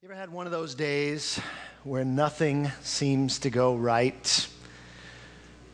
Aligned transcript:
You 0.00 0.08
ever 0.08 0.20
had 0.20 0.30
one 0.30 0.46
of 0.46 0.52
those 0.52 0.76
days 0.76 1.40
where 1.82 2.04
nothing 2.04 2.70
seems 2.82 3.40
to 3.40 3.50
go 3.50 3.74
right? 3.74 4.48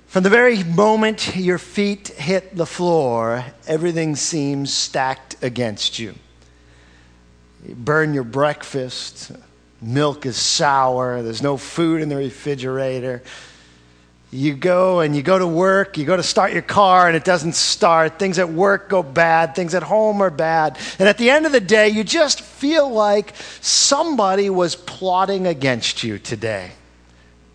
From 0.06 0.22
the 0.22 0.30
very 0.30 0.64
moment 0.64 1.36
your 1.36 1.58
feet 1.58 2.08
hit 2.08 2.56
the 2.56 2.64
floor, 2.64 3.44
everything 3.66 4.16
seems 4.16 4.72
stacked 4.72 5.36
against 5.42 5.98
you. 5.98 6.14
You 7.68 7.74
burn 7.74 8.14
your 8.14 8.24
breakfast, 8.24 9.30
milk 9.82 10.24
is 10.24 10.38
sour, 10.38 11.20
there's 11.20 11.42
no 11.42 11.58
food 11.58 12.00
in 12.00 12.08
the 12.08 12.16
refrigerator 12.16 13.22
you 14.34 14.52
go 14.54 14.98
and 14.98 15.14
you 15.14 15.22
go 15.22 15.38
to 15.38 15.46
work, 15.46 15.96
you 15.96 16.04
go 16.04 16.16
to 16.16 16.22
start 16.22 16.52
your 16.52 16.62
car 16.62 17.06
and 17.06 17.16
it 17.16 17.24
doesn't 17.24 17.54
start. 17.54 18.18
Things 18.18 18.40
at 18.40 18.48
work 18.48 18.88
go 18.88 19.00
bad, 19.00 19.54
things 19.54 19.76
at 19.76 19.84
home 19.84 20.20
are 20.20 20.30
bad. 20.30 20.76
And 20.98 21.08
at 21.08 21.18
the 21.18 21.30
end 21.30 21.46
of 21.46 21.52
the 21.52 21.60
day, 21.60 21.88
you 21.88 22.02
just 22.02 22.40
feel 22.40 22.90
like 22.90 23.32
somebody 23.60 24.50
was 24.50 24.74
plotting 24.74 25.46
against 25.46 26.02
you 26.02 26.18
today. 26.18 26.72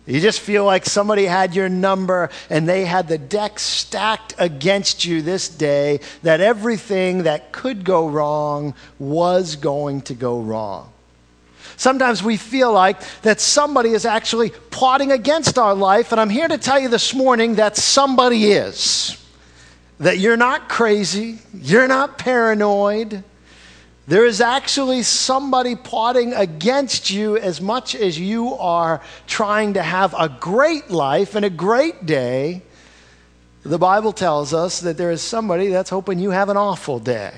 You 0.06 0.20
just 0.20 0.40
feel 0.40 0.64
like 0.64 0.86
somebody 0.86 1.26
had 1.26 1.54
your 1.54 1.68
number 1.68 2.30
and 2.48 2.66
they 2.66 2.86
had 2.86 3.08
the 3.08 3.18
deck 3.18 3.58
stacked 3.58 4.34
against 4.38 5.04
you 5.04 5.20
this 5.20 5.50
day, 5.50 6.00
that 6.22 6.40
everything 6.40 7.24
that 7.24 7.52
could 7.52 7.84
go 7.84 8.08
wrong 8.08 8.74
was 8.98 9.56
going 9.56 10.00
to 10.02 10.14
go 10.14 10.40
wrong. 10.40 10.90
Sometimes 11.80 12.22
we 12.22 12.36
feel 12.36 12.70
like 12.70 13.00
that 13.22 13.40
somebody 13.40 13.92
is 13.92 14.04
actually 14.04 14.50
plotting 14.50 15.12
against 15.12 15.56
our 15.56 15.74
life, 15.74 16.12
and 16.12 16.20
I'm 16.20 16.28
here 16.28 16.46
to 16.46 16.58
tell 16.58 16.78
you 16.78 16.90
this 16.90 17.14
morning 17.14 17.54
that 17.54 17.74
somebody 17.74 18.52
is. 18.52 19.16
That 19.98 20.18
you're 20.18 20.36
not 20.36 20.68
crazy, 20.68 21.38
you're 21.54 21.88
not 21.88 22.18
paranoid. 22.18 23.24
There 24.06 24.26
is 24.26 24.42
actually 24.42 25.04
somebody 25.04 25.74
plotting 25.74 26.34
against 26.34 27.08
you 27.08 27.38
as 27.38 27.62
much 27.62 27.94
as 27.94 28.18
you 28.18 28.56
are 28.56 29.00
trying 29.26 29.72
to 29.72 29.82
have 29.82 30.12
a 30.12 30.28
great 30.28 30.90
life 30.90 31.34
and 31.34 31.46
a 31.46 31.50
great 31.50 32.04
day. 32.04 32.60
The 33.62 33.78
Bible 33.78 34.12
tells 34.12 34.52
us 34.52 34.80
that 34.80 34.98
there 34.98 35.10
is 35.10 35.22
somebody 35.22 35.68
that's 35.68 35.88
hoping 35.88 36.18
you 36.18 36.28
have 36.28 36.50
an 36.50 36.58
awful 36.58 36.98
day 36.98 37.32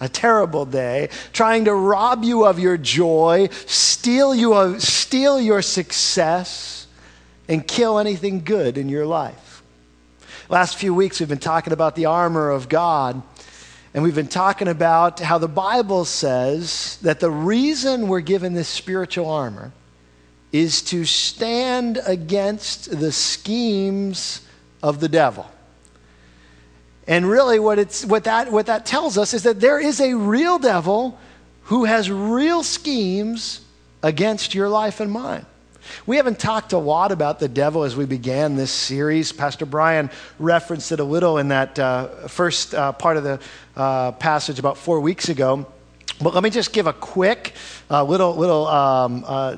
a 0.00 0.08
terrible 0.08 0.64
day, 0.64 1.10
trying 1.32 1.66
to 1.66 1.74
rob 1.74 2.24
you 2.24 2.46
of 2.46 2.58
your 2.58 2.76
joy, 2.78 3.48
steal, 3.66 4.34
you 4.34 4.54
of, 4.54 4.82
steal 4.82 5.40
your 5.40 5.62
success, 5.62 6.86
and 7.48 7.66
kill 7.66 7.98
anything 7.98 8.42
good 8.42 8.78
in 8.78 8.88
your 8.88 9.04
life. 9.04 9.62
Last 10.48 10.78
few 10.78 10.94
weeks, 10.94 11.20
we've 11.20 11.28
been 11.28 11.38
talking 11.38 11.72
about 11.72 11.94
the 11.94 12.06
armor 12.06 12.50
of 12.50 12.68
God, 12.68 13.22
and 13.92 14.02
we've 14.02 14.14
been 14.14 14.26
talking 14.26 14.68
about 14.68 15.20
how 15.20 15.38
the 15.38 15.48
Bible 15.48 16.04
says 16.04 16.98
that 17.02 17.20
the 17.20 17.30
reason 17.30 18.08
we're 18.08 18.20
given 18.20 18.54
this 18.54 18.68
spiritual 18.68 19.28
armor 19.30 19.72
is 20.52 20.82
to 20.82 21.04
stand 21.04 22.00
against 22.06 22.98
the 22.98 23.12
schemes 23.12 24.40
of 24.82 25.00
the 25.00 25.08
devil. 25.08 25.48
And 27.10 27.28
really, 27.28 27.58
what, 27.58 27.80
it's, 27.80 28.06
what, 28.06 28.22
that, 28.24 28.52
what 28.52 28.66
that 28.66 28.86
tells 28.86 29.18
us 29.18 29.34
is 29.34 29.42
that 29.42 29.58
there 29.58 29.80
is 29.80 30.00
a 30.00 30.14
real 30.14 30.60
devil 30.60 31.18
who 31.64 31.84
has 31.84 32.08
real 32.08 32.62
schemes 32.62 33.62
against 34.00 34.54
your 34.54 34.68
life 34.68 35.00
and 35.00 35.10
mine. 35.10 35.44
We 36.06 36.18
haven't 36.18 36.38
talked 36.38 36.72
a 36.72 36.78
lot 36.78 37.10
about 37.10 37.40
the 37.40 37.48
devil 37.48 37.82
as 37.82 37.96
we 37.96 38.04
began 38.06 38.54
this 38.54 38.70
series. 38.70 39.32
Pastor 39.32 39.66
Brian 39.66 40.08
referenced 40.38 40.92
it 40.92 41.00
a 41.00 41.04
little 41.04 41.38
in 41.38 41.48
that 41.48 41.76
uh, 41.80 42.28
first 42.28 42.76
uh, 42.76 42.92
part 42.92 43.16
of 43.16 43.24
the 43.24 43.40
uh, 43.74 44.12
passage 44.12 44.60
about 44.60 44.76
four 44.76 45.00
weeks 45.00 45.28
ago. 45.28 45.66
But 46.22 46.32
let 46.32 46.44
me 46.44 46.50
just 46.50 46.72
give 46.72 46.86
a 46.86 46.92
quick 46.92 47.54
uh, 47.90 48.04
little, 48.04 48.36
little 48.36 48.68
um, 48.68 49.24
uh, 49.26 49.56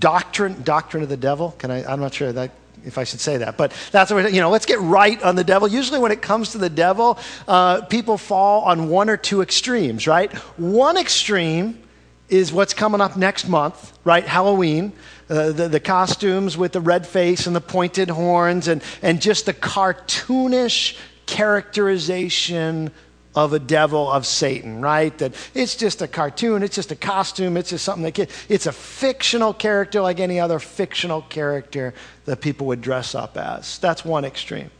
doctrine, 0.00 0.60
doctrine 0.64 1.04
of 1.04 1.08
the 1.08 1.16
devil. 1.16 1.52
Can 1.52 1.70
I? 1.70 1.84
I'm 1.84 2.00
not 2.00 2.14
sure 2.14 2.32
that 2.32 2.50
if 2.84 2.98
I 2.98 3.04
should 3.04 3.20
say 3.20 3.38
that. 3.38 3.56
But 3.56 3.72
that's 3.92 4.10
what, 4.10 4.32
you 4.32 4.40
know, 4.40 4.50
let's 4.50 4.66
get 4.66 4.80
right 4.80 5.20
on 5.22 5.36
the 5.36 5.44
devil. 5.44 5.68
Usually, 5.68 5.98
when 5.98 6.12
it 6.12 6.22
comes 6.22 6.52
to 6.52 6.58
the 6.58 6.70
devil, 6.70 7.18
uh, 7.48 7.82
people 7.82 8.18
fall 8.18 8.62
on 8.62 8.88
one 8.88 9.10
or 9.10 9.16
two 9.16 9.42
extremes, 9.42 10.06
right? 10.06 10.32
One 10.58 10.96
extreme 10.96 11.82
is 12.28 12.52
what's 12.52 12.74
coming 12.74 13.00
up 13.00 13.16
next 13.16 13.48
month, 13.48 13.92
right? 14.04 14.24
Halloween. 14.24 14.92
Uh, 15.28 15.52
the, 15.52 15.68
the 15.68 15.80
costumes 15.80 16.56
with 16.56 16.72
the 16.72 16.80
red 16.80 17.06
face 17.06 17.46
and 17.46 17.54
the 17.54 17.60
pointed 17.60 18.10
horns 18.10 18.66
and, 18.66 18.82
and 19.00 19.22
just 19.22 19.46
the 19.46 19.54
cartoonish 19.54 20.96
characterization 21.26 22.90
of 23.34 23.52
a 23.52 23.58
devil 23.58 24.10
of 24.10 24.26
Satan, 24.26 24.80
right? 24.80 25.16
That 25.18 25.34
it's 25.54 25.76
just 25.76 26.02
a 26.02 26.08
cartoon, 26.08 26.62
it's 26.62 26.74
just 26.74 26.90
a 26.90 26.96
costume, 26.96 27.56
it's 27.56 27.70
just 27.70 27.84
something 27.84 28.10
that 28.10 28.30
it's 28.48 28.66
a 28.66 28.72
fictional 28.72 29.54
character 29.54 30.00
like 30.00 30.18
any 30.18 30.40
other 30.40 30.58
fictional 30.58 31.22
character 31.22 31.94
that 32.24 32.40
people 32.40 32.66
would 32.68 32.80
dress 32.80 33.14
up 33.14 33.36
as. 33.36 33.78
That's 33.78 34.04
one 34.04 34.24
extreme. 34.24 34.70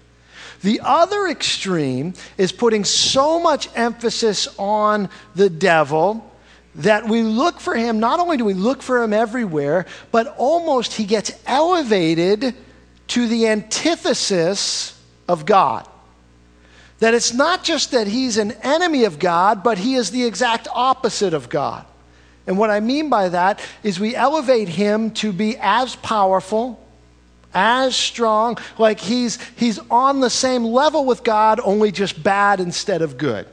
The 0.62 0.81
other 0.83 1.28
extreme 1.28 2.15
is 2.37 2.53
putting 2.53 2.84
so 2.84 3.41
much 3.41 3.69
emphasis 3.77 4.49
on 4.59 5.09
the 5.34 5.49
devil 5.49 6.27
that 6.77 7.09
we 7.09 7.22
look 7.22 7.60
for 7.60 7.75
him, 7.75 7.99
not 7.99 8.21
only 8.21 8.37
do 8.37 8.44
we 8.44 8.55
look 8.55 8.83
for 8.83 9.03
him 9.03 9.12
everywhere, 9.12 9.87
but 10.12 10.34
almost 10.39 10.93
he 10.93 11.05
gets 11.05 11.33
elevated 11.47 12.55
to 13.09 13.27
the 13.27 13.49
antithesis 13.49 14.97
of 15.28 15.47
God. 15.47 15.89
That 17.00 17.15
it's 17.15 17.33
not 17.33 17.65
just 17.65 17.91
that 17.91 18.06
he's 18.06 18.37
an 18.37 18.53
enemy 18.62 19.05
of 19.05 19.19
God, 19.19 19.62
but 19.62 19.78
he 19.78 19.94
is 19.94 20.11
the 20.11 20.25
exact 20.25 20.69
opposite 20.72 21.34
of 21.34 21.49
God. 21.49 21.84
And 22.47 22.59
what 22.59 22.71
I 22.71 22.81
mean 22.81 23.09
by 23.09 23.28
that 23.31 23.61
is 23.83 24.00
we 24.00 24.15
elevate 24.15 24.69
him 24.69 25.10
to 25.12 25.33
be 25.33 25.56
as 25.59 25.97
powerful, 25.97 26.84
as 27.55 27.97
strong, 27.97 28.59
like 28.78 29.00
he's, 29.00 29.39
he's 29.56 29.78
on 29.91 30.21
the 30.21 30.31
same 30.31 30.65
level 30.65 31.05
with 31.05 31.25
God, 31.25 31.60
only 31.62 31.91
just 31.91 32.22
bad 32.22 32.60
instead 32.60 33.03
of 33.03 33.19
good. 33.19 33.47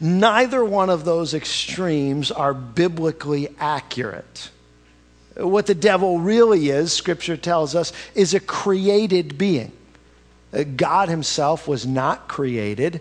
Neither 0.00 0.64
one 0.64 0.90
of 0.90 1.04
those 1.04 1.34
extremes 1.34 2.30
are 2.30 2.52
biblically 2.54 3.54
accurate. 3.58 4.50
What 5.36 5.66
the 5.66 5.74
devil 5.74 6.18
really 6.18 6.68
is, 6.68 6.92
Scripture 6.92 7.36
tells 7.36 7.74
us, 7.74 7.92
is 8.14 8.34
a 8.34 8.40
created 8.40 9.38
being. 9.38 9.72
Uh, 10.52 10.64
God 10.64 11.08
himself 11.08 11.66
was 11.66 11.86
not 11.86 12.28
created, 12.28 13.00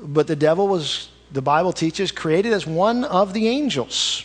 but 0.00 0.26
the 0.26 0.36
devil 0.36 0.68
was, 0.68 1.10
the 1.32 1.42
Bible 1.42 1.72
teaches, 1.72 2.12
created 2.12 2.52
as 2.52 2.66
one 2.66 3.04
of 3.04 3.32
the 3.32 3.48
angels. 3.48 4.24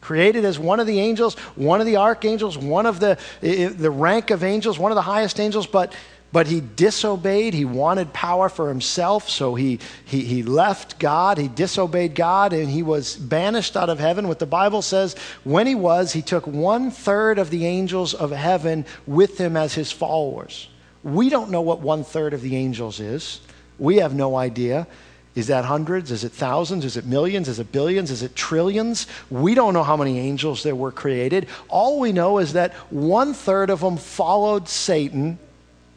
Created 0.00 0.44
as 0.44 0.58
one 0.58 0.80
of 0.80 0.86
the 0.86 1.00
angels, 1.00 1.34
one 1.56 1.80
of 1.80 1.86
the 1.86 1.96
archangels, 1.96 2.58
one 2.58 2.84
of 2.84 3.00
the, 3.00 3.18
the 3.40 3.90
rank 3.90 4.30
of 4.30 4.44
angels, 4.44 4.78
one 4.78 4.92
of 4.92 4.96
the 4.96 5.02
highest 5.02 5.40
angels, 5.40 5.66
but, 5.66 5.94
but 6.30 6.46
he 6.46 6.60
disobeyed. 6.60 7.54
He 7.54 7.64
wanted 7.64 8.12
power 8.12 8.50
for 8.50 8.68
himself, 8.68 9.30
so 9.30 9.54
he, 9.54 9.78
he, 10.04 10.20
he 10.20 10.42
left 10.42 10.98
God. 10.98 11.38
He 11.38 11.48
disobeyed 11.48 12.14
God, 12.14 12.52
and 12.52 12.68
he 12.68 12.82
was 12.82 13.16
banished 13.16 13.78
out 13.78 13.88
of 13.88 13.98
heaven. 13.98 14.28
What 14.28 14.40
the 14.40 14.46
Bible 14.46 14.82
says, 14.82 15.16
when 15.42 15.66
he 15.66 15.74
was, 15.74 16.12
he 16.12 16.20
took 16.20 16.46
one 16.46 16.90
third 16.90 17.38
of 17.38 17.48
the 17.48 17.64
angels 17.64 18.12
of 18.12 18.30
heaven 18.30 18.84
with 19.06 19.38
him 19.38 19.56
as 19.56 19.72
his 19.72 19.90
followers. 19.90 20.68
We 21.04 21.28
don't 21.28 21.50
know 21.50 21.60
what 21.60 21.80
one 21.80 22.02
third 22.02 22.32
of 22.34 22.40
the 22.40 22.56
angels 22.56 22.98
is. 22.98 23.40
We 23.78 23.96
have 23.98 24.14
no 24.14 24.36
idea. 24.36 24.86
Is 25.34 25.48
that 25.48 25.64
hundreds? 25.64 26.10
Is 26.10 26.24
it 26.24 26.32
thousands? 26.32 26.84
Is 26.84 26.96
it 26.96 27.04
millions? 27.04 27.48
Is 27.48 27.58
it 27.58 27.72
billions? 27.72 28.10
Is 28.10 28.22
it 28.22 28.34
trillions? 28.34 29.06
We 29.30 29.54
don't 29.54 29.74
know 29.74 29.82
how 29.82 29.96
many 29.96 30.18
angels 30.18 30.62
there 30.62 30.76
were 30.76 30.92
created. 30.92 31.48
All 31.68 32.00
we 32.00 32.12
know 32.12 32.38
is 32.38 32.54
that 32.54 32.72
one 32.90 33.34
third 33.34 33.68
of 33.68 33.80
them 33.80 33.96
followed 33.96 34.68
Satan, 34.68 35.38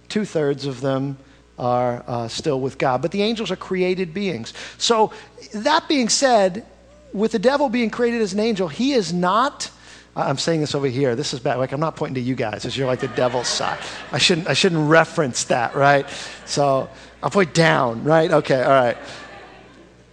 two 0.09 0.25
thirds 0.25 0.65
of 0.65 0.81
them 0.81 1.17
are 1.57 2.03
uh, 2.07 2.27
still 2.27 2.59
with 2.59 2.77
God. 2.77 3.01
But 3.01 3.11
the 3.11 3.21
angels 3.21 3.49
are 3.51 3.55
created 3.55 4.13
beings. 4.13 4.53
So, 4.77 5.13
that 5.53 5.87
being 5.87 6.09
said, 6.09 6.65
with 7.13 7.31
the 7.31 7.39
devil 7.39 7.69
being 7.69 7.89
created 7.89 8.21
as 8.21 8.33
an 8.33 8.39
angel, 8.39 8.67
he 8.67 8.93
is 8.93 9.13
not 9.13 9.71
I'm 10.17 10.37
saying 10.37 10.61
this 10.61 10.73
over 10.73 10.87
here. 10.87 11.15
This 11.15 11.33
is 11.33 11.39
bad. 11.39 11.57
Like 11.57 11.71
I'm 11.71 11.79
not 11.79 11.95
pointing 11.95 12.15
to 12.15 12.21
you 12.21 12.35
guys, 12.35 12.65
as 12.65 12.75
you're 12.75 12.87
like 12.87 12.99
the 12.99 13.07
devil's 13.09 13.47
side. 13.47 13.79
I 14.11 14.17
shouldn't. 14.17 14.47
I 14.47 14.53
shouldn't 14.53 14.89
reference 14.89 15.45
that, 15.45 15.75
right? 15.75 16.07
So 16.45 16.89
I'll 17.21 17.29
point 17.29 17.53
down, 17.53 18.03
right? 18.03 18.31
Okay, 18.31 18.61
all 18.61 18.69
right. 18.69 18.97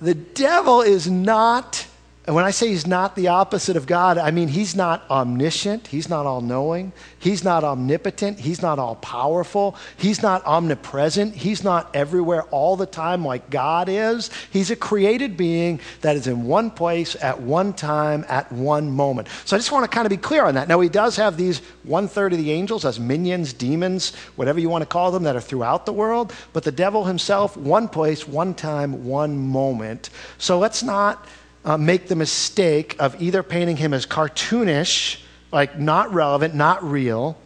The 0.01 0.15
devil 0.15 0.83
is 0.83 1.11
not 1.11 1.87
and 2.26 2.35
when 2.35 2.47
I 2.47 2.53
say 2.53 2.69
he's 2.69 2.87
not 2.87 3.17
the 3.17 3.29
opposite 3.29 3.76
of 3.76 3.87
God, 3.87 4.17
I 4.17 4.31
mean 4.31 4.49
he's 4.49 4.75
not 4.75 5.09
omniscient, 5.11 5.88
he's 5.88 6.09
not 6.09 6.25
all 6.25 6.41
knowing, 6.41 6.91
he's 7.19 7.44
not 7.44 7.65
omnipotent, 7.65 8.41
he's 8.41 8.62
not 8.62 8.79
all 8.79 8.97
powerful, 8.97 9.76
he's 9.99 10.23
not 10.23 10.43
omnipresent, 10.47 11.35
he's 11.35 11.62
not 11.62 11.94
everywhere 11.94 12.44
all 12.44 12.76
the 12.76 12.87
time 12.87 13.26
like 13.26 13.50
God 13.50 13.91
is. 13.91 14.31
He's 14.50 14.71
a 14.71 14.76
created 14.76 15.37
being 15.37 15.81
that 16.00 16.17
is 16.17 16.26
in 16.26 16.44
one 16.44 16.71
place 16.71 17.15
at 17.23 17.38
one 17.38 17.75
time 17.75 18.25
at 18.31 18.50
one 18.50 18.91
moment. 18.91 19.29
So 19.44 19.55
I 19.55 19.59
just 19.59 19.70
want 19.70 19.85
to 19.85 19.94
kind 19.94 20.06
of 20.06 20.11
be 20.11 20.17
clear 20.17 20.47
on 20.47 20.55
that. 20.55 20.67
Now, 20.67 20.81
he 20.81 20.88
does 20.88 21.17
have 21.17 21.37
these 21.37 21.59
one 21.82 22.09
third 22.09 22.32
of 22.32 22.38
the 22.38 22.53
angels 22.53 22.87
as 22.87 22.99
minions, 22.99 23.53
demons, 23.53 24.15
whatever 24.37 24.59
you 24.59 24.70
want 24.70 24.81
to 24.81 24.87
call 24.87 25.11
them, 25.11 25.25
that 25.25 25.37
are 25.37 25.43
throughout 25.43 25.85
the 25.85 25.93
world, 25.93 26.32
but 26.55 26.62
the 26.62 26.73
devil 26.73 27.05
himself, 27.05 27.55
one 27.55 27.87
place, 27.87 28.27
one 28.27 28.55
time, 28.55 29.05
one 29.05 29.37
moment. 29.37 30.09
So 30.38 30.59
let's 30.59 30.82
not 30.82 31.27
uh, 31.64 31.76
make 31.76 32.08
the 32.08 32.16
mistake 32.16 32.96
of 32.99 33.20
either 33.20 33.43
painting 33.43 33.76
him 33.76 33.94
as 33.94 34.06
cartoonish, 34.06 35.20
like 35.52 35.78
not 35.78 36.12
relevant, 36.12 36.55
not 36.55 36.82
real, 36.84 37.37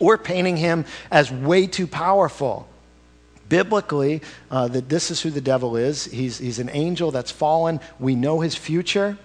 or 0.00 0.18
painting 0.18 0.56
him 0.56 0.84
as 1.10 1.30
way 1.30 1.66
too 1.66 1.86
powerful. 1.86 2.68
Biblically, 3.48 4.22
uh, 4.50 4.68
that 4.68 4.88
this 4.88 5.10
is 5.10 5.20
who 5.20 5.30
the 5.30 5.40
devil 5.40 5.76
is. 5.76 6.04
He's, 6.06 6.38
he's 6.38 6.58
an 6.58 6.70
angel 6.70 7.10
that's 7.10 7.30
fallen. 7.30 7.78
We 7.98 8.14
know 8.14 8.40
his 8.40 8.54
future. 8.54 9.18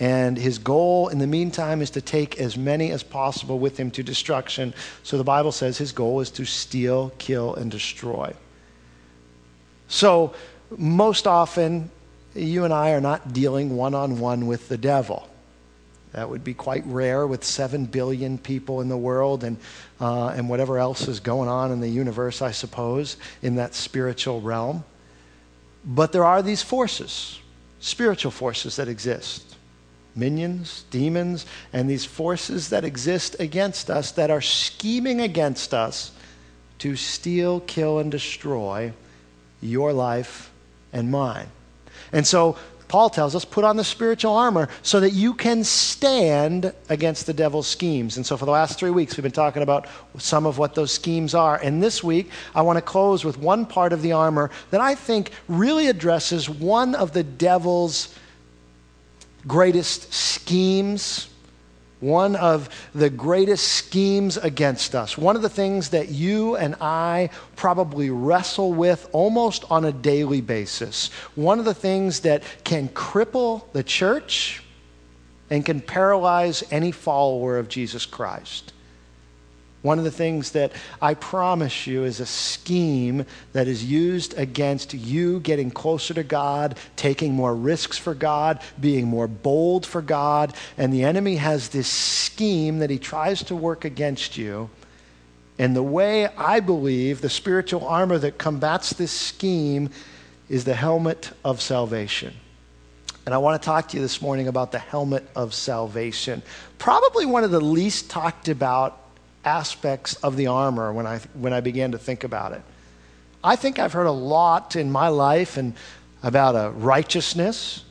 And 0.00 0.36
his 0.36 0.58
goal 0.58 1.08
in 1.08 1.18
the 1.18 1.26
meantime 1.26 1.80
is 1.80 1.90
to 1.90 2.00
take 2.00 2.38
as 2.40 2.56
many 2.56 2.90
as 2.90 3.02
possible 3.02 3.58
with 3.58 3.78
him 3.78 3.90
to 3.92 4.02
destruction. 4.02 4.74
So 5.02 5.16
the 5.16 5.24
Bible 5.24 5.52
says 5.52 5.78
his 5.78 5.92
goal 5.92 6.20
is 6.20 6.30
to 6.32 6.44
steal, 6.44 7.12
kill, 7.18 7.54
and 7.54 7.70
destroy. 7.70 8.34
So 9.88 10.34
most 10.76 11.26
often, 11.26 11.90
you 12.34 12.64
and 12.64 12.72
I 12.72 12.92
are 12.92 13.00
not 13.00 13.32
dealing 13.32 13.76
one 13.76 13.94
on 13.94 14.18
one 14.18 14.46
with 14.46 14.68
the 14.68 14.78
devil. 14.78 15.28
That 16.12 16.30
would 16.30 16.44
be 16.44 16.54
quite 16.54 16.86
rare 16.86 17.26
with 17.26 17.42
7 17.42 17.86
billion 17.86 18.38
people 18.38 18.80
in 18.80 18.88
the 18.88 18.96
world 18.96 19.42
and, 19.42 19.56
uh, 20.00 20.28
and 20.28 20.48
whatever 20.48 20.78
else 20.78 21.08
is 21.08 21.18
going 21.18 21.48
on 21.48 21.72
in 21.72 21.80
the 21.80 21.88
universe, 21.88 22.40
I 22.40 22.52
suppose, 22.52 23.16
in 23.42 23.56
that 23.56 23.74
spiritual 23.74 24.40
realm. 24.40 24.84
But 25.84 26.12
there 26.12 26.24
are 26.24 26.40
these 26.40 26.62
forces, 26.62 27.40
spiritual 27.80 28.30
forces 28.30 28.76
that 28.76 28.88
exist 28.88 29.54
minions, 30.16 30.84
demons, 30.90 31.44
and 31.72 31.90
these 31.90 32.04
forces 32.04 32.68
that 32.70 32.84
exist 32.84 33.36
against 33.40 33.90
us 33.90 34.12
that 34.12 34.30
are 34.30 34.40
scheming 34.40 35.20
against 35.20 35.74
us 35.74 36.12
to 36.78 36.96
steal, 36.96 37.60
kill, 37.60 37.98
and 37.98 38.10
destroy 38.10 38.92
your 39.60 39.92
life 39.92 40.52
and 40.92 41.10
mine. 41.10 41.48
And 42.14 42.26
so 42.26 42.56
Paul 42.88 43.10
tells 43.10 43.34
us, 43.34 43.44
put 43.44 43.64
on 43.64 43.76
the 43.76 43.82
spiritual 43.82 44.34
armor 44.34 44.68
so 44.82 45.00
that 45.00 45.10
you 45.10 45.34
can 45.34 45.64
stand 45.64 46.72
against 46.88 47.26
the 47.26 47.32
devil's 47.32 47.66
schemes. 47.66 48.16
And 48.16 48.24
so, 48.24 48.36
for 48.36 48.44
the 48.44 48.50
last 48.50 48.78
three 48.78 48.90
weeks, 48.90 49.16
we've 49.16 49.22
been 49.22 49.32
talking 49.32 49.62
about 49.62 49.88
some 50.18 50.46
of 50.46 50.58
what 50.58 50.74
those 50.74 50.92
schemes 50.92 51.34
are. 51.34 51.56
And 51.56 51.82
this 51.82 52.04
week, 52.04 52.30
I 52.54 52.62
want 52.62 52.76
to 52.76 52.82
close 52.82 53.24
with 53.24 53.38
one 53.38 53.66
part 53.66 53.92
of 53.92 54.02
the 54.02 54.12
armor 54.12 54.50
that 54.70 54.80
I 54.80 54.94
think 54.94 55.32
really 55.48 55.88
addresses 55.88 56.48
one 56.48 56.94
of 56.94 57.12
the 57.12 57.24
devil's 57.24 58.14
greatest 59.46 60.12
schemes, 60.12 61.28
one 62.04 62.36
of 62.36 62.68
the 62.94 63.08
greatest 63.08 63.66
schemes 63.66 64.36
against 64.36 64.94
us, 64.94 65.16
one 65.16 65.36
of 65.36 65.42
the 65.42 65.48
things 65.48 65.88
that 65.88 66.10
you 66.10 66.54
and 66.56 66.76
I 66.80 67.30
probably 67.56 68.10
wrestle 68.10 68.74
with 68.74 69.08
almost 69.12 69.64
on 69.70 69.86
a 69.86 69.92
daily 69.92 70.42
basis, 70.42 71.10
one 71.34 71.58
of 71.58 71.64
the 71.64 71.74
things 71.74 72.20
that 72.20 72.42
can 72.62 72.88
cripple 72.90 73.64
the 73.72 73.82
church 73.82 74.62
and 75.48 75.64
can 75.64 75.80
paralyze 75.80 76.62
any 76.70 76.92
follower 76.92 77.58
of 77.58 77.68
Jesus 77.68 78.04
Christ. 78.04 78.73
One 79.84 79.98
of 79.98 80.04
the 80.04 80.10
things 80.10 80.52
that 80.52 80.72
I 81.02 81.12
promise 81.12 81.86
you 81.86 82.04
is 82.04 82.18
a 82.18 82.24
scheme 82.24 83.26
that 83.52 83.68
is 83.68 83.84
used 83.84 84.32
against 84.38 84.94
you 84.94 85.40
getting 85.40 85.70
closer 85.70 86.14
to 86.14 86.22
God, 86.22 86.78
taking 86.96 87.34
more 87.34 87.54
risks 87.54 87.98
for 87.98 88.14
God, 88.14 88.62
being 88.80 89.06
more 89.06 89.28
bold 89.28 89.84
for 89.84 90.00
God. 90.00 90.54
And 90.78 90.90
the 90.90 91.04
enemy 91.04 91.36
has 91.36 91.68
this 91.68 91.86
scheme 91.86 92.78
that 92.78 92.88
he 92.88 92.98
tries 92.98 93.42
to 93.42 93.54
work 93.54 93.84
against 93.84 94.38
you. 94.38 94.70
And 95.58 95.76
the 95.76 95.82
way 95.82 96.28
I 96.28 96.60
believe 96.60 97.20
the 97.20 97.28
spiritual 97.28 97.86
armor 97.86 98.16
that 98.16 98.38
combats 98.38 98.94
this 98.94 99.12
scheme 99.12 99.90
is 100.48 100.64
the 100.64 100.72
helmet 100.72 101.30
of 101.44 101.60
salvation. 101.60 102.32
And 103.26 103.34
I 103.34 103.38
want 103.38 103.60
to 103.60 103.66
talk 103.66 103.88
to 103.88 103.98
you 103.98 104.02
this 104.02 104.22
morning 104.22 104.48
about 104.48 104.72
the 104.72 104.78
helmet 104.78 105.28
of 105.36 105.52
salvation. 105.52 106.40
Probably 106.78 107.26
one 107.26 107.44
of 107.44 107.50
the 107.50 107.60
least 107.60 108.08
talked 108.08 108.48
about 108.48 109.03
aspects 109.44 110.14
of 110.16 110.36
the 110.36 110.46
armor 110.46 110.92
when 110.92 111.06
I, 111.06 111.18
when 111.34 111.52
I 111.52 111.60
began 111.60 111.92
to 111.92 111.98
think 111.98 112.24
about 112.24 112.52
it. 112.52 112.62
I 113.42 113.56
think 113.56 113.78
I've 113.78 113.92
heard 113.92 114.06
a 114.06 114.12
lot 114.12 114.76
in 114.76 114.90
my 114.90 115.08
life 115.08 115.56
and 115.56 115.74
about 116.22 116.54
a 116.54 116.70
righteousness, 116.70 117.84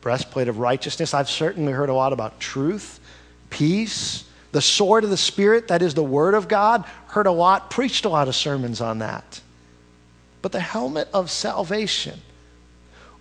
breastplate 0.00 0.48
of 0.48 0.58
righteousness. 0.58 1.14
I've 1.14 1.30
certainly 1.30 1.72
heard 1.72 1.88
a 1.88 1.94
lot 1.94 2.12
about 2.12 2.40
truth, 2.40 2.98
peace, 3.50 4.24
the 4.52 4.60
sword 4.60 5.04
of 5.04 5.10
the 5.10 5.16
Spirit, 5.16 5.68
that 5.68 5.82
is 5.82 5.94
the 5.94 6.02
Word 6.02 6.34
of 6.34 6.48
God. 6.48 6.84
Heard 7.08 7.26
a 7.26 7.32
lot, 7.32 7.70
preached 7.70 8.04
a 8.04 8.08
lot 8.08 8.26
of 8.26 8.34
sermons 8.34 8.80
on 8.80 8.98
that. 8.98 9.40
But 10.42 10.52
the 10.52 10.60
helmet 10.60 11.08
of 11.12 11.30
salvation, 11.30 12.20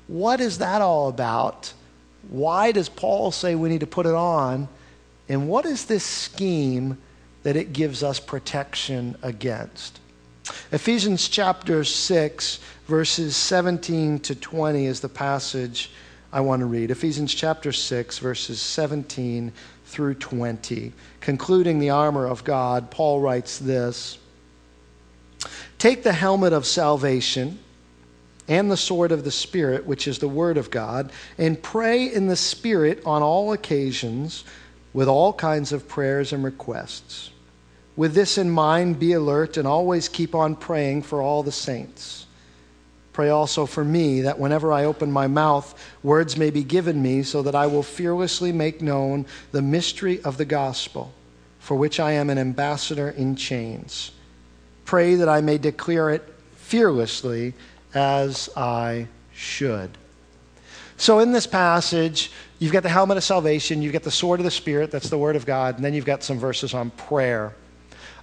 what 0.07 0.39
is 0.39 0.59
that 0.59 0.81
all 0.81 1.09
about? 1.09 1.73
Why 2.29 2.71
does 2.71 2.89
Paul 2.89 3.31
say 3.31 3.53
we 3.55 3.69
need 3.69 3.81
to 3.81 3.87
put 3.87 4.05
it 4.05 4.13
on? 4.13 4.67
And 5.27 5.47
what 5.47 5.65
is 5.65 5.85
this 5.85 6.03
scheme 6.03 6.97
that 7.45 7.55
it 7.55 7.73
gives 7.73 8.01
us 8.01 8.19
protection 8.19 9.15
against. 9.21 9.99
Ephesians 10.71 11.29
chapter 11.29 11.83
6, 11.83 12.59
verses 12.87 13.35
17 13.35 14.17
to 14.21 14.33
20 14.33 14.87
is 14.87 14.99
the 14.99 15.07
passage 15.07 15.91
I 16.33 16.41
want 16.41 16.61
to 16.61 16.65
read. 16.65 16.89
Ephesians 16.89 17.31
chapter 17.35 17.71
6, 17.71 18.17
verses 18.17 18.59
17 18.59 19.53
through 19.85 20.15
20. 20.15 20.91
Concluding 21.21 21.77
the 21.77 21.91
armor 21.91 22.25
of 22.25 22.43
God, 22.43 22.89
Paul 22.89 23.21
writes 23.21 23.59
this 23.59 24.17
Take 25.77 26.01
the 26.01 26.13
helmet 26.13 26.51
of 26.51 26.65
salvation 26.65 27.59
and 28.47 28.71
the 28.71 28.77
sword 28.77 29.11
of 29.11 29.23
the 29.23 29.29
Spirit, 29.29 29.85
which 29.85 30.07
is 30.07 30.17
the 30.17 30.27
Word 30.27 30.57
of 30.57 30.71
God, 30.71 31.11
and 31.37 31.61
pray 31.61 32.11
in 32.11 32.25
the 32.25 32.35
Spirit 32.35 33.03
on 33.05 33.21
all 33.21 33.53
occasions 33.53 34.45
with 34.93 35.07
all 35.07 35.31
kinds 35.31 35.71
of 35.71 35.87
prayers 35.87 36.33
and 36.33 36.43
requests. 36.43 37.29
With 37.95 38.13
this 38.13 38.37
in 38.37 38.49
mind, 38.49 38.99
be 38.99 39.13
alert 39.13 39.57
and 39.57 39.67
always 39.67 40.09
keep 40.09 40.35
on 40.35 40.55
praying 40.55 41.03
for 41.03 41.21
all 41.21 41.43
the 41.43 41.51
saints. 41.51 42.25
Pray 43.13 43.29
also 43.29 43.65
for 43.65 43.85
me 43.85 44.21
that 44.21 44.37
whenever 44.37 44.73
I 44.73 44.83
open 44.83 45.09
my 45.09 45.27
mouth, 45.27 45.81
words 46.03 46.35
may 46.35 46.49
be 46.49 46.65
given 46.65 47.01
me 47.01 47.23
so 47.23 47.41
that 47.43 47.55
I 47.55 47.67
will 47.67 47.83
fearlessly 47.83 48.51
make 48.51 48.81
known 48.81 49.25
the 49.53 49.61
mystery 49.61 50.21
of 50.23 50.35
the 50.35 50.43
gospel, 50.43 51.13
for 51.59 51.77
which 51.77 51.97
I 51.97 52.11
am 52.11 52.29
an 52.29 52.37
ambassador 52.37 53.11
in 53.11 53.37
chains. 53.37 54.11
Pray 54.83 55.15
that 55.15 55.29
I 55.29 55.39
may 55.39 55.57
declare 55.57 56.09
it 56.09 56.27
fearlessly 56.57 57.53
as 57.93 58.49
I 58.57 59.07
should. 59.33 59.91
So, 60.97 61.19
in 61.19 61.31
this 61.31 61.47
passage, 61.47 62.31
you've 62.59 62.73
got 62.73 62.83
the 62.83 62.89
helmet 62.89 63.15
of 63.15 63.23
salvation, 63.23 63.81
you've 63.81 63.93
got 63.93 64.03
the 64.03 64.11
sword 64.11 64.41
of 64.41 64.43
the 64.43 64.51
Spirit, 64.51 64.91
that's 64.91 65.09
the 65.09 65.17
Word 65.17 65.37
of 65.37 65.45
God, 65.45 65.75
and 65.75 65.85
then 65.85 65.93
you've 65.93 66.05
got 66.05 66.21
some 66.21 66.37
verses 66.37 66.73
on 66.73 66.89
prayer. 66.91 67.53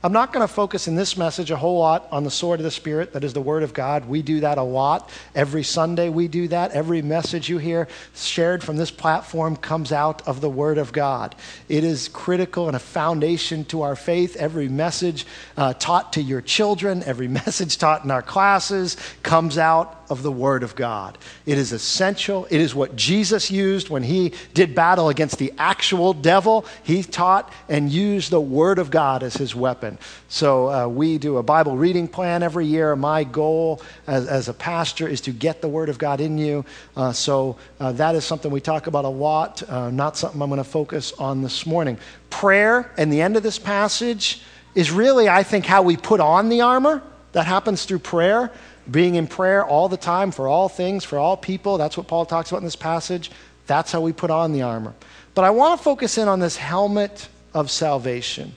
I'm 0.04 0.12
not 0.12 0.32
going 0.32 0.44
to 0.44 0.52
focus 0.52 0.88
in 0.88 0.96
this 0.96 1.16
message 1.16 1.52
a 1.52 1.56
whole 1.56 1.78
lot 1.78 2.08
on 2.10 2.24
the 2.24 2.30
sword 2.30 2.58
of 2.58 2.64
the 2.64 2.72
Spirit, 2.72 3.12
that 3.12 3.22
is 3.22 3.34
the 3.34 3.40
Word 3.40 3.62
of 3.62 3.72
God. 3.72 4.06
We 4.06 4.20
do 4.20 4.40
that 4.40 4.58
a 4.58 4.62
lot. 4.62 5.08
Every 5.32 5.62
Sunday 5.62 6.08
we 6.08 6.26
do 6.26 6.48
that. 6.48 6.72
Every 6.72 7.02
message 7.02 7.48
you 7.48 7.58
hear 7.58 7.86
shared 8.12 8.64
from 8.64 8.76
this 8.78 8.90
platform 8.90 9.54
comes 9.54 9.92
out 9.92 10.26
of 10.26 10.40
the 10.40 10.50
Word 10.50 10.78
of 10.78 10.92
God. 10.92 11.36
It 11.68 11.84
is 11.84 12.08
critical 12.08 12.66
and 12.66 12.74
a 12.74 12.80
foundation 12.80 13.64
to 13.66 13.82
our 13.82 13.94
faith. 13.94 14.34
Every 14.34 14.68
message 14.68 15.24
uh, 15.56 15.74
taught 15.74 16.14
to 16.14 16.20
your 16.20 16.40
children, 16.40 17.04
every 17.04 17.28
message 17.42 17.78
taught 17.78 18.02
in 18.02 18.10
our 18.10 18.22
classes 18.22 18.96
comes 19.22 19.56
out 19.56 20.01
of 20.12 20.22
the 20.22 20.30
Word 20.30 20.62
of 20.62 20.76
God. 20.76 21.18
It 21.46 21.58
is 21.58 21.72
essential. 21.72 22.46
It 22.50 22.60
is 22.60 22.74
what 22.74 22.94
Jesus 22.94 23.50
used 23.50 23.88
when 23.88 24.02
he 24.02 24.34
did 24.52 24.74
battle 24.74 25.08
against 25.08 25.38
the 25.38 25.52
actual 25.56 26.12
devil. 26.12 26.66
He 26.82 27.02
taught 27.02 27.50
and 27.68 27.90
used 27.90 28.30
the 28.30 28.40
Word 28.40 28.78
of 28.78 28.90
God 28.90 29.22
as 29.22 29.34
his 29.34 29.54
weapon. 29.54 29.98
So 30.28 30.68
uh, 30.68 30.86
we 30.86 31.16
do 31.16 31.38
a 31.38 31.42
Bible 31.42 31.76
reading 31.76 32.06
plan 32.06 32.42
every 32.42 32.66
year. 32.66 32.94
My 32.94 33.24
goal 33.24 33.80
as, 34.06 34.28
as 34.28 34.48
a 34.48 34.54
pastor 34.54 35.08
is 35.08 35.22
to 35.22 35.32
get 35.32 35.62
the 35.62 35.68
Word 35.68 35.88
of 35.88 35.98
God 35.98 36.20
in 36.20 36.36
you. 36.36 36.64
Uh, 36.94 37.12
so 37.12 37.56
uh, 37.80 37.92
that 37.92 38.14
is 38.14 38.24
something 38.24 38.50
we 38.50 38.60
talk 38.60 38.86
about 38.86 39.06
a 39.06 39.08
lot, 39.08 39.62
uh, 39.68 39.90
not 39.90 40.18
something 40.18 40.40
I'm 40.42 40.50
going 40.50 40.58
to 40.58 40.64
focus 40.64 41.12
on 41.18 41.42
this 41.42 41.64
morning. 41.64 41.98
Prayer 42.28 42.92
and 42.98 43.10
the 43.10 43.22
end 43.22 43.38
of 43.38 43.42
this 43.42 43.58
passage 43.58 44.42
is 44.74 44.90
really, 44.90 45.28
I 45.28 45.42
think, 45.42 45.64
how 45.64 45.80
we 45.82 45.96
put 45.96 46.20
on 46.20 46.50
the 46.50 46.60
armor. 46.60 47.02
That 47.32 47.46
happens 47.46 47.86
through 47.86 48.00
prayer 48.00 48.52
being 48.90 49.14
in 49.14 49.26
prayer 49.26 49.64
all 49.64 49.88
the 49.88 49.96
time 49.96 50.30
for 50.30 50.48
all 50.48 50.68
things, 50.68 51.04
for 51.04 51.18
all 51.18 51.36
people. 51.36 51.78
That's 51.78 51.96
what 51.96 52.08
Paul 52.08 52.26
talks 52.26 52.50
about 52.50 52.58
in 52.58 52.64
this 52.64 52.76
passage. 52.76 53.30
That's 53.66 53.92
how 53.92 54.00
we 54.00 54.12
put 54.12 54.30
on 54.30 54.52
the 54.52 54.62
armor. 54.62 54.94
But 55.34 55.44
I 55.44 55.50
want 55.50 55.78
to 55.78 55.84
focus 55.84 56.18
in 56.18 56.28
on 56.28 56.40
this 56.40 56.56
helmet 56.56 57.28
of 57.54 57.70
salvation. 57.70 58.54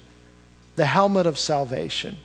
The 0.75 0.85
helmet 0.85 1.25
of 1.25 1.37
salvation. 1.37 2.17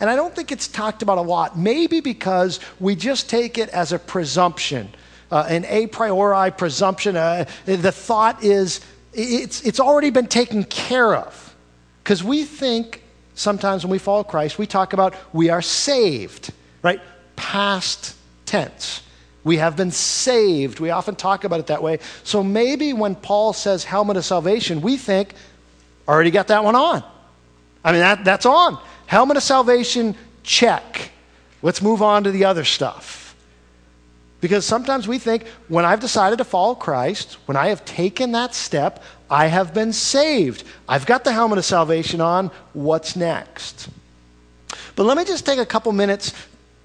And 0.00 0.10
I 0.10 0.16
don't 0.16 0.34
think 0.34 0.50
it's 0.50 0.66
talked 0.66 1.02
about 1.02 1.18
a 1.18 1.22
lot, 1.22 1.56
maybe 1.56 2.00
because 2.00 2.58
we 2.80 2.96
just 2.96 3.30
take 3.30 3.58
it 3.58 3.68
as 3.68 3.92
a 3.92 3.98
presumption, 3.98 4.88
uh, 5.30 5.46
an 5.48 5.64
a 5.66 5.86
priori 5.86 6.50
presumption. 6.50 7.16
Uh, 7.16 7.44
the 7.66 7.92
thought 7.92 8.42
is 8.42 8.80
it's, 9.12 9.62
it's 9.62 9.78
already 9.78 10.10
been 10.10 10.26
taken 10.26 10.64
care 10.64 11.14
of. 11.14 11.54
Because 12.02 12.24
we 12.24 12.44
think 12.44 13.02
sometimes 13.34 13.84
when 13.84 13.92
we 13.92 13.98
follow 13.98 14.24
Christ, 14.24 14.58
we 14.58 14.66
talk 14.66 14.92
about 14.92 15.14
we 15.32 15.50
are 15.50 15.62
saved, 15.62 16.52
right? 16.82 17.00
Past 17.42 18.14
tense. 18.46 19.02
We 19.42 19.56
have 19.56 19.76
been 19.76 19.90
saved. 19.90 20.78
We 20.78 20.90
often 20.90 21.16
talk 21.16 21.42
about 21.42 21.58
it 21.58 21.66
that 21.66 21.82
way. 21.82 21.98
So 22.22 22.44
maybe 22.44 22.92
when 22.92 23.16
Paul 23.16 23.52
says 23.52 23.82
helmet 23.82 24.16
of 24.16 24.24
salvation, 24.24 24.80
we 24.80 24.96
think, 24.96 25.34
already 26.06 26.30
got 26.30 26.46
that 26.46 26.62
one 26.62 26.76
on. 26.76 27.02
I 27.84 27.90
mean, 27.90 28.00
that, 28.00 28.24
that's 28.24 28.46
on. 28.46 28.78
Helmet 29.06 29.36
of 29.36 29.42
salvation, 29.42 30.14
check. 30.44 31.10
Let's 31.62 31.82
move 31.82 32.00
on 32.00 32.22
to 32.24 32.30
the 32.30 32.44
other 32.44 32.62
stuff. 32.62 33.34
Because 34.40 34.64
sometimes 34.64 35.08
we 35.08 35.18
think, 35.18 35.44
when 35.66 35.84
I've 35.84 36.00
decided 36.00 36.38
to 36.38 36.44
follow 36.44 36.76
Christ, 36.76 37.38
when 37.46 37.56
I 37.56 37.68
have 37.68 37.84
taken 37.84 38.30
that 38.32 38.54
step, 38.54 39.02
I 39.28 39.48
have 39.48 39.74
been 39.74 39.92
saved. 39.92 40.62
I've 40.88 41.06
got 41.06 41.24
the 41.24 41.32
helmet 41.32 41.58
of 41.58 41.64
salvation 41.64 42.20
on. 42.20 42.52
What's 42.72 43.16
next? 43.16 43.88
But 44.94 45.04
let 45.04 45.16
me 45.16 45.24
just 45.24 45.44
take 45.44 45.58
a 45.58 45.66
couple 45.66 45.90
minutes 45.90 46.32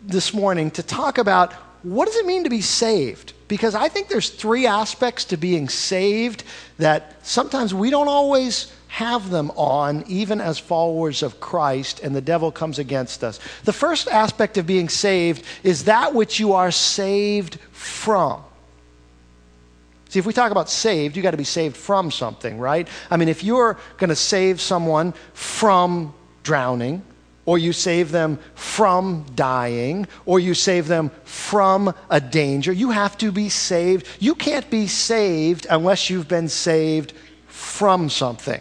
this 0.08 0.34
morning 0.34 0.72
to 0.72 0.84
talk 0.84 1.18
about 1.18 1.54
what 1.84 2.06
does 2.06 2.16
it 2.16 2.26
mean 2.26 2.44
to 2.46 2.50
be 2.50 2.62
saved? 2.62 3.34
Because 3.48 3.76
I 3.76 3.88
think 3.88 4.08
there's 4.08 4.30
three 4.30 4.66
aspects 4.66 5.26
to 5.26 5.38
being 5.38 5.70
saved 5.70 6.44
that 6.78 7.16
sometimes 7.26 7.74
we 7.74 7.90
don't 7.90 8.08
always 8.08 8.74
have 8.88 9.30
them 9.30 9.52
on, 9.52 10.04
even 10.08 10.42
as 10.42 10.58
followers 10.58 11.22
of 11.22 11.40
Christ, 11.40 12.00
and 12.00 12.16
the 12.16 12.22
devil 12.22 12.52
comes 12.52 12.80
against 12.80 13.24
us. 13.24 13.40
The 13.64 13.74
first 13.74 14.08
aspect 14.08 14.58
of 14.58 14.66
being 14.66 14.90
saved 14.90 15.46
is 15.64 15.84
that 15.84 16.16
which 16.16 16.40
you 16.40 16.54
are 16.54 16.72
saved 16.72 17.60
from. 17.72 18.44
See, 20.10 20.20
if 20.20 20.26
we 20.26 20.34
talk 20.34 20.52
about 20.52 20.70
saved, 20.70 21.18
you 21.18 21.22
got 21.22 21.32
to 21.32 21.38
be 21.38 21.44
saved 21.44 21.76
from 21.76 22.12
something, 22.12 22.58
right? 22.58 22.88
I 23.12 23.18
mean, 23.18 23.28
if 23.28 23.44
you're 23.44 23.78
going 23.98 24.10
to 24.10 24.16
save 24.16 24.62
someone 24.62 25.14
from 25.34 26.14
drowning, 26.44 27.04
or 27.48 27.58
you 27.58 27.72
save 27.72 28.12
them 28.12 28.38
from 28.56 29.26
dying, 29.34 30.06
or 30.26 30.38
you 30.38 30.54
save 30.54 30.90
them 30.90 31.10
from 31.24 31.96
a 32.10 32.20
danger. 32.20 32.74
You 32.74 32.92
have 32.92 33.18
to 33.20 33.32
be 33.32 33.48
saved. 33.48 34.06
You 34.20 34.36
can't 34.36 34.70
be 34.70 34.86
saved 34.86 35.66
unless 35.70 36.10
you've 36.10 36.28
been 36.28 36.50
saved 36.50 37.14
from 37.48 38.10
something. 38.10 38.60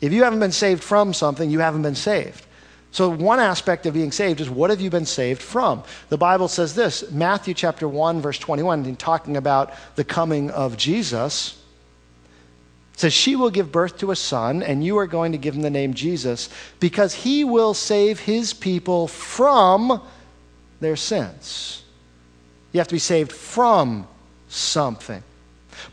If 0.00 0.12
you 0.12 0.22
haven't 0.22 0.38
been 0.38 0.52
saved 0.52 0.84
from 0.84 1.12
something, 1.12 1.50
you 1.50 1.58
haven't 1.58 1.82
been 1.82 1.96
saved. 1.96 2.46
So, 2.92 3.10
one 3.10 3.40
aspect 3.40 3.84
of 3.84 3.94
being 3.94 4.12
saved 4.12 4.40
is 4.40 4.48
what 4.48 4.70
have 4.70 4.80
you 4.80 4.88
been 4.88 5.04
saved 5.04 5.42
from? 5.42 5.82
The 6.08 6.16
Bible 6.16 6.46
says 6.46 6.76
this 6.76 7.10
Matthew 7.10 7.52
chapter 7.52 7.88
1, 7.88 8.20
verse 8.20 8.38
21, 8.38 8.86
in 8.86 8.94
talking 8.94 9.36
about 9.36 9.74
the 9.96 10.04
coming 10.04 10.50
of 10.52 10.76
Jesus 10.76 11.55
says, 12.96 13.12
She 13.12 13.36
will 13.36 13.50
give 13.50 13.70
birth 13.70 13.98
to 13.98 14.10
a 14.10 14.16
son, 14.16 14.62
and 14.62 14.84
you 14.84 14.98
are 14.98 15.06
going 15.06 15.32
to 15.32 15.38
give 15.38 15.54
him 15.54 15.62
the 15.62 15.70
name 15.70 15.94
Jesus, 15.94 16.48
because 16.80 17.14
he 17.14 17.44
will 17.44 17.74
save 17.74 18.18
his 18.18 18.52
people 18.52 19.06
from 19.06 20.02
their 20.80 20.96
sins. 20.96 21.84
You 22.72 22.80
have 22.80 22.88
to 22.88 22.94
be 22.94 22.98
saved 22.98 23.32
from 23.32 24.08
something. 24.48 25.22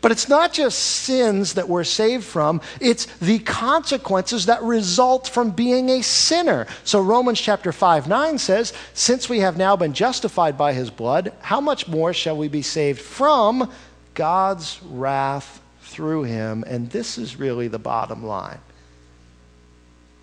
But 0.00 0.12
it's 0.12 0.28
not 0.28 0.52
just 0.52 0.78
sins 0.78 1.54
that 1.54 1.68
we're 1.68 1.84
saved 1.84 2.24
from, 2.24 2.62
it's 2.80 3.04
the 3.18 3.38
consequences 3.40 4.46
that 4.46 4.62
result 4.62 5.28
from 5.28 5.50
being 5.50 5.90
a 5.90 6.02
sinner. 6.02 6.66
So 6.84 7.02
Romans 7.02 7.40
chapter 7.40 7.70
5 7.70 8.08
9 8.08 8.38
says, 8.38 8.72
Since 8.94 9.28
we 9.28 9.40
have 9.40 9.58
now 9.58 9.76
been 9.76 9.92
justified 9.92 10.56
by 10.56 10.72
his 10.72 10.90
blood, 10.90 11.32
how 11.40 11.60
much 11.60 11.86
more 11.86 12.14
shall 12.14 12.36
we 12.36 12.48
be 12.48 12.62
saved 12.62 13.00
from 13.00 13.70
God's 14.14 14.80
wrath 14.84 15.60
through 15.84 16.24
him. 16.24 16.64
And 16.66 16.90
this 16.90 17.18
is 17.18 17.36
really 17.36 17.68
the 17.68 17.78
bottom 17.78 18.24
line. 18.24 18.58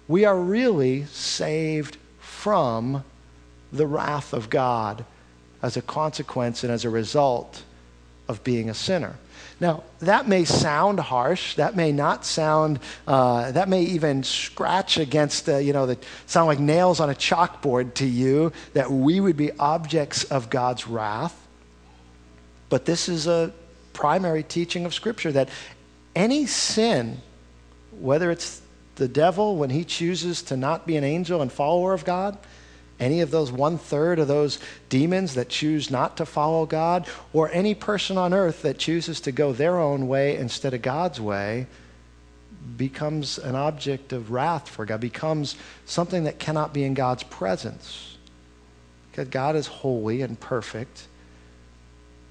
We 0.07 0.25
are 0.25 0.37
really 0.37 1.05
saved 1.05 1.97
from 2.19 3.03
the 3.71 3.87
wrath 3.87 4.33
of 4.33 4.49
God 4.49 5.05
as 5.61 5.77
a 5.77 5.81
consequence 5.81 6.63
and 6.63 6.71
as 6.71 6.83
a 6.83 6.89
result 6.89 7.63
of 8.27 8.43
being 8.43 8.69
a 8.69 8.73
sinner. 8.73 9.15
Now, 9.59 9.83
that 9.99 10.27
may 10.27 10.43
sound 10.43 10.99
harsh. 10.99 11.55
That 11.55 11.75
may 11.75 11.91
not 11.91 12.25
sound, 12.25 12.79
uh, 13.07 13.51
that 13.51 13.69
may 13.69 13.83
even 13.83 14.23
scratch 14.23 14.97
against, 14.97 15.47
uh, 15.47 15.57
you 15.57 15.71
know, 15.71 15.85
the, 15.85 15.99
sound 16.25 16.47
like 16.47 16.59
nails 16.59 16.99
on 16.99 17.11
a 17.11 17.13
chalkboard 17.13 17.93
to 17.95 18.05
you 18.05 18.51
that 18.73 18.89
we 18.89 19.19
would 19.19 19.37
be 19.37 19.51
objects 19.59 20.23
of 20.25 20.49
God's 20.49 20.87
wrath. 20.87 21.37
But 22.69 22.85
this 22.85 23.07
is 23.07 23.27
a 23.27 23.53
primary 23.93 24.43
teaching 24.43 24.85
of 24.85 24.93
Scripture 24.93 25.31
that 25.31 25.49
any 26.15 26.45
sin, 26.45 27.21
whether 27.91 28.31
it's 28.31 28.61
the 28.95 29.07
devil 29.07 29.55
when 29.55 29.69
he 29.69 29.83
chooses 29.83 30.41
to 30.43 30.57
not 30.57 30.85
be 30.85 30.97
an 30.97 31.03
angel 31.03 31.41
and 31.41 31.51
follower 31.51 31.93
of 31.93 32.05
God, 32.05 32.37
any 32.99 33.21
of 33.21 33.31
those 33.31 33.51
one 33.51 33.77
third 33.77 34.19
of 34.19 34.27
those 34.27 34.59
demons 34.89 35.33
that 35.33 35.49
choose 35.49 35.89
not 35.89 36.17
to 36.17 36.25
follow 36.25 36.65
God, 36.67 37.07
or 37.33 37.49
any 37.51 37.73
person 37.73 38.17
on 38.17 38.33
earth 38.33 38.61
that 38.61 38.77
chooses 38.77 39.19
to 39.21 39.31
go 39.31 39.53
their 39.53 39.79
own 39.79 40.07
way 40.07 40.37
instead 40.37 40.73
of 40.73 40.83
God's 40.83 41.19
way, 41.19 41.65
becomes 42.77 43.39
an 43.39 43.55
object 43.55 44.13
of 44.13 44.31
wrath 44.31 44.69
for 44.69 44.85
God, 44.85 45.01
becomes 45.01 45.55
something 45.85 46.25
that 46.25 46.37
cannot 46.37 46.73
be 46.73 46.83
in 46.83 46.93
God's 46.93 47.23
presence. 47.23 48.17
Because 49.09 49.29
God 49.29 49.55
is 49.55 49.65
holy 49.65 50.21
and 50.21 50.39
perfect. 50.39 51.07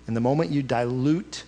And 0.06 0.16
the 0.16 0.20
moment 0.20 0.50
you 0.50 0.62
dilute 0.62 1.42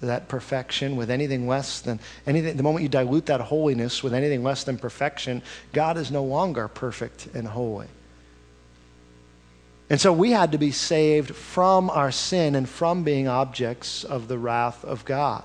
that 0.00 0.28
perfection 0.28 0.96
with 0.96 1.10
anything 1.10 1.48
less 1.48 1.80
than 1.80 1.98
anything, 2.26 2.56
the 2.56 2.62
moment 2.62 2.82
you 2.82 2.88
dilute 2.88 3.26
that 3.26 3.40
holiness 3.40 4.02
with 4.02 4.14
anything 4.14 4.42
less 4.42 4.64
than 4.64 4.76
perfection, 4.76 5.42
God 5.72 5.96
is 5.96 6.10
no 6.10 6.22
longer 6.22 6.68
perfect 6.68 7.28
and 7.34 7.48
holy. 7.48 7.88
And 9.88 10.00
so 10.00 10.12
we 10.12 10.32
had 10.32 10.52
to 10.52 10.58
be 10.58 10.72
saved 10.72 11.34
from 11.34 11.90
our 11.90 12.10
sin 12.10 12.54
and 12.54 12.68
from 12.68 13.04
being 13.04 13.28
objects 13.28 14.04
of 14.04 14.28
the 14.28 14.38
wrath 14.38 14.84
of 14.84 15.04
God. 15.04 15.44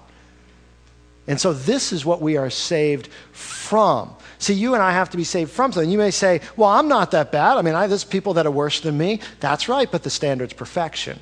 And 1.27 1.39
so 1.39 1.53
this 1.53 1.93
is 1.93 2.03
what 2.03 2.21
we 2.21 2.37
are 2.37 2.49
saved 2.49 3.07
from. 3.31 4.15
See, 4.39 4.55
you 4.55 4.73
and 4.73 4.81
I 4.81 4.91
have 4.91 5.11
to 5.11 5.17
be 5.17 5.23
saved 5.23 5.51
from 5.51 5.71
something. 5.71 5.91
You 5.91 5.99
may 5.99 6.09
say, 6.09 6.41
well, 6.57 6.69
I'm 6.69 6.87
not 6.87 7.11
that 7.11 7.31
bad. 7.31 7.57
I 7.57 7.61
mean, 7.61 7.75
I, 7.75 7.85
there's 7.85 8.03
people 8.03 8.33
that 8.33 8.47
are 8.47 8.51
worse 8.51 8.79
than 8.79 8.97
me. 8.97 9.21
That's 9.39 9.69
right, 9.69 9.89
but 9.89 10.01
the 10.01 10.09
standard's 10.09 10.53
perfection. 10.53 11.19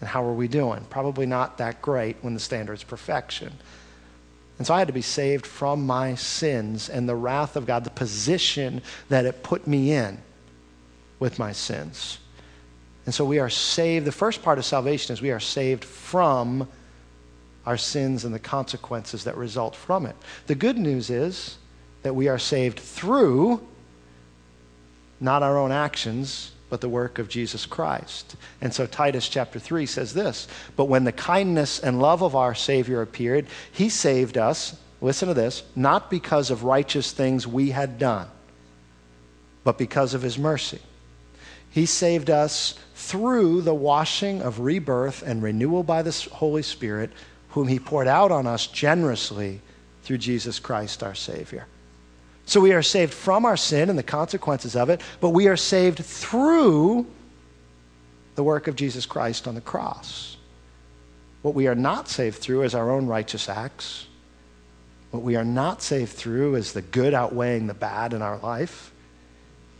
And 0.00 0.08
how 0.08 0.24
are 0.24 0.34
we 0.34 0.48
doing? 0.48 0.84
Probably 0.90 1.26
not 1.26 1.58
that 1.58 1.80
great 1.80 2.16
when 2.20 2.34
the 2.34 2.40
standard's 2.40 2.84
perfection. 2.84 3.52
And 4.58 4.66
so 4.66 4.74
I 4.74 4.78
had 4.78 4.88
to 4.88 4.94
be 4.94 5.02
saved 5.02 5.46
from 5.46 5.86
my 5.86 6.14
sins 6.14 6.88
and 6.88 7.08
the 7.08 7.14
wrath 7.14 7.56
of 7.56 7.66
God, 7.66 7.84
the 7.84 7.90
position 7.90 8.82
that 9.08 9.24
it 9.26 9.42
put 9.42 9.66
me 9.66 9.92
in 9.92 10.18
with 11.18 11.38
my 11.38 11.52
sins. 11.52 12.18
And 13.04 13.14
so 13.14 13.24
we 13.24 13.38
are 13.38 13.50
saved. 13.50 14.06
The 14.06 14.12
first 14.12 14.42
part 14.42 14.58
of 14.58 14.64
salvation 14.64 15.12
is 15.12 15.22
we 15.22 15.30
are 15.30 15.40
saved 15.40 15.84
from 15.84 16.68
our 17.64 17.76
sins 17.76 18.24
and 18.24 18.34
the 18.34 18.38
consequences 18.38 19.24
that 19.24 19.36
result 19.36 19.74
from 19.74 20.06
it. 20.06 20.16
The 20.46 20.54
good 20.54 20.78
news 20.78 21.10
is 21.10 21.58
that 22.02 22.14
we 22.14 22.28
are 22.28 22.38
saved 22.38 22.78
through 22.78 23.66
not 25.20 25.42
our 25.42 25.58
own 25.58 25.72
actions, 25.72 26.52
but 26.68 26.80
the 26.80 26.88
work 26.88 27.18
of 27.18 27.28
Jesus 27.28 27.64
Christ. 27.66 28.36
And 28.60 28.74
so 28.74 28.86
Titus 28.86 29.28
chapter 29.28 29.58
3 29.58 29.86
says 29.86 30.14
this 30.14 30.48
But 30.74 30.86
when 30.86 31.04
the 31.04 31.12
kindness 31.12 31.78
and 31.78 32.00
love 32.00 32.22
of 32.22 32.34
our 32.34 32.54
Savior 32.54 33.02
appeared, 33.02 33.46
he 33.72 33.88
saved 33.88 34.36
us, 34.36 34.76
listen 35.00 35.28
to 35.28 35.34
this, 35.34 35.62
not 35.74 36.10
because 36.10 36.50
of 36.50 36.64
righteous 36.64 37.12
things 37.12 37.46
we 37.46 37.70
had 37.70 37.98
done, 37.98 38.28
but 39.64 39.78
because 39.78 40.14
of 40.14 40.22
his 40.22 40.38
mercy. 40.38 40.80
He 41.70 41.86
saved 41.86 42.30
us 42.30 42.74
through 42.94 43.60
the 43.60 43.74
washing 43.74 44.40
of 44.40 44.60
rebirth 44.60 45.22
and 45.22 45.42
renewal 45.42 45.82
by 45.82 46.02
the 46.02 46.28
Holy 46.32 46.62
Spirit, 46.62 47.10
whom 47.50 47.68
he 47.68 47.78
poured 47.78 48.08
out 48.08 48.32
on 48.32 48.46
us 48.46 48.66
generously 48.66 49.60
through 50.02 50.18
Jesus 50.18 50.58
Christ 50.58 51.02
our 51.02 51.14
Savior. 51.14 51.66
So 52.46 52.60
we 52.60 52.72
are 52.72 52.82
saved 52.82 53.12
from 53.12 53.44
our 53.44 53.56
sin 53.56 53.90
and 53.90 53.98
the 53.98 54.04
consequences 54.04 54.76
of 54.76 54.88
it, 54.88 55.00
but 55.20 55.30
we 55.30 55.48
are 55.48 55.56
saved 55.56 55.98
through 55.98 57.06
the 58.36 58.44
work 58.44 58.68
of 58.68 58.76
Jesus 58.76 59.04
Christ 59.04 59.48
on 59.48 59.54
the 59.54 59.60
cross. 59.60 60.36
What 61.42 61.54
we 61.54 61.66
are 61.66 61.74
not 61.74 62.08
saved 62.08 62.38
through 62.38 62.62
is 62.62 62.74
our 62.74 62.90
own 62.90 63.06
righteous 63.06 63.48
acts. 63.48 64.06
What 65.10 65.22
we 65.22 65.36
are 65.36 65.44
not 65.44 65.82
saved 65.82 66.12
through 66.12 66.54
is 66.54 66.72
the 66.72 66.82
good 66.82 67.14
outweighing 67.14 67.66
the 67.66 67.74
bad 67.74 68.12
in 68.12 68.22
our 68.22 68.38
life. 68.38 68.92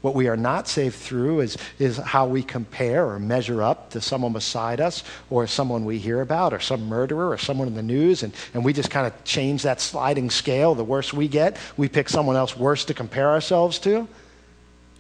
What 0.02 0.14
we 0.14 0.28
are 0.28 0.36
not 0.36 0.68
saved 0.68 0.94
through 0.94 1.40
is, 1.40 1.56
is 1.78 1.96
how 1.96 2.26
we 2.26 2.42
compare 2.42 3.08
or 3.08 3.18
measure 3.18 3.62
up 3.62 3.90
to 3.90 4.00
someone 4.00 4.32
beside 4.32 4.80
us 4.80 5.02
or 5.30 5.46
someone 5.46 5.84
we 5.84 5.98
hear 5.98 6.20
about 6.20 6.52
or 6.52 6.60
some 6.60 6.86
murderer 6.86 7.30
or 7.30 7.38
someone 7.38 7.66
in 7.66 7.74
the 7.74 7.82
news, 7.82 8.22
and, 8.22 8.32
and 8.54 8.64
we 8.64 8.72
just 8.72 8.90
kind 8.90 9.06
of 9.06 9.24
change 9.24 9.62
that 9.62 9.80
sliding 9.80 10.30
scale. 10.30 10.74
The 10.74 10.84
worse 10.84 11.12
we 11.12 11.28
get, 11.28 11.56
we 11.76 11.88
pick 11.88 12.08
someone 12.08 12.36
else 12.36 12.56
worse 12.56 12.84
to 12.84 12.94
compare 12.94 13.30
ourselves 13.30 13.78
to. 13.80 14.06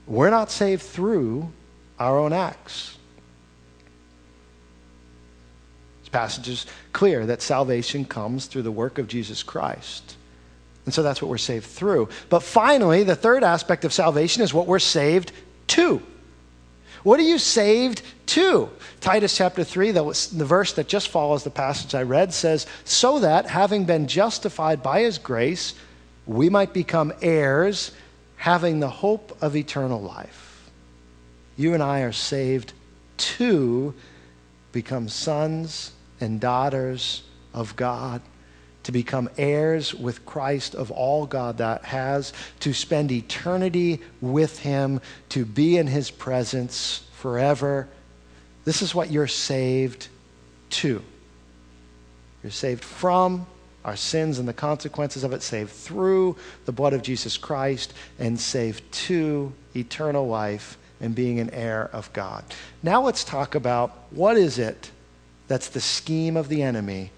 We're 0.06 0.30
not 0.30 0.50
saved 0.50 0.82
through 0.82 1.52
our 1.98 2.18
own 2.18 2.32
acts. 2.32 2.96
This 6.00 6.08
passage 6.08 6.48
is 6.48 6.66
clear 6.92 7.26
that 7.26 7.42
salvation 7.42 8.04
comes 8.04 8.46
through 8.46 8.62
the 8.62 8.72
work 8.72 8.98
of 8.98 9.08
Jesus 9.08 9.42
Christ. 9.42 10.16
And 10.86 10.94
so 10.94 11.02
that's 11.02 11.20
what 11.20 11.28
we're 11.28 11.36
saved 11.36 11.66
through. 11.66 12.08
But 12.30 12.42
finally, 12.42 13.02
the 13.02 13.16
third 13.16 13.44
aspect 13.44 13.84
of 13.84 13.92
salvation 13.92 14.42
is 14.42 14.54
what 14.54 14.66
we're 14.66 14.78
saved 14.78 15.32
to. 15.68 16.00
What 17.02 17.20
are 17.20 17.24
you 17.24 17.38
saved 17.38 18.02
to? 18.26 18.70
Titus 19.00 19.36
chapter 19.36 19.62
3, 19.62 19.90
the, 19.90 20.28
the 20.32 20.44
verse 20.44 20.72
that 20.74 20.88
just 20.88 21.08
follows 21.08 21.44
the 21.44 21.50
passage 21.50 21.94
I 21.94 22.02
read, 22.02 22.32
says, 22.32 22.66
So 22.84 23.18
that, 23.18 23.46
having 23.46 23.84
been 23.84 24.06
justified 24.06 24.82
by 24.82 25.00
his 25.00 25.18
grace, 25.18 25.74
we 26.24 26.48
might 26.48 26.72
become 26.72 27.12
heirs, 27.20 27.92
having 28.36 28.80
the 28.80 28.88
hope 28.88 29.36
of 29.42 29.56
eternal 29.56 30.00
life. 30.00 30.70
You 31.56 31.74
and 31.74 31.82
I 31.82 32.00
are 32.00 32.12
saved 32.12 32.72
to 33.18 33.94
become 34.72 35.08
sons 35.08 35.92
and 36.20 36.40
daughters 36.40 37.22
of 37.54 37.74
God 37.76 38.20
to 38.86 38.92
become 38.92 39.28
heirs 39.36 39.92
with 39.92 40.24
Christ 40.24 40.76
of 40.76 40.92
all 40.92 41.26
God 41.26 41.58
that 41.58 41.84
has, 41.86 42.32
to 42.60 42.72
spend 42.72 43.10
eternity 43.10 44.00
with 44.20 44.60
Him, 44.60 45.00
to 45.30 45.44
be 45.44 45.76
in 45.76 45.88
His 45.88 46.08
presence 46.08 47.04
forever. 47.14 47.88
This 48.64 48.82
is 48.82 48.94
what 48.94 49.10
you're 49.10 49.26
saved 49.26 50.06
to. 50.70 51.02
You're 52.44 52.52
saved 52.52 52.84
from 52.84 53.44
our 53.84 53.96
sins 53.96 54.38
and 54.38 54.46
the 54.46 54.52
consequences 54.52 55.24
of 55.24 55.32
it, 55.32 55.42
saved 55.42 55.72
through 55.72 56.36
the 56.64 56.70
blood 56.70 56.92
of 56.92 57.02
Jesus 57.02 57.36
Christ, 57.36 57.92
and 58.20 58.38
saved 58.38 58.84
to 58.92 59.52
eternal 59.74 60.28
life 60.28 60.78
and 61.00 61.12
being 61.12 61.40
an 61.40 61.50
heir 61.50 61.90
of 61.92 62.12
God. 62.12 62.44
Now 62.84 63.02
let's 63.02 63.24
talk 63.24 63.56
about 63.56 64.04
what 64.10 64.36
is 64.36 64.60
it 64.60 64.92
that's 65.48 65.70
the 65.70 65.80
scheme 65.80 66.36
of 66.36 66.48
the 66.48 66.62
enemy 66.62 67.10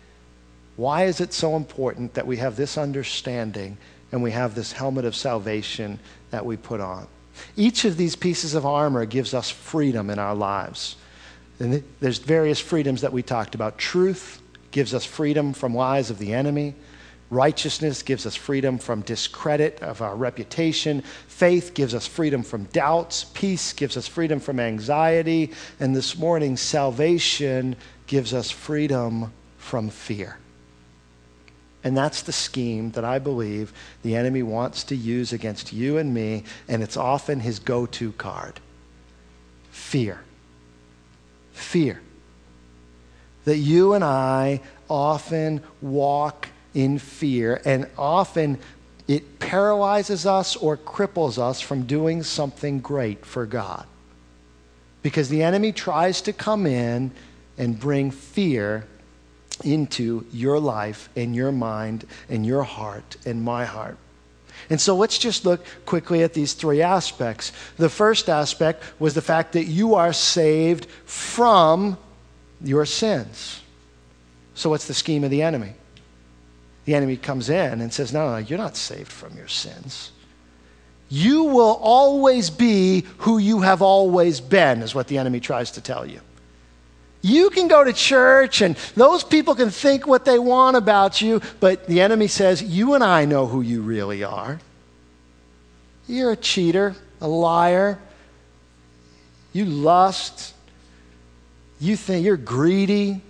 why 0.79 1.07
is 1.07 1.21
it 1.21 1.33
so 1.33 1.57
important 1.57 2.15
that 2.15 2.25
we 2.25 2.37
have 2.37 2.55
this 2.55 2.79
understanding 2.79 3.77
and 4.13 4.23
we 4.23 4.31
have 4.31 4.55
this 4.55 4.71
helmet 4.71 5.05
of 5.05 5.17
salvation 5.17 5.99
that 6.31 6.47
we 6.47 6.57
put 6.57 6.81
on? 6.81 7.09
Each 7.57 7.85
of 7.85 7.97
these 7.97 8.15
pieces 8.15 8.55
of 8.55 8.65
armor 8.65 9.05
gives 9.05 9.35
us 9.35 9.51
freedom 9.51 10.09
in 10.09 10.21
our 10.21 10.37
lives. 10.37 10.95
And 11.59 11.83
there's 11.99 12.19
various 12.19 12.61
freedoms 12.61 13.01
that 13.01 13.13
we 13.13 13.25
talked 13.25 13.57
about. 13.57 13.77
Truth 13.77 14.41
gives 14.71 14.95
us 14.95 15.05
freedom 15.05 15.53
from 15.53 15.75
lies 15.75 16.11
of 16.11 16.21
the 16.21 16.33
enemy. 16.33 16.77
Righteousness 17.29 18.05
gives 18.05 18.25
us 18.25 18.37
freedom 18.37 18.79
from 18.79 19.03
discredit 19.03 19.83
of 19.83 20.01
our 20.01 20.15
reputation. 20.15 21.03
Faith 21.27 21.75
gives 21.75 21.93
us 21.93 22.07
freedom 22.07 22.45
from 22.45 22.67
doubts. 22.67 23.25
Peace 23.35 23.73
gives 23.73 23.97
us 23.97 24.07
freedom 24.07 24.39
from 24.39 24.61
anxiety. 24.61 25.51
And 25.81 25.97
this 25.97 26.17
morning, 26.17 26.57
salvation 26.57 27.75
gives 28.07 28.33
us 28.33 28.49
freedom 28.49 29.33
from 29.57 29.91
fear. 29.91 30.39
And 31.89 31.97
that's 31.97 32.21
the 32.21 32.33
scheme 32.33 32.91
that 32.91 33.05
I 33.07 33.19
believe 33.19 33.73
the 34.03 34.15
enemy 34.15 34.43
wants 34.43 34.85
to 34.85 34.95
use 34.95 35.33
against 35.33 35.73
you 35.73 35.97
and 35.97 36.13
me, 36.13 36.45
and 36.69 36.83
it's 36.83 36.99
often 36.99 37.41
his 37.41 37.61
go 37.61 37.87
to 37.87 38.13
card 38.13 38.61
fear. 39.71 40.21
Fear. 41.53 41.99
That 43.47 43.57
you 43.57 43.95
and 43.95 44.05
I 44.05 44.61
often 44.91 45.63
walk 45.81 46.49
in 46.75 46.99
fear, 46.99 47.63
and 47.65 47.89
often 47.97 48.59
it 49.07 49.39
paralyzes 49.39 50.27
us 50.27 50.57
or 50.57 50.77
cripples 50.77 51.39
us 51.39 51.63
from 51.63 51.85
doing 51.87 52.23
something 52.23 52.81
great 52.81 53.25
for 53.25 53.47
God. 53.47 53.87
Because 55.01 55.31
the 55.31 55.43
enemy 55.43 55.73
tries 55.73 56.21
to 56.21 56.35
come 56.35 56.67
in 56.67 57.13
and 57.57 57.81
bring 57.81 58.11
fear 58.11 58.87
into 59.65 60.27
your 60.33 60.59
life 60.59 61.09
and 61.17 61.35
your 61.35 61.53
mind 61.53 62.07
and 62.29 62.45
your 62.47 62.63
heart 62.63 63.17
and 63.27 63.43
my 63.43 63.65
heart. 63.65 63.97
And 64.71 64.81
so 64.81 64.97
let's 64.97 65.19
just 65.19 65.45
look 65.45 65.65
quickly 65.87 66.23
at 66.23 66.35
these 66.35 66.53
three 66.53 66.83
aspects. 66.83 67.53
The 67.77 67.89
first 67.89 68.29
aspect 68.29 68.83
was 68.99 69.15
the 69.15 69.23
fact 69.23 69.53
that 69.53 69.65
you 69.65 69.95
are 69.95 70.13
saved 70.13 70.87
from 71.05 71.97
your 72.63 72.85
sins. 72.85 73.63
So, 74.55 74.71
what's 74.71 74.89
the 74.89 74.95
scheme 74.95 75.23
of 75.23 75.31
the 75.31 75.43
enemy? 75.43 75.75
The 76.85 76.95
enemy 76.95 77.17
comes 77.17 77.49
in 77.49 77.81
and 77.81 77.93
says, 77.93 78.13
No, 78.13 78.31
no, 78.31 78.37
you're 78.39 78.59
not 78.59 78.77
saved 78.77 79.13
from 79.13 79.37
your 79.37 79.49
sins. 79.49 80.11
You 81.09 81.45
will 81.45 81.79
always 81.81 82.51
be 82.51 83.05
who 83.19 83.39
you 83.39 83.61
have 83.61 83.81
always 83.81 84.41
been, 84.41 84.83
is 84.83 84.95
what 84.95 85.07
the 85.07 85.19
enemy 85.19 85.41
tries 85.41 85.71
to 85.73 85.81
tell 85.81 86.05
you. 86.05 86.21
You 87.21 87.51
can 87.51 87.67
go 87.67 87.83
to 87.83 87.93
church 87.93 88.63
and 88.63 88.77
those 88.95 89.25
people 89.25 89.55
can 89.55 89.71
think 89.71 90.07
what 90.07 90.25
they 90.25 90.39
want 90.39 90.77
about 90.77 91.21
you, 91.21 91.41
but 91.59 91.87
the 91.87 92.01
enemy 92.01 92.29
says, 92.29 92.63
You 92.63 92.95
and 92.95 93.03
I 93.03 93.25
know 93.25 93.47
who 93.47 93.61
you 93.61 93.83
really 93.83 94.23
are. 94.23 94.61
You're 96.07 96.33
a 96.33 96.37
cheater, 96.37 96.95
a 97.21 97.29
liar. 97.29 97.99
You 99.53 99.65
lust. 99.65 100.55
You 101.81 101.97
think 101.97 102.25
you're 102.25 102.37
greedy. 102.37 103.21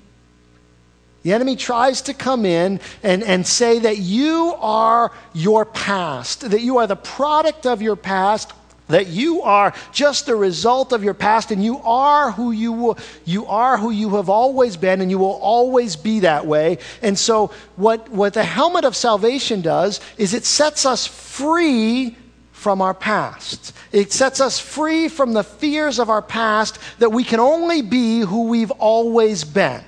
The 1.23 1.33
enemy 1.33 1.57
tries 1.57 2.03
to 2.03 2.15
come 2.15 2.47
in 2.47 2.81
and, 3.03 3.23
and 3.23 3.47
say 3.47 3.81
that 3.81 3.99
you 3.99 4.55
are 4.61 5.13
your 5.35 5.65
past, 5.65 6.49
that 6.51 6.61
you 6.61 6.79
are 6.79 6.87
the 6.87 6.97
product 6.97 7.67
of 7.67 7.83
your 7.83 7.97
past, 7.97 8.53
that 8.89 9.07
you 9.07 9.43
are 9.43 9.73
just 9.93 10.27
the 10.27 10.37
result 10.37 10.93
of 10.93 11.05
your 11.05 11.15
past 11.15 11.51
and 11.51 11.65
you 11.65 11.79
are 11.81 12.33
who 12.33 12.51
you 12.51 12.73
will, 12.73 12.99
you 13.25 13.47
are 13.47 13.79
who 13.79 13.91
you 13.91 14.17
have 14.17 14.29
always 14.29 14.77
been 14.77 15.01
and 15.01 15.11
you 15.11 15.19
will 15.19 15.39
always 15.41 15.97
be 15.97 16.21
that 16.21 16.47
way. 16.47 16.79
And 17.03 17.19
so 17.19 17.53
what, 17.77 18.09
what 18.11 18.35
the 18.35 18.45
helmet 18.45 18.85
of 18.85 18.97
salvation 18.97 19.61
does 19.61 20.01
is 20.17 20.35
it 20.35 20.45
sets 20.45 20.85
us 20.85 21.07
free 21.07 22.17
from 22.53 22.83
our 22.83 22.95
past. 22.95 23.73
It 23.93 24.13
sets 24.13 24.41
us 24.41 24.59
free 24.59 25.09
from 25.09 25.33
the 25.33 25.45
fears 25.45 25.99
of 25.99 26.11
our 26.11 26.23
past 26.23 26.79
that 26.99 27.11
we 27.11 27.25
can 27.25 27.41
only 27.41 27.83
be 27.83 28.21
who 28.21 28.49
we've 28.49 28.73
always 28.73 29.45
been 29.45 29.83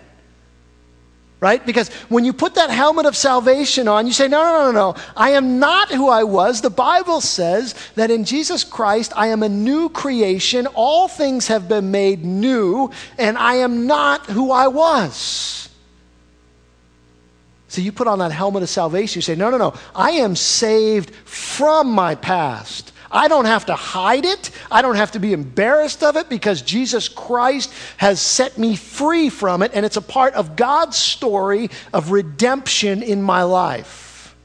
right? 1.40 1.64
Because 1.64 1.88
when 2.08 2.24
you 2.24 2.32
put 2.32 2.54
that 2.54 2.70
helmet 2.70 3.06
of 3.06 3.16
salvation 3.16 3.88
on, 3.88 4.06
you 4.06 4.12
say, 4.12 4.28
no, 4.28 4.42
no, 4.42 4.70
no, 4.70 4.72
no. 4.72 5.02
I 5.16 5.30
am 5.30 5.58
not 5.58 5.90
who 5.90 6.08
I 6.08 6.22
was. 6.22 6.60
The 6.60 6.70
Bible 6.70 7.22
says 7.22 7.74
that 7.94 8.10
in 8.10 8.24
Jesus 8.24 8.62
Christ, 8.62 9.12
I 9.16 9.28
am 9.28 9.42
a 9.42 9.48
new 9.48 9.88
creation. 9.88 10.66
All 10.68 11.08
things 11.08 11.48
have 11.48 11.66
been 11.66 11.90
made 11.90 12.24
new, 12.24 12.90
and 13.18 13.38
I 13.38 13.54
am 13.56 13.86
not 13.86 14.26
who 14.26 14.52
I 14.52 14.68
was. 14.68 15.70
So 17.68 17.80
you 17.80 17.92
put 17.92 18.06
on 18.06 18.18
that 18.18 18.32
helmet 18.32 18.62
of 18.62 18.68
salvation, 18.68 19.18
you 19.18 19.22
say, 19.22 19.36
no, 19.36 19.48
no, 19.48 19.56
no. 19.56 19.74
I 19.94 20.10
am 20.10 20.36
saved 20.36 21.14
from 21.24 21.90
my 21.90 22.16
past. 22.16 22.89
I 23.10 23.28
don't 23.28 23.46
have 23.46 23.66
to 23.66 23.74
hide 23.74 24.24
it. 24.24 24.50
I 24.70 24.82
don't 24.82 24.94
have 24.94 25.12
to 25.12 25.18
be 25.18 25.32
embarrassed 25.32 26.02
of 26.02 26.16
it 26.16 26.28
because 26.28 26.62
Jesus 26.62 27.08
Christ 27.08 27.72
has 27.96 28.20
set 28.20 28.56
me 28.56 28.76
free 28.76 29.30
from 29.30 29.62
it, 29.62 29.72
and 29.74 29.84
it's 29.84 29.96
a 29.96 30.02
part 30.02 30.34
of 30.34 30.54
God's 30.54 30.96
story 30.96 31.70
of 31.92 32.12
redemption 32.12 33.02
in 33.02 33.22
my 33.22 33.42
life. 33.42 34.36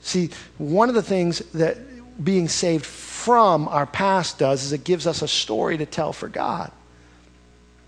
See, 0.00 0.30
one 0.58 0.88
of 0.88 0.94
the 0.94 1.02
things 1.02 1.38
that 1.52 1.76
being 2.22 2.48
saved 2.48 2.84
from 2.84 3.68
our 3.68 3.86
past 3.86 4.38
does 4.38 4.64
is 4.64 4.72
it 4.72 4.84
gives 4.84 5.06
us 5.06 5.22
a 5.22 5.28
story 5.28 5.78
to 5.78 5.86
tell 5.86 6.12
for 6.12 6.28
God. 6.28 6.72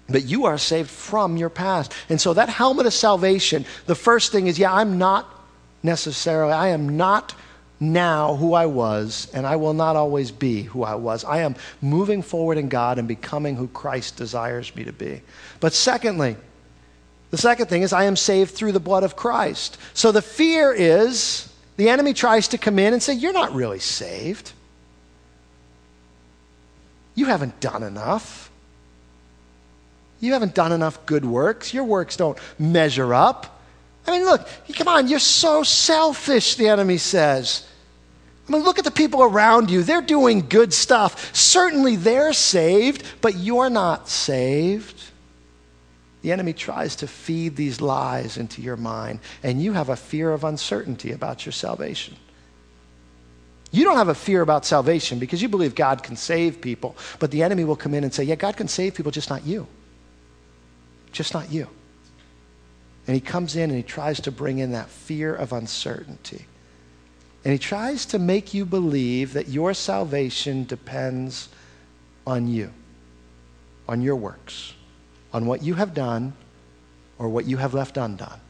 But 0.09 0.25
you 0.25 0.45
are 0.45 0.59
saved 0.59 0.91
from 0.91 1.37
your 1.37 1.49
past. 1.49 1.93
And 2.09 2.21
so 2.21 2.35
that 2.35 2.49
helmet 2.49 2.87
of 2.87 2.93
salvation, 2.93 3.65
the 3.87 3.95
first 3.95 4.31
thing 4.31 4.47
is, 4.47 4.59
yeah, 4.59 4.73
I'm 4.73 4.99
not 4.99 5.29
necessarily, 5.83 6.53
I 6.53 6.69
am 6.69 6.97
not 6.97 7.35
now 7.81 8.37
who 8.37 8.55
I 8.55 8.67
was, 8.67 9.29
and 9.35 9.47
I 9.47 9.57
will 9.57 9.75
not 9.75 9.97
always 9.97 10.31
be 10.31 10.63
who 10.63 10.83
I 10.83 10.95
was. 10.95 11.25
I 11.25 11.41
am 11.41 11.57
moving 11.83 12.23
forward 12.23 12.59
in 12.59 12.69
God 12.69 12.99
and 12.99 13.09
becoming 13.09 13.57
who 13.57 13.69
Christ 13.69 14.17
desires 14.17 14.75
me 14.77 14.85
to 14.85 14.93
be. 14.93 15.23
But 15.61 15.73
secondly, 15.73 16.37
the 17.31 17.39
second 17.39 17.67
thing 17.67 17.83
is 17.83 17.93
I 17.93 18.05
am 18.05 18.17
saved 18.17 18.55
through 18.55 18.73
the 18.73 18.81
blood 18.81 19.03
of 19.03 19.17
Christ. 19.17 19.77
So 19.93 20.13
the 20.13 20.23
fear 20.23 20.73
is 20.73 21.53
the 21.77 21.89
enemy 21.89 22.15
tries 22.15 22.49
to 22.49 22.59
come 22.59 22.79
in 22.79 22.93
and 22.93 23.03
say, 23.03 23.15
You're 23.15 23.33
not 23.33 23.53
really 23.55 23.81
saved. 23.81 24.53
You 27.15 27.27
haven't 27.27 27.61
done 27.61 27.83
enough. 27.83 28.51
You 30.21 30.33
haven't 30.33 30.55
done 30.55 30.73
enough 30.73 31.05
good 31.07 31.25
works. 31.25 31.75
Your 31.75 31.85
works 31.85 32.17
don't 32.17 32.39
measure 32.59 33.13
up. 33.13 33.54
I 34.07 34.11
mean, 34.11 34.25
look, 34.25 34.47
come 34.75 34.89
on, 34.89 35.09
you're 35.09 35.19
so 35.19 35.63
selfish, 35.63 36.57
the 36.57 36.69
enemy 36.69 36.99
says. 36.99 37.67
I 38.47 38.53
mean, 38.53 38.63
look 38.63 38.79
at 38.79 38.85
the 38.85 38.91
people 38.91 39.23
around 39.23 39.71
you. 39.71 39.83
They're 39.83 40.03
doing 40.03 40.47
good 40.49 40.75
stuff. 40.75 41.35
Certainly 41.35 41.97
they're 41.97 42.35
saved, 42.35 43.05
but 43.23 43.37
you're 43.37 43.71
not 43.71 44.09
saved. 44.09 45.03
The 46.21 46.33
enemy 46.33 46.53
tries 46.53 46.97
to 46.97 47.07
feed 47.07 47.57
these 47.57 47.81
lies 47.81 48.37
into 48.37 48.61
your 48.61 48.77
mind, 48.77 49.21
and 49.43 49.63
you 49.63 49.73
have 49.73 49.89
a 49.89 49.97
fear 49.97 50.33
of 50.33 50.45
uncertainty 50.45 51.13
about 51.13 51.47
your 51.47 51.53
salvation. 51.53 52.17
You 53.71 53.85
don't 53.85 53.97
have 53.97 54.09
a 54.09 54.15
fear 54.15 54.41
about 54.41 54.65
salvation 54.65 55.19
because 55.19 55.43
you 55.43 55.49
believe 55.49 55.75
God 55.75 56.03
can 56.03 56.17
save 56.17 56.61
people, 56.61 56.97
but 57.19 57.31
the 57.31 57.43
enemy 57.43 57.65
will 57.65 57.77
come 57.77 57.93
in 57.93 58.05
and 58.05 58.15
say, 58.15 58.23
Yeah, 58.25 58.37
God 58.37 58.57
can 58.57 58.69
save 58.69 58.95
people, 58.95 59.11
just 59.11 59.31
not 59.31 59.45
you. 59.45 59.67
Just 61.13 61.35
not 61.35 61.51
you. 61.51 61.69
And 63.07 63.15
he 63.15 63.21
comes 63.21 63.57
in 63.57 63.71
and 63.71 63.77
he 63.77 63.83
tries 63.83 64.21
to 64.21 64.33
bring 64.33 64.59
in 64.59 64.73
that 64.73 64.89
fear 64.89 65.35
of 65.35 65.53
uncertainty. 65.53 66.47
And 67.45 67.53
he 67.53 67.59
tries 67.59 68.07
to 68.07 68.19
make 68.19 68.55
you 68.55 68.65
believe 68.65 69.35
that 69.35 69.49
your 69.49 69.75
salvation 69.75 70.65
depends 70.65 71.51
on 72.27 72.49
you, 72.49 72.73
on 73.87 74.01
your 74.01 74.17
works, 74.17 74.73
on 75.33 75.45
what 75.45 75.63
you 75.63 75.75
have 75.75 75.93
done 75.93 76.33
or 77.19 77.29
what 77.29 77.45
you 77.45 77.59
have 77.59 77.75
left 77.75 77.99
undone. 77.99 78.41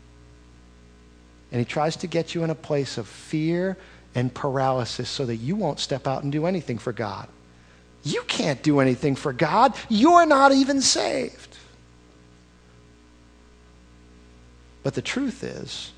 And 1.50 1.58
he 1.58 1.64
tries 1.64 1.96
to 1.96 2.06
get 2.06 2.34
you 2.34 2.44
in 2.44 2.50
a 2.50 2.54
place 2.54 2.96
of 2.96 3.08
fear 3.08 3.76
and 4.14 4.32
paralysis 4.32 5.08
so 5.08 5.26
that 5.26 5.36
you 5.36 5.56
won't 5.56 5.80
step 5.80 6.06
out 6.06 6.22
and 6.22 6.30
do 6.30 6.46
anything 6.46 6.78
for 6.78 6.92
God. 6.92 7.28
You 8.04 8.22
can't 8.28 8.62
do 8.62 8.80
anything 8.80 9.16
for 9.16 9.32
God. 9.32 9.74
You're 9.88 10.26
not 10.26 10.52
even 10.52 10.80
saved. 10.80 11.53
But 14.84 14.94
the 14.94 15.02
truth 15.02 15.42
is, 15.42 15.90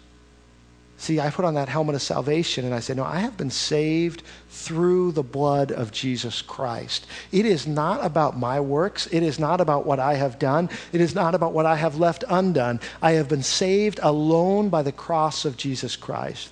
See, 0.98 1.20
I 1.20 1.28
put 1.28 1.44
on 1.44 1.54
that 1.54 1.68
helmet 1.68 1.94
of 1.94 2.00
salvation 2.00 2.64
and 2.64 2.74
I 2.74 2.80
say, 2.80 2.94
No, 2.94 3.04
I 3.04 3.18
have 3.18 3.36
been 3.36 3.50
saved 3.50 4.22
through 4.48 5.12
the 5.12 5.22
blood 5.22 5.70
of 5.70 5.92
Jesus 5.92 6.40
Christ. 6.40 7.06
It 7.32 7.44
is 7.44 7.66
not 7.66 8.04
about 8.04 8.38
my 8.38 8.60
works. 8.60 9.06
It 9.08 9.22
is 9.22 9.38
not 9.38 9.60
about 9.60 9.84
what 9.84 10.00
I 10.00 10.14
have 10.14 10.38
done. 10.38 10.70
It 10.92 11.02
is 11.02 11.14
not 11.14 11.34
about 11.34 11.52
what 11.52 11.66
I 11.66 11.76
have 11.76 11.98
left 11.98 12.24
undone. 12.28 12.80
I 13.02 13.12
have 13.12 13.28
been 13.28 13.42
saved 13.42 14.00
alone 14.02 14.70
by 14.70 14.82
the 14.82 14.92
cross 14.92 15.44
of 15.44 15.58
Jesus 15.58 15.96
Christ. 15.96 16.50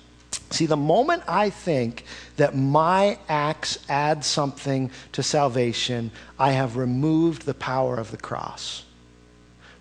See, 0.51 0.67
the 0.67 0.77
moment 0.77 1.23
I 1.27 1.49
think 1.49 2.05
that 2.37 2.55
my 2.55 3.17
acts 3.27 3.79
add 3.89 4.23
something 4.23 4.91
to 5.13 5.23
salvation, 5.23 6.11
I 6.37 6.51
have 6.51 6.77
removed 6.77 7.43
the 7.43 7.55
power 7.55 7.97
of 7.97 8.11
the 8.11 8.17
cross. 8.17 8.83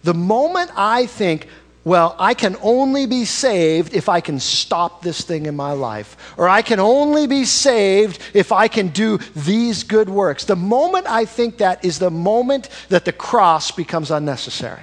The 0.04 0.14
moment 0.14 0.70
I 0.74 1.06
think 1.06 1.48
well, 1.85 2.16
I 2.18 2.33
can 2.33 2.57
only 2.62 3.05
be 3.05 3.27
saved 3.27 3.92
if 3.92 4.09
I 4.09 4.23
can 4.23 4.40
stop 4.40 5.03
this 5.03 5.20
thing 5.20 5.44
in 5.44 5.55
my 5.55 5.73
life. 5.73 6.35
Or 6.38 6.49
I 6.49 6.62
can 6.62 6.81
only 6.81 7.27
be 7.27 7.44
saved 7.44 8.20
if 8.33 8.53
I 8.53 8.68
can 8.68 8.88
do 8.88 9.18
these 9.37 9.83
good 9.83 10.09
works. 10.09 10.47
The 10.47 10.57
moment 10.57 11.07
I 11.07 11.27
think 11.27 11.59
that 11.59 11.85
is 11.85 11.99
the 11.99 12.11
moment 12.11 12.70
that 12.88 13.05
the 13.05 13.12
cross 13.12 13.70
becomes 13.70 14.11
unnecessary. 14.11 14.81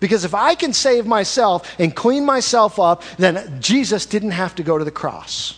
Because 0.00 0.24
if 0.24 0.34
I 0.34 0.54
can 0.54 0.72
save 0.72 1.06
myself 1.06 1.74
and 1.78 1.94
clean 1.94 2.24
myself 2.24 2.78
up, 2.78 3.02
then 3.18 3.60
Jesus 3.60 4.06
didn't 4.06 4.30
have 4.30 4.54
to 4.54 4.62
go 4.62 4.78
to 4.78 4.84
the 4.84 4.90
cross. 4.90 5.57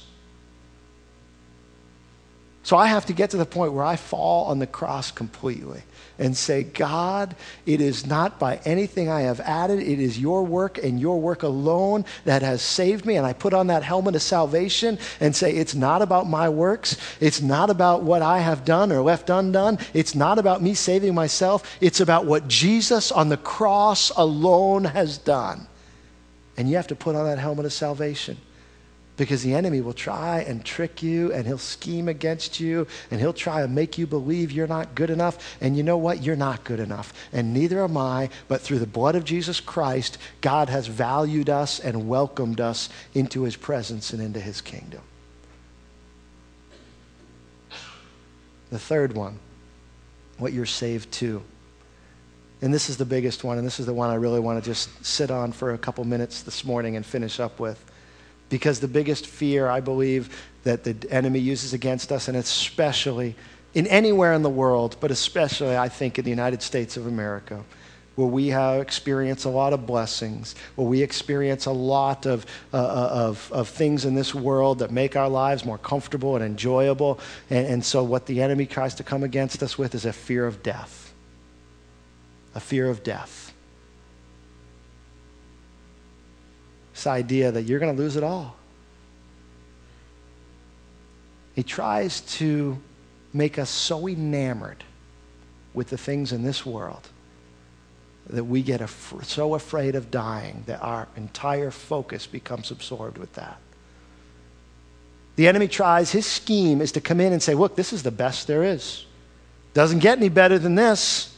So 2.71 2.77
I 2.77 2.87
have 2.87 3.07
to 3.07 3.13
get 3.13 3.31
to 3.31 3.37
the 3.37 3.45
point 3.45 3.73
where 3.73 3.83
I 3.83 3.97
fall 3.97 4.45
on 4.45 4.61
the 4.61 4.67
cross 4.69 5.11
completely 5.11 5.83
and 6.21 6.37
say, 6.37 6.63
God, 6.63 7.35
it 7.67 7.81
is 7.81 8.07
not 8.07 8.39
by 8.39 8.61
anything 8.65 9.09
I 9.09 9.23
have 9.23 9.41
added. 9.41 9.81
It 9.81 9.99
is 9.99 10.21
your 10.21 10.45
work 10.45 10.79
and 10.79 11.01
your 11.01 11.21
work 11.21 11.43
alone 11.43 12.05
that 12.27 12.43
has 12.43 12.63
saved 12.63 13.05
me. 13.05 13.17
And 13.17 13.27
I 13.27 13.33
put 13.33 13.55
on 13.55 13.67
that 13.67 13.83
helmet 13.83 14.15
of 14.15 14.23
salvation 14.23 15.01
and 15.19 15.35
say, 15.35 15.51
it's 15.51 15.75
not 15.75 16.01
about 16.01 16.29
my 16.29 16.49
works. 16.49 16.97
It's 17.19 17.43
not 17.43 17.71
about 17.71 18.05
what 18.05 18.23
I 18.23 18.39
have 18.39 18.65
done 18.65 18.93
or 18.93 19.03
left 19.03 19.31
undone. 19.31 19.81
It's 19.93 20.15
not 20.15 20.39
about 20.39 20.63
me 20.63 20.75
saving 20.75 21.13
myself. 21.13 21.77
It's 21.81 21.99
about 21.99 22.25
what 22.25 22.47
Jesus 22.47 23.11
on 23.11 23.31
the 23.31 23.37
cross 23.37 24.11
alone 24.11 24.85
has 24.85 25.19
done. 25.19 25.67
And 26.57 26.71
you 26.71 26.77
have 26.77 26.87
to 26.87 26.95
put 26.95 27.17
on 27.17 27.25
that 27.25 27.41
helmet 27.41 27.67
of 27.67 27.73
salvation 27.73 28.37
because 29.21 29.43
the 29.43 29.53
enemy 29.53 29.83
will 29.83 29.93
try 29.93 30.41
and 30.41 30.65
trick 30.65 31.03
you 31.03 31.31
and 31.31 31.47
he'll 31.47 31.59
scheme 31.59 32.09
against 32.09 32.59
you 32.59 32.87
and 33.11 33.21
he'll 33.21 33.35
try 33.35 33.61
and 33.61 33.75
make 33.75 33.99
you 33.99 34.07
believe 34.07 34.51
you're 34.51 34.67
not 34.67 34.95
good 34.95 35.11
enough. 35.11 35.59
And 35.61 35.77
you 35.77 35.83
know 35.83 35.99
what? 35.99 36.23
You're 36.23 36.37
not 36.37 36.65
good 36.65 36.81
enough. 36.81 37.13
And 37.31 37.53
neither 37.53 37.85
am 37.85 37.99
I. 37.99 38.31
But 38.49 38.63
through 38.63 38.79
the 38.79 38.87
blood 38.87 39.17
of 39.17 39.25
Jesus 39.25 39.61
Christ, 39.61 40.17
God 40.41 40.71
has 40.71 40.87
valued 40.87 41.51
us 41.51 41.81
and 41.81 42.09
welcomed 42.09 42.63
us 42.63 42.89
into 43.13 43.43
his 43.43 43.57
presence 43.57 44.15
and 44.15 44.23
into 44.23 44.41
his 44.41 44.63
kingdom. 44.63 45.03
The 48.71 48.79
third 48.79 49.15
one, 49.15 49.39
what 50.39 50.55
you're 50.55 50.65
saved 50.65 51.13
to. 51.13 51.43
And 52.63 52.73
this 52.73 52.89
is 52.89 52.97
the 52.97 53.05
biggest 53.05 53.45
one, 53.45 53.59
and 53.59 53.67
this 53.67 53.81
is 53.81 53.85
the 53.85 53.93
one 53.93 54.09
I 54.09 54.15
really 54.15 54.41
want 54.41 54.65
to 54.65 54.71
just 54.71 55.05
sit 55.05 55.31
on 55.31 55.53
for 55.53 55.75
a 55.75 55.79
couple 55.79 56.05
minutes 56.05 56.41
this 56.41 56.65
morning 56.65 56.97
and 56.97 57.05
finish 57.05 57.39
up 57.39 57.61
with. 57.61 57.85
Because 58.51 58.81
the 58.81 58.89
biggest 58.89 59.27
fear, 59.27 59.69
I 59.69 59.81
believe, 59.81 60.37
that 60.65 60.85
the 60.85 60.95
enemy 61.11 61.39
uses 61.39 61.73
against 61.73 62.13
us, 62.13 62.29
and 62.29 62.37
especially 62.37 63.35
in 63.75 63.87
anywhere 63.87 64.33
in 64.33 64.43
the 64.43 64.51
world, 64.51 64.97
but 65.01 65.11
especially, 65.11 65.77
I 65.77 65.89
think, 65.89 66.19
in 66.19 66.25
the 66.25 66.31
United 66.31 66.63
States 66.63 66.97
of 66.97 67.07
America, 67.07 67.63
where 68.17 68.27
we 68.27 68.49
have 68.49 68.81
experienced 68.81 69.45
a 69.45 69.49
lot 69.49 69.73
of 69.73 69.87
blessings, 69.87 70.57
where 70.75 70.87
we 70.87 71.03
experience 71.03 71.67
a 71.67 71.73
lot 71.73 72.27
of, 72.27 72.45
uh, 72.73 72.77
uh, 72.77 73.09
of, 73.13 73.51
of 73.53 73.69
things 73.69 74.05
in 74.05 74.15
this 74.15 74.35
world 74.35 74.81
that 74.81 74.91
make 74.91 75.17
our 75.17 75.29
lives 75.29 75.65
more 75.65 75.79
comfortable 75.79 76.35
and 76.35 76.45
enjoyable. 76.45 77.21
And, 77.49 77.67
and 77.67 77.85
so, 77.85 78.03
what 78.03 78.27
the 78.27 78.43
enemy 78.43 78.67
tries 78.67 78.95
to 78.97 79.05
come 79.05 79.23
against 79.23 79.63
us 79.63 79.79
with 79.79 79.95
is 79.95 80.05
a 80.05 80.13
fear 80.13 80.47
of 80.47 80.63
death. 80.63 81.13
A 82.55 82.61
fear 82.61 82.91
of 82.91 83.05
death. 83.05 83.50
This 87.01 87.07
idea 87.07 87.51
that 87.51 87.63
you're 87.63 87.79
going 87.79 87.97
to 87.97 88.03
lose 88.03 88.17
it 88.17 88.23
all. 88.23 88.57
He 91.55 91.63
tries 91.63 92.21
to 92.37 92.79
make 93.33 93.59
us 93.59 93.71
so 93.71 94.07
enamored 94.07 94.85
with 95.73 95.89
the 95.89 95.97
things 95.97 96.31
in 96.31 96.43
this 96.43 96.67
world 96.67 97.09
that 98.27 98.45
we 98.45 98.61
get 98.61 98.83
af- 98.83 99.15
so 99.23 99.55
afraid 99.55 99.95
of 99.95 100.11
dying 100.11 100.65
that 100.67 100.83
our 100.83 101.09
entire 101.17 101.71
focus 101.71 102.27
becomes 102.27 102.71
absorbed 102.71 103.17
with 103.17 103.33
that. 103.33 103.59
The 105.37 105.49
enemy 105.49 105.69
tries, 105.69 106.13
his 106.13 106.27
scheme 106.27 106.83
is 106.83 106.93
to 106.93 107.01
come 107.01 107.19
in 107.19 107.33
and 107.33 107.43
say, 107.43 107.55
Look, 107.55 107.77
this 107.77 107.95
is 107.95 108.03
the 108.03 108.11
best 108.11 108.47
there 108.47 108.63
is. 108.63 109.07
Doesn't 109.73 110.01
get 110.01 110.19
any 110.19 110.29
better 110.29 110.59
than 110.59 110.75
this. 110.75 111.35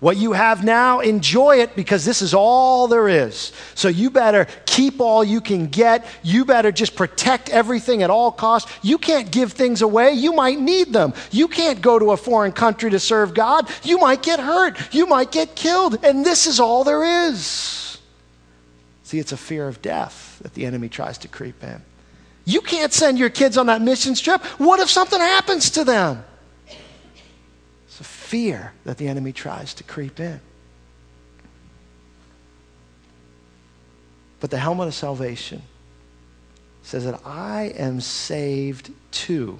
What 0.00 0.16
you 0.16 0.32
have 0.32 0.62
now, 0.62 1.00
enjoy 1.00 1.56
it 1.56 1.74
because 1.74 2.04
this 2.04 2.22
is 2.22 2.32
all 2.32 2.86
there 2.86 3.08
is. 3.08 3.52
So 3.74 3.88
you 3.88 4.10
better 4.10 4.46
keep 4.64 5.00
all 5.00 5.24
you 5.24 5.40
can 5.40 5.66
get. 5.66 6.06
You 6.22 6.44
better 6.44 6.70
just 6.70 6.94
protect 6.94 7.48
everything 7.48 8.04
at 8.04 8.10
all 8.10 8.30
costs. 8.30 8.72
You 8.82 8.98
can't 8.98 9.28
give 9.32 9.52
things 9.52 9.82
away. 9.82 10.12
You 10.12 10.32
might 10.32 10.60
need 10.60 10.92
them. 10.92 11.14
You 11.32 11.48
can't 11.48 11.82
go 11.82 11.98
to 11.98 12.12
a 12.12 12.16
foreign 12.16 12.52
country 12.52 12.90
to 12.90 13.00
serve 13.00 13.34
God. 13.34 13.68
You 13.82 13.98
might 13.98 14.22
get 14.22 14.38
hurt. 14.38 14.78
You 14.94 15.06
might 15.06 15.32
get 15.32 15.56
killed. 15.56 16.04
And 16.04 16.24
this 16.24 16.46
is 16.46 16.60
all 16.60 16.84
there 16.84 17.28
is. 17.28 17.98
See, 19.02 19.18
it's 19.18 19.32
a 19.32 19.36
fear 19.36 19.66
of 19.66 19.82
death 19.82 20.38
that 20.42 20.54
the 20.54 20.64
enemy 20.64 20.88
tries 20.88 21.18
to 21.18 21.28
creep 21.28 21.64
in. 21.64 21.82
You 22.44 22.60
can't 22.60 22.92
send 22.92 23.18
your 23.18 23.30
kids 23.30 23.58
on 23.58 23.66
that 23.66 23.82
mission 23.82 24.14
trip. 24.14 24.44
What 24.58 24.78
if 24.78 24.88
something 24.88 25.18
happens 25.18 25.70
to 25.70 25.82
them? 25.82 26.22
Fear 28.28 28.74
that 28.84 28.98
the 28.98 29.08
enemy 29.08 29.32
tries 29.32 29.72
to 29.72 29.82
creep 29.82 30.20
in. 30.20 30.38
But 34.38 34.50
the 34.50 34.58
helmet 34.58 34.88
of 34.88 34.94
salvation 34.94 35.62
says 36.82 37.06
that 37.06 37.22
I 37.24 37.72
am 37.76 38.02
saved 38.02 38.90
to 39.12 39.58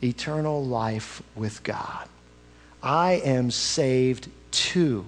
eternal 0.00 0.64
life 0.64 1.22
with 1.34 1.64
God. 1.64 2.08
I 2.80 3.14
am 3.24 3.50
saved 3.50 4.28
to 4.52 5.04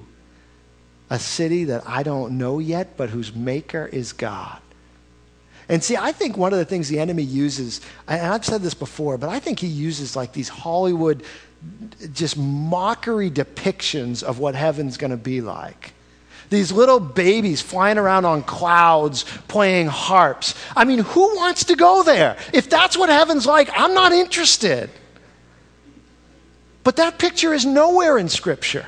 a 1.09 1.21
city 1.21 1.65
that 1.65 1.85
I 1.87 2.03
don't 2.03 2.39
know 2.39 2.59
yet, 2.59 2.97
but 2.97 3.11
whose 3.11 3.33
maker 3.37 3.87
is 3.87 4.12
God. 4.12 4.61
And 5.69 5.83
see, 5.83 5.97
I 5.97 6.12
think 6.12 6.37
one 6.37 6.53
of 6.53 6.59
the 6.59 6.65
things 6.65 6.89
the 6.89 7.01
enemy 7.01 7.25
uses, 7.25 7.81
and 8.07 8.21
I've 8.21 8.45
said 8.45 8.62
this 8.62 8.75
before, 8.75 9.19
but 9.19 9.29
I 9.29 9.41
think 9.41 9.59
he 9.59 9.67
uses 9.67 10.15
like 10.15 10.33
these 10.33 10.49
Hollywood 10.49 11.25
just 12.13 12.37
mockery 12.37 13.31
depictions 13.31 14.23
of 14.23 14.39
what 14.39 14.55
heaven's 14.55 14.97
going 14.97 15.11
to 15.11 15.17
be 15.17 15.41
like. 15.41 15.93
These 16.49 16.71
little 16.71 17.01
babies 17.01 17.61
flying 17.61 17.99
around 17.99 18.25
on 18.25 18.43
clouds 18.43 19.25
playing 19.49 19.89
harps. 19.89 20.55
I 20.77 20.85
mean, 20.85 21.01
who 21.01 21.37
wants 21.37 21.65
to 21.65 21.77
go 21.77 22.03
there? 22.03 22.37
If 22.53 22.71
that's 22.71 22.97
what 22.97 23.09
heaven's 23.09 23.47
like, 23.47 23.69
I'm 23.75 23.95
not 23.95 24.13
interested. 24.13 24.91
But 26.85 26.97
that 26.97 27.19
picture 27.19 27.53
is 27.53 27.67
nowhere 27.67 28.17
in 28.17 28.29
Scripture. 28.29 28.87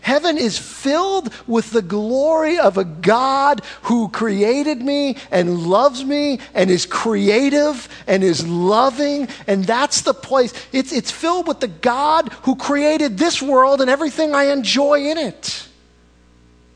Heaven 0.00 0.38
is 0.38 0.58
filled 0.58 1.32
with 1.46 1.70
the 1.70 1.82
glory 1.82 2.58
of 2.58 2.78
a 2.78 2.84
God 2.84 3.62
who 3.82 4.08
created 4.08 4.80
me 4.80 5.16
and 5.30 5.66
loves 5.66 6.04
me 6.04 6.40
and 6.54 6.70
is 6.70 6.86
creative 6.86 7.88
and 8.06 8.24
is 8.24 8.46
loving. 8.46 9.28
And 9.46 9.64
that's 9.64 10.02
the 10.02 10.14
place. 10.14 10.54
It's, 10.72 10.92
it's 10.92 11.10
filled 11.10 11.46
with 11.46 11.60
the 11.60 11.68
God 11.68 12.32
who 12.42 12.56
created 12.56 13.18
this 13.18 13.42
world 13.42 13.80
and 13.80 13.90
everything 13.90 14.34
I 14.34 14.44
enjoy 14.44 15.10
in 15.10 15.18
it. 15.18 15.68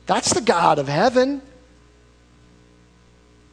That's 0.07 0.35
the 0.35 0.41
God 0.41 0.79
of 0.79 0.89
heaven. 0.89 1.41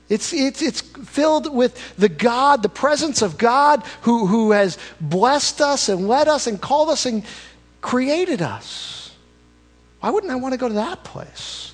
It's, 0.09 0.33
it's, 0.33 0.61
it's 0.63 0.81
filled 0.81 1.53
with 1.53 1.95
the 1.95 2.09
God, 2.09 2.63
the 2.63 2.69
presence 2.69 3.21
of 3.21 3.37
God 3.37 3.83
who, 4.01 4.25
who 4.25 4.51
has 4.51 4.79
blessed 4.99 5.61
us 5.61 5.87
and 5.87 6.07
led 6.07 6.27
us 6.27 6.47
and 6.47 6.59
called 6.59 6.89
us 6.89 7.05
and 7.05 7.23
created 7.81 8.41
us. 8.41 8.98
Why 9.99 10.09
wouldn't 10.09 10.31
I 10.31 10.35
want 10.35 10.53
to 10.53 10.57
go 10.57 10.67
to 10.67 10.75
that 10.75 11.03
place? 11.03 11.73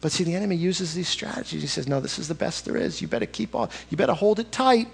But 0.00 0.12
see, 0.12 0.24
the 0.24 0.34
enemy 0.34 0.56
uses 0.56 0.94
these 0.94 1.08
strategies. 1.08 1.60
He 1.60 1.68
says, 1.68 1.86
No, 1.86 2.00
this 2.00 2.18
is 2.18 2.28
the 2.28 2.34
best 2.34 2.64
there 2.64 2.76
is. 2.76 3.02
You 3.02 3.08
better 3.08 3.26
keep 3.26 3.54
on. 3.54 3.68
You 3.90 3.96
better 3.96 4.14
hold 4.14 4.38
it 4.38 4.50
tight. 4.50 4.88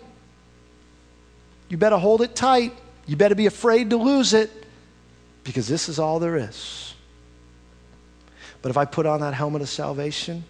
You 1.68 1.76
better 1.76 1.98
hold 1.98 2.22
it 2.22 2.34
tight. 2.34 2.72
You 3.06 3.16
better 3.16 3.34
be 3.34 3.46
afraid 3.46 3.90
to 3.90 3.96
lose 3.96 4.34
it 4.34 4.50
because 5.44 5.68
this 5.68 5.88
is 5.88 5.98
all 5.98 6.18
there 6.18 6.36
is. 6.36 6.94
But 8.62 8.70
if 8.70 8.76
I 8.76 8.84
put 8.84 9.06
on 9.06 9.20
that 9.20 9.34
helmet 9.34 9.62
of 9.62 9.68
salvation, 9.68 10.42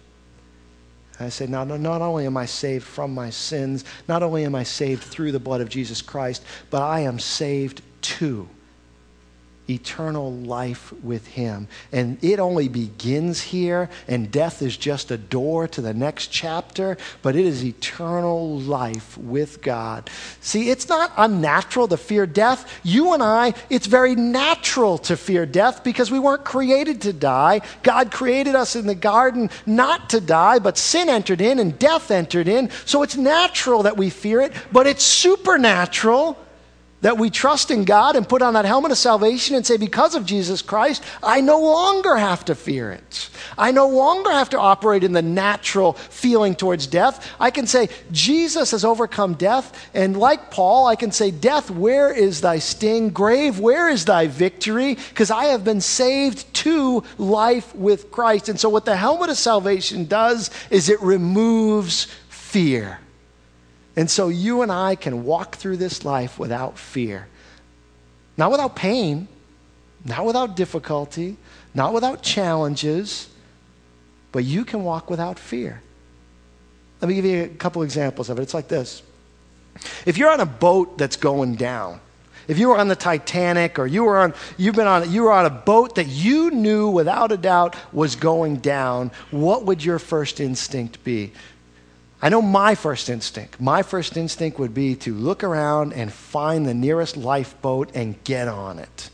I 1.19 1.29
say, 1.29 1.47
not, 1.47 1.67
not 1.67 2.01
only 2.01 2.25
am 2.25 2.37
I 2.37 2.45
saved 2.45 2.85
from 2.85 3.13
my 3.13 3.29
sins, 3.29 3.85
not 4.07 4.23
only 4.23 4.45
am 4.45 4.55
I 4.55 4.63
saved 4.63 5.03
through 5.03 5.31
the 5.31 5.39
blood 5.39 5.61
of 5.61 5.69
Jesus 5.69 6.01
Christ, 6.01 6.43
but 6.69 6.81
I 6.81 7.01
am 7.01 7.19
saved 7.19 7.81
to 8.01 8.47
eternal 9.69 10.31
life 10.31 10.93
with 11.03 11.27
Him. 11.27 11.67
And 11.91 12.23
it 12.23 12.39
only 12.39 12.67
begins 12.67 13.41
here, 13.41 13.89
and 14.07 14.31
death 14.31 14.61
is 14.61 14.77
just 14.77 15.11
a 15.11 15.17
door 15.17 15.67
to 15.69 15.81
the 15.81 15.93
next 15.93 16.27
chapter, 16.27 16.97
but 17.21 17.35
it 17.35 17.45
is 17.45 17.63
eternal 17.63 18.59
life 18.59 19.17
with 19.17 19.61
God. 19.61 20.09
See, 20.41 20.69
it's 20.69 20.87
not 20.87 21.11
unnatural 21.17 21.87
to 21.89 21.97
fear 21.97 22.25
death. 22.25 22.79
You 22.83 23.13
and 23.13 23.23
I, 23.23 23.53
it's 23.69 23.87
very 23.87 24.15
natural 24.15 24.97
to 24.99 25.17
fear 25.17 25.45
death 25.45 25.83
because 25.83 26.11
we 26.11 26.19
weren't 26.19 26.45
created 26.45 27.01
to 27.01 27.13
die. 27.13 27.61
God 27.83 28.11
created 28.11 28.55
us 28.55 28.75
in 28.75 28.87
the 28.87 28.95
garden 28.95 29.49
not 29.65 30.09
to 30.11 30.21
die, 30.21 30.59
but 30.59 30.77
sin 30.77 31.09
entered 31.09 31.41
in 31.41 31.59
and 31.59 31.77
death 31.77 32.11
entered 32.11 32.47
in. 32.47 32.69
So 32.85 33.03
it's 33.03 33.17
natural 33.17 33.83
that 33.83 33.97
we 33.97 34.09
fear 34.09 34.41
it, 34.41 34.53
but 34.71 34.87
it's 34.87 35.03
supernatural 35.03 36.37
that 37.01 37.17
we 37.17 37.29
trust 37.29 37.69
in 37.69 37.85
God 37.85 38.15
and 38.15 38.27
put 38.27 38.41
on 38.41 38.55
that 38.55 38.65
helmet 38.65 38.91
of 38.91 38.97
salvation 38.97 39.55
and 39.55 39.65
say, 39.65 39.77
because 39.77 40.15
of 40.15 40.25
Jesus 40.25 40.63
Christ, 40.63 41.03
I 41.21 41.41
no 41.41 41.61
longer 41.61 42.15
have 42.15 42.43
to 42.45 42.55
fear 42.55 42.91
it. 42.91 43.29
I 43.55 43.71
no 43.71 43.87
longer 43.87 44.31
have 44.31 44.49
to 44.49 44.59
operate 44.59 45.03
in 45.03 45.13
the 45.13 45.21
natural 45.21 45.93
feeling 45.93 46.55
towards 46.55 46.87
death. 46.87 47.31
I 47.39 47.51
can 47.51 47.67
say, 47.67 47.89
Jesus 48.11 48.71
has 48.71 48.83
overcome 48.83 49.35
death. 49.35 49.89
And 49.93 50.17
like 50.17 50.49
Paul, 50.49 50.87
I 50.87 50.95
can 50.95 51.11
say, 51.11 51.29
Death, 51.29 51.69
where 51.69 52.11
is 52.11 52.41
thy 52.41 52.59
sting? 52.59 53.09
Grave, 53.09 53.59
where 53.59 53.89
is 53.89 54.05
thy 54.05 54.27
victory? 54.27 54.95
Because 54.95 55.29
I 55.29 55.45
have 55.45 55.63
been 55.63 55.81
saved 55.81 56.51
to 56.55 57.03
life 57.17 57.75
with 57.75 58.11
Christ. 58.11 58.49
And 58.49 58.59
so, 58.59 58.69
what 58.69 58.85
the 58.85 58.97
helmet 58.97 59.29
of 59.29 59.37
salvation 59.37 60.05
does 60.05 60.49
is 60.71 60.89
it 60.89 61.01
removes 61.01 62.07
fear. 62.29 62.99
And 63.97 64.09
so 64.11 64.29
you 64.29 64.61
and 64.61 64.71
I 64.71 64.95
can 64.95 65.25
walk 65.25 65.55
through 65.55 65.77
this 65.77 66.05
life 66.05 66.37
without 66.37 66.77
fear. 66.77 67.27
Not 68.37 68.51
without 68.51 68.75
pain, 68.75 69.27
not 70.05 70.23
without 70.23 70.55
difficulty, 70.55 71.35
not 71.73 71.93
without 71.93 72.21
challenges, 72.21 73.27
but 74.31 74.43
you 74.43 74.63
can 74.63 74.83
walk 74.83 75.09
without 75.09 75.39
fear. 75.39 75.81
Let 77.01 77.09
me 77.09 77.15
give 77.15 77.25
you 77.25 77.43
a 77.43 77.47
couple 77.47 77.81
examples 77.81 78.29
of 78.29 78.37
it. 78.37 78.43
It's 78.43 78.53
like 78.53 78.67
this 78.67 79.01
If 80.05 80.17
you're 80.17 80.29
on 80.29 80.41
a 80.41 80.45
boat 80.45 80.99
that's 80.99 81.17
going 81.17 81.55
down, 81.55 81.99
if 82.47 82.59
you 82.59 82.69
were 82.69 82.77
on 82.77 82.89
the 82.89 82.95
Titanic 82.95 83.79
or 83.79 83.87
you 83.87 84.03
were 84.03 84.19
on, 84.19 84.35
you've 84.57 84.75
been 84.75 84.87
on, 84.87 85.11
you 85.11 85.23
were 85.23 85.31
on 85.31 85.47
a 85.47 85.49
boat 85.49 85.95
that 85.95 86.07
you 86.07 86.51
knew 86.51 86.89
without 86.89 87.31
a 87.31 87.37
doubt 87.37 87.75
was 87.91 88.15
going 88.15 88.57
down, 88.57 89.09
what 89.31 89.65
would 89.65 89.83
your 89.83 89.97
first 89.97 90.39
instinct 90.39 91.03
be? 91.03 91.33
I 92.21 92.29
know 92.29 92.41
my 92.41 92.73
first 92.73 93.09
instinct. 93.09 93.61
My 93.61 93.83
first 93.83 94.17
instinct 94.17 94.57
would 94.57 94.73
be 94.73 94.95
to 94.95 95.13
look 95.13 95.43
around 95.43 95.93
and 95.93 96.11
find 96.11 96.65
the 96.65 96.73
nearest 96.73 97.15
lifeboat 97.15 97.91
and 97.93 98.21
get 98.23 98.47
on 98.47 98.79
it. 98.79 99.09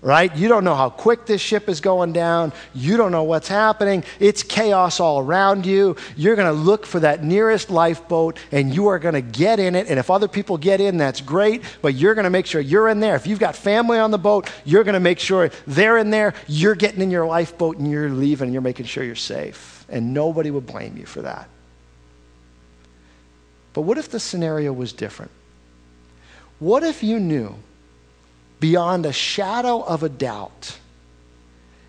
Right? 0.00 0.36
You 0.36 0.48
don't 0.48 0.64
know 0.64 0.74
how 0.74 0.90
quick 0.90 1.24
this 1.24 1.40
ship 1.40 1.66
is 1.66 1.80
going 1.80 2.12
down. 2.12 2.52
You 2.74 2.98
don't 2.98 3.10
know 3.10 3.22
what's 3.22 3.48
happening. 3.48 4.04
It's 4.20 4.42
chaos 4.42 5.00
all 5.00 5.18
around 5.18 5.64
you. 5.64 5.96
You're 6.14 6.36
going 6.36 6.54
to 6.54 6.60
look 6.60 6.84
for 6.84 7.00
that 7.00 7.24
nearest 7.24 7.70
lifeboat 7.70 8.38
and 8.52 8.72
you 8.72 8.88
are 8.88 8.98
going 8.98 9.14
to 9.14 9.22
get 9.22 9.58
in 9.58 9.74
it. 9.74 9.88
And 9.88 9.98
if 9.98 10.10
other 10.10 10.28
people 10.28 10.58
get 10.58 10.78
in, 10.82 10.98
that's 10.98 11.22
great, 11.22 11.62
but 11.80 11.94
you're 11.94 12.14
going 12.14 12.24
to 12.24 12.30
make 12.30 12.44
sure 12.44 12.60
you're 12.60 12.90
in 12.90 13.00
there. 13.00 13.16
If 13.16 13.26
you've 13.26 13.38
got 13.38 13.56
family 13.56 13.98
on 13.98 14.10
the 14.10 14.18
boat, 14.18 14.50
you're 14.66 14.84
going 14.84 14.92
to 14.92 15.00
make 15.00 15.18
sure 15.18 15.50
they're 15.66 15.96
in 15.96 16.10
there. 16.10 16.34
You're 16.48 16.74
getting 16.74 17.00
in 17.00 17.10
your 17.10 17.26
lifeboat 17.26 17.78
and 17.78 17.90
you're 17.90 18.10
leaving 18.10 18.48
and 18.48 18.52
you're 18.52 18.62
making 18.62 18.84
sure 18.84 19.02
you're 19.02 19.16
safe. 19.16 19.86
And 19.88 20.12
nobody 20.12 20.50
would 20.50 20.66
blame 20.66 20.98
you 20.98 21.06
for 21.06 21.22
that. 21.22 21.48
But 23.74 23.82
what 23.82 23.98
if 23.98 24.08
the 24.08 24.20
scenario 24.20 24.72
was 24.72 24.92
different? 24.92 25.32
What 26.58 26.82
if 26.82 27.02
you 27.02 27.20
knew 27.20 27.56
beyond 28.60 29.04
a 29.04 29.12
shadow 29.12 29.82
of 29.82 30.02
a 30.02 30.08
doubt? 30.08 30.78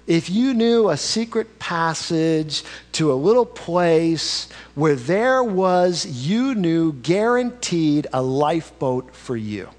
If 0.08 0.30
you 0.30 0.54
knew 0.54 0.90
a 0.90 0.98
secret 0.98 1.58
passage 1.58 2.64
to 2.94 3.12
a 3.12 3.16
little 3.16 3.46
place 3.46 4.50
where 4.76 4.96
there 4.96 5.44
was, 5.44 6.06
you 6.06 6.54
knew, 6.54 6.94
guaranteed 6.94 8.08
a 8.14 8.22
lifeboat 8.22 9.16
for 9.16 9.38
you. 9.38 9.70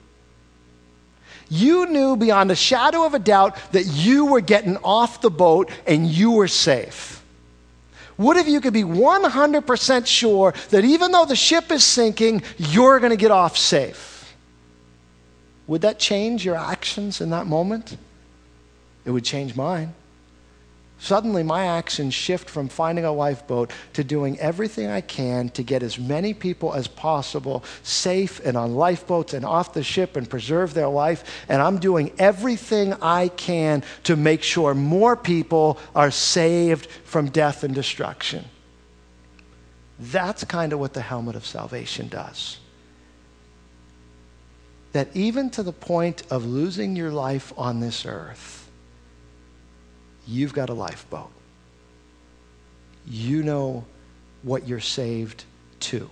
You 1.48 1.86
knew 1.86 2.16
beyond 2.16 2.50
a 2.50 2.56
shadow 2.56 3.04
of 3.04 3.14
a 3.14 3.20
doubt 3.20 3.56
that 3.72 3.86
you 3.86 4.26
were 4.26 4.40
getting 4.40 4.76
off 4.78 5.20
the 5.20 5.30
boat 5.30 5.70
and 5.86 6.06
you 6.06 6.32
were 6.32 6.48
safe. 6.48 7.15
What 8.16 8.36
if 8.36 8.48
you 8.48 8.60
could 8.60 8.72
be 8.72 8.82
100% 8.82 10.06
sure 10.06 10.54
that 10.70 10.84
even 10.84 11.12
though 11.12 11.26
the 11.26 11.36
ship 11.36 11.70
is 11.70 11.84
sinking, 11.84 12.42
you're 12.56 12.98
going 12.98 13.10
to 13.10 13.16
get 13.16 13.30
off 13.30 13.56
safe? 13.56 14.34
Would 15.66 15.82
that 15.82 15.98
change 15.98 16.44
your 16.44 16.56
actions 16.56 17.20
in 17.20 17.30
that 17.30 17.46
moment? 17.46 17.96
It 19.04 19.10
would 19.10 19.24
change 19.24 19.54
mine. 19.54 19.94
Suddenly, 20.98 21.42
my 21.42 21.66
actions 21.66 22.14
shift 22.14 22.48
from 22.48 22.68
finding 22.68 23.04
a 23.04 23.12
lifeboat 23.12 23.70
to 23.92 24.02
doing 24.02 24.38
everything 24.40 24.86
I 24.86 25.02
can 25.02 25.50
to 25.50 25.62
get 25.62 25.82
as 25.82 25.98
many 25.98 26.32
people 26.32 26.72
as 26.72 26.88
possible 26.88 27.64
safe 27.82 28.40
and 28.44 28.56
on 28.56 28.74
lifeboats 28.74 29.34
and 29.34 29.44
off 29.44 29.74
the 29.74 29.82
ship 29.82 30.16
and 30.16 30.28
preserve 30.28 30.72
their 30.72 30.88
life. 30.88 31.44
And 31.50 31.60
I'm 31.60 31.78
doing 31.78 32.12
everything 32.18 32.94
I 32.94 33.28
can 33.28 33.84
to 34.04 34.16
make 34.16 34.42
sure 34.42 34.74
more 34.74 35.16
people 35.16 35.78
are 35.94 36.10
saved 36.10 36.86
from 37.04 37.28
death 37.28 37.62
and 37.62 37.74
destruction. 37.74 38.46
That's 39.98 40.44
kind 40.44 40.72
of 40.72 40.78
what 40.78 40.94
the 40.94 41.02
helmet 41.02 41.36
of 41.36 41.44
salvation 41.44 42.08
does. 42.08 42.58
That 44.92 45.08
even 45.14 45.50
to 45.50 45.62
the 45.62 45.72
point 45.72 46.22
of 46.30 46.46
losing 46.46 46.96
your 46.96 47.10
life 47.10 47.52
on 47.58 47.80
this 47.80 48.06
earth, 48.06 48.55
you've 50.26 50.52
got 50.52 50.70
a 50.70 50.74
lifeboat. 50.74 51.30
You 53.06 53.42
know 53.42 53.84
what 54.42 54.66
you're 54.66 54.80
saved 54.80 55.44
to. 55.80 56.10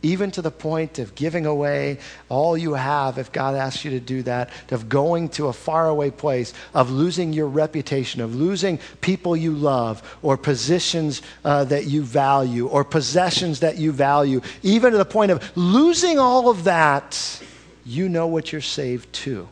Even 0.00 0.30
to 0.30 0.42
the 0.42 0.50
point 0.50 1.00
of 1.00 1.16
giving 1.16 1.44
away 1.44 1.98
all 2.28 2.56
you 2.56 2.74
have, 2.74 3.18
if 3.18 3.32
God 3.32 3.56
asks 3.56 3.84
you 3.84 3.90
to 3.92 4.00
do 4.00 4.22
that, 4.22 4.50
of 4.70 4.88
going 4.88 5.28
to 5.30 5.48
a 5.48 5.52
faraway 5.52 6.10
place, 6.10 6.54
of 6.72 6.88
losing 6.90 7.32
your 7.32 7.48
reputation, 7.48 8.20
of 8.20 8.36
losing 8.36 8.78
people 9.00 9.36
you 9.36 9.52
love, 9.52 10.18
or 10.22 10.36
positions 10.36 11.20
uh, 11.44 11.64
that 11.64 11.86
you 11.86 12.02
value, 12.02 12.68
or 12.68 12.84
possessions 12.84 13.58
that 13.60 13.76
you 13.76 13.90
value, 13.90 14.40
even 14.62 14.92
to 14.92 14.98
the 14.98 15.04
point 15.04 15.32
of 15.32 15.42
losing 15.56 16.16
all 16.16 16.48
of 16.48 16.64
that, 16.64 17.42
you 17.84 18.08
know 18.08 18.28
what 18.28 18.52
you're 18.52 18.60
saved 18.60 19.12
to. 19.12 19.48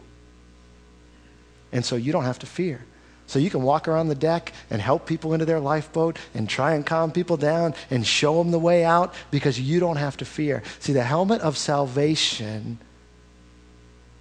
And 1.73 1.85
so 1.85 1.97
you 1.97 2.13
don't 2.13 2.25
have 2.25 2.39
to 2.41 2.47
fear. 2.47 2.85
So 3.27 3.39
you 3.39 3.51
can 3.51 3.63
walk 3.63 3.89
around 3.89 4.09
the 4.09 4.15
deck 4.15 4.53
and 4.71 4.81
help 4.81 5.07
people 5.07 5.33
into 5.33 5.45
their 5.45 5.61
lifeboat 5.61 6.19
and 6.35 6.49
try 6.49 6.75
and 6.75 6.87
calm 6.87 7.11
people 7.11 7.37
down 7.37 7.75
and 7.91 8.07
show 8.07 8.39
them 8.39 8.53
the 8.53 8.59
way 8.59 8.85
out 8.85 9.15
because 9.31 9.59
you 9.59 9.81
don't 9.81 9.97
have 9.97 10.17
to 10.19 10.25
fear. 10.25 10.63
See, 10.79 10.93
the 10.93 11.03
helmet 11.03 11.41
of 11.41 11.57
salvation 11.57 12.79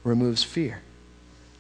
removes 0.04 0.44
fear. 0.44 0.82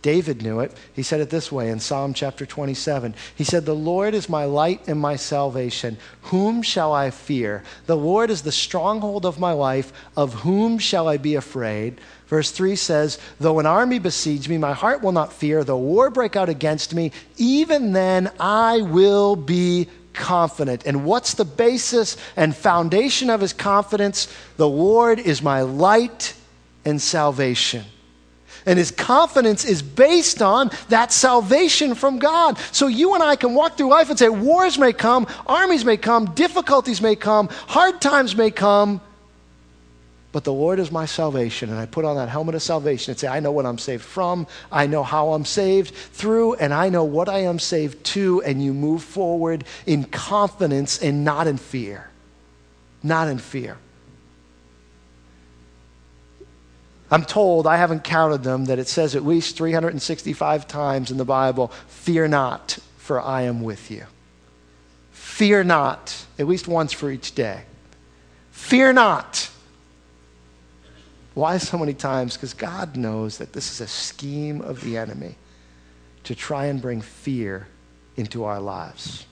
David 0.05 0.43
knew 0.43 0.59
it. 0.59 0.71
He 0.93 1.01
said 1.01 1.19
it 1.19 1.31
this 1.31 1.51
way 1.51 1.71
in 1.71 1.79
Psalm 1.79 2.13
chapter 2.13 2.45
27. 2.45 3.15
He 3.35 3.43
said, 3.43 3.65
The 3.65 3.73
Lord 3.73 4.13
is 4.13 4.29
my 4.29 4.45
light 4.45 4.87
and 4.87 4.99
my 4.99 5.15
salvation. 5.15 5.97
Whom 6.25 6.61
shall 6.61 6.93
I 6.93 7.09
fear? 7.09 7.63
The 7.87 7.97
Lord 7.97 8.29
is 8.29 8.43
the 8.43 8.51
stronghold 8.51 9.25
of 9.25 9.39
my 9.39 9.51
life. 9.51 9.91
Of 10.15 10.35
whom 10.35 10.77
shall 10.77 11.07
I 11.07 11.17
be 11.17 11.33
afraid? 11.33 11.99
Verse 12.27 12.51
3 12.51 12.75
says, 12.75 13.17
Though 13.39 13.57
an 13.57 13.65
army 13.65 13.97
besiege 13.97 14.47
me, 14.47 14.59
my 14.59 14.73
heart 14.73 15.01
will 15.01 15.11
not 15.11 15.33
fear. 15.33 15.63
Though 15.63 15.79
war 15.79 16.11
break 16.11 16.35
out 16.35 16.49
against 16.49 16.93
me, 16.93 17.11
even 17.37 17.93
then 17.93 18.31
I 18.39 18.81
will 18.81 19.35
be 19.35 19.87
confident. 20.13 20.85
And 20.85 21.03
what's 21.03 21.33
the 21.33 21.45
basis 21.45 22.15
and 22.35 22.55
foundation 22.55 23.31
of 23.31 23.41
his 23.41 23.53
confidence? 23.53 24.31
The 24.57 24.69
Lord 24.69 25.17
is 25.17 25.41
my 25.41 25.63
light 25.63 26.35
and 26.85 27.01
salvation. 27.01 27.85
And 28.65 28.79
his 28.79 28.91
confidence 28.91 29.63
is 29.63 29.81
based 29.81 30.41
on 30.41 30.71
that 30.89 31.11
salvation 31.11 31.93
from 31.93 32.19
God. 32.19 32.57
So 32.71 32.87
you 32.87 33.13
and 33.13 33.21
I 33.21 33.35
can 33.35 33.53
walk 33.53 33.77
through 33.77 33.89
life 33.89 34.09
and 34.09 34.17
say, 34.17 34.29
wars 34.29 34.79
may 34.79 34.93
come, 34.93 35.27
armies 35.45 35.85
may 35.85 35.97
come, 35.97 36.33
difficulties 36.33 37.01
may 37.01 37.15
come, 37.15 37.49
hard 37.67 38.01
times 38.01 38.35
may 38.35 38.49
come, 38.49 39.01
but 40.35 40.43
the 40.43 40.51
Lord 40.51 40.79
is 40.79 40.91
my 40.91 41.05
salvation. 41.05 41.69
And 41.69 41.79
I 41.79 41.85
put 41.85 42.03
on 42.03 42.17
that 42.17 42.27
helmet 42.27 42.55
of 42.55 42.61
salvation 42.61 43.11
and 43.11 43.17
say, 43.17 43.29
I 43.29 43.39
know 43.39 43.53
what 43.53 43.65
I'm 43.65 43.77
saved 43.77 44.03
from, 44.03 44.47
I 44.69 44.85
know 44.85 45.01
how 45.01 45.31
I'm 45.31 45.45
saved 45.45 45.95
through, 45.95 46.55
and 46.55 46.73
I 46.73 46.89
know 46.89 47.05
what 47.05 47.29
I 47.29 47.43
am 47.43 47.57
saved 47.57 48.03
to. 48.07 48.41
And 48.41 48.61
you 48.61 48.73
move 48.73 49.01
forward 49.01 49.63
in 49.85 50.03
confidence 50.03 51.01
and 51.01 51.23
not 51.23 51.47
in 51.47 51.55
fear. 51.55 52.09
Not 53.01 53.29
in 53.29 53.37
fear. 53.37 53.77
I'm 57.15 57.23
told, 57.23 57.65
I 57.65 57.77
haven't 57.77 58.03
counted 58.03 58.43
them, 58.43 58.65
that 58.65 58.77
it 58.77 58.89
says 58.89 59.15
at 59.15 59.25
least 59.25 59.55
365 59.55 60.67
times 60.67 61.11
in 61.11 61.17
the 61.17 61.23
Bible, 61.23 61.69
Fear 61.87 62.27
not, 62.27 62.77
for 62.97 63.21
I 63.21 63.43
am 63.43 63.61
with 63.61 63.89
you. 63.89 64.03
Fear 65.11 65.63
not, 65.63 66.25
at 66.37 66.45
least 66.45 66.67
once 66.67 66.91
for 66.91 67.09
each 67.09 67.33
day. 67.33 67.63
Fear 68.51 68.91
not. 68.91 69.49
Why 71.35 71.57
so 71.57 71.77
many 71.77 71.93
times? 71.93 72.33
Because 72.33 72.53
God 72.53 72.97
knows 72.97 73.37
that 73.37 73.53
this 73.53 73.71
is 73.71 73.79
a 73.79 73.87
scheme 73.87 74.59
of 74.59 74.81
the 74.81 74.97
enemy 74.97 75.35
to 76.25 76.35
try 76.35 76.65
and 76.65 76.81
bring 76.81 76.99
fear 76.99 77.69
into 78.17 78.43
our 78.43 78.59
lives. 78.59 79.25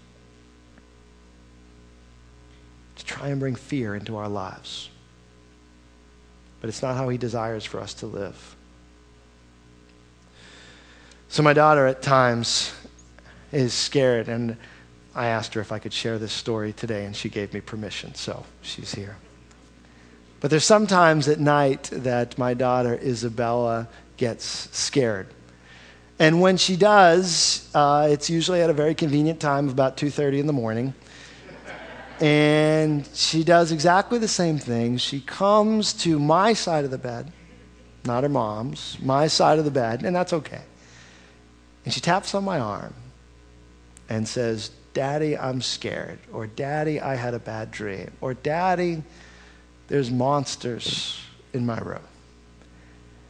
To 2.95 3.03
try 3.03 3.27
and 3.27 3.41
bring 3.41 3.55
fear 3.55 3.93
into 3.93 4.15
our 4.15 4.29
lives. 4.29 4.89
But 6.63 6.69
it's 6.69 6.81
not 6.81 6.95
how 6.95 7.09
he 7.09 7.17
desires 7.17 7.65
for 7.65 7.81
us 7.81 7.93
to 7.95 8.05
live. 8.05 8.55
So, 11.27 11.43
my 11.43 11.51
daughter 11.51 11.85
at 11.87 12.01
times 12.01 12.71
is 13.51 13.73
scared, 13.73 14.29
and 14.29 14.55
I 15.13 15.25
asked 15.25 15.55
her 15.55 15.59
if 15.59 15.73
I 15.73 15.79
could 15.79 15.91
share 15.91 16.17
this 16.17 16.31
story 16.31 16.71
today, 16.71 17.03
and 17.03 17.13
she 17.13 17.27
gave 17.27 17.53
me 17.53 17.59
permission, 17.59 18.15
so 18.15 18.45
she's 18.61 18.95
here. 18.95 19.17
But 20.39 20.51
there's 20.51 20.63
sometimes 20.63 21.27
at 21.27 21.41
night 21.41 21.89
that 21.91 22.37
my 22.37 22.53
daughter 22.53 22.93
Isabella 22.93 23.89
gets 24.15 24.45
scared. 24.71 25.27
And 26.17 26.39
when 26.39 26.55
she 26.55 26.77
does, 26.77 27.69
uh, 27.75 28.07
it's 28.09 28.29
usually 28.29 28.61
at 28.61 28.69
a 28.69 28.73
very 28.73 28.95
convenient 28.95 29.41
time, 29.41 29.67
about 29.67 29.97
2:30 29.97 30.39
in 30.39 30.47
the 30.47 30.53
morning. 30.53 30.93
And 32.23 33.05
she 33.13 33.43
does 33.43 33.73
exactly 33.73 34.17
the 34.17 34.29
same 34.29 34.57
thing. 34.57 34.95
She 34.95 35.19
comes 35.19 35.91
to 36.05 36.17
my 36.17 36.53
side 36.53 36.85
of 36.85 36.91
the 36.91 36.97
bed, 36.97 37.33
not 38.05 38.23
her 38.23 38.29
mom's, 38.29 38.97
my 39.01 39.27
side 39.27 39.59
of 39.59 39.65
the 39.65 39.71
bed, 39.71 40.03
and 40.05 40.15
that's 40.15 40.31
okay. 40.31 40.61
And 41.83 41.93
she 41.93 41.99
taps 41.99 42.33
on 42.33 42.45
my 42.45 42.59
arm 42.61 42.93
and 44.07 44.25
says, 44.25 44.71
Daddy, 44.93 45.37
I'm 45.37 45.61
scared. 45.61 46.17
Or 46.31 46.47
Daddy, 46.47 47.01
I 47.01 47.15
had 47.15 47.33
a 47.33 47.39
bad 47.39 47.71
dream. 47.71 48.13
Or 48.21 48.33
Daddy, 48.33 49.03
there's 49.89 50.09
monsters 50.09 51.19
in 51.51 51.65
my 51.65 51.79
room. 51.79 52.07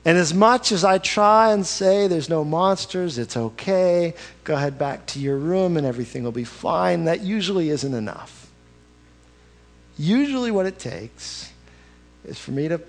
And 0.06 0.20
as 0.20 0.36
much 0.36 0.72
as 0.72 0.84
I 0.84 1.00
try 1.00 1.52
and 1.52 1.66
say 1.66 2.08
there's 2.08 2.30
no 2.30 2.46
monsters, 2.46 3.18
it's 3.18 3.38
okay, 3.38 4.14
go 4.44 4.54
ahead 4.54 4.78
back 4.78 5.08
to 5.08 5.20
your 5.20 5.38
room 5.38 5.78
and 5.78 5.88
everything 5.88 6.24
will 6.24 6.32
be 6.32 6.44
fine, 6.44 7.06
that 7.06 7.22
usually 7.22 7.72
isn't 7.72 7.96
enough. 7.96 8.43
Usually, 9.98 10.52
what 10.52 10.66
it 10.66 10.80
takes 10.80 11.52
is 12.26 12.40
for 12.40 12.52
me 12.52 12.68
to 12.68 12.82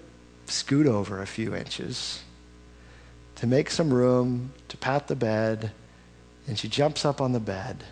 scoot 0.47 0.87
over 0.87 1.21
a 1.21 1.27
few 1.27 1.55
inches, 1.55 2.23
to 3.37 3.47
make 3.47 3.71
some 3.71 3.93
room, 3.93 4.53
to 4.69 4.77
pat 4.77 5.09
the 5.09 5.17
bed, 5.17 5.73
and 6.47 6.59
she 6.59 6.69
jumps 6.69 7.05
up 7.05 7.21
on 7.21 7.33
the 7.33 7.41
bed 7.41 7.85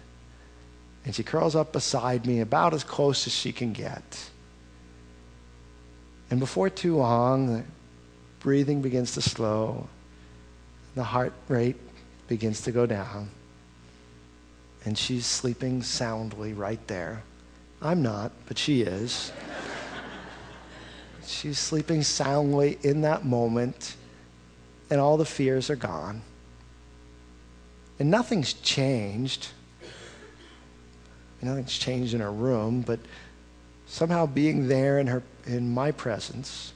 and 1.05 1.15
she 1.15 1.23
curls 1.23 1.57
up 1.57 1.73
beside 1.73 2.27
me 2.27 2.41
about 2.41 2.75
as 2.75 2.85
close 2.85 3.27
as 3.27 3.35
she 3.35 3.53
can 3.53 3.73
get. 3.73 4.31
And 6.31 6.39
before 6.39 6.71
too 6.71 6.97
long, 6.97 7.53
the 7.53 7.65
breathing 8.41 8.83
begins 8.83 9.13
to 9.15 9.23
slow, 9.23 9.89
the 10.95 11.05
heart 11.05 11.33
rate 11.49 11.77
begins 12.29 12.63
to 12.63 12.73
go 12.73 12.87
down, 12.87 13.31
and 14.85 14.97
she's 14.97 15.27
sleeping 15.27 15.83
soundly 15.83 16.53
right 16.53 16.85
there. 16.87 17.23
I'm 17.83 18.01
not, 18.01 18.31
but 18.47 18.57
she 18.57 18.83
is. 18.83 19.33
she's 21.27 21.59
sleeping 21.59 22.03
soundly 22.03 22.79
in 22.83 23.01
that 23.01 23.25
moment, 23.25 23.97
and 24.89 25.01
all 25.01 25.17
the 25.17 25.25
fears 25.25 25.69
are 25.69 25.77
gone. 25.77 26.23
And 27.99 28.11
nothing's 28.11 28.53
changed. 28.53 29.49
Nothing's 31.41 31.77
changed 31.77 32.15
in 32.15 32.21
her 32.21 32.31
room, 32.31 32.83
but 32.83 33.01
somehow 33.87 34.27
being 34.27 34.69
there 34.69 35.01
in 35.01 35.09
her 35.09 35.25
in 35.45 35.75
my 35.75 35.91
presence, 35.91 36.73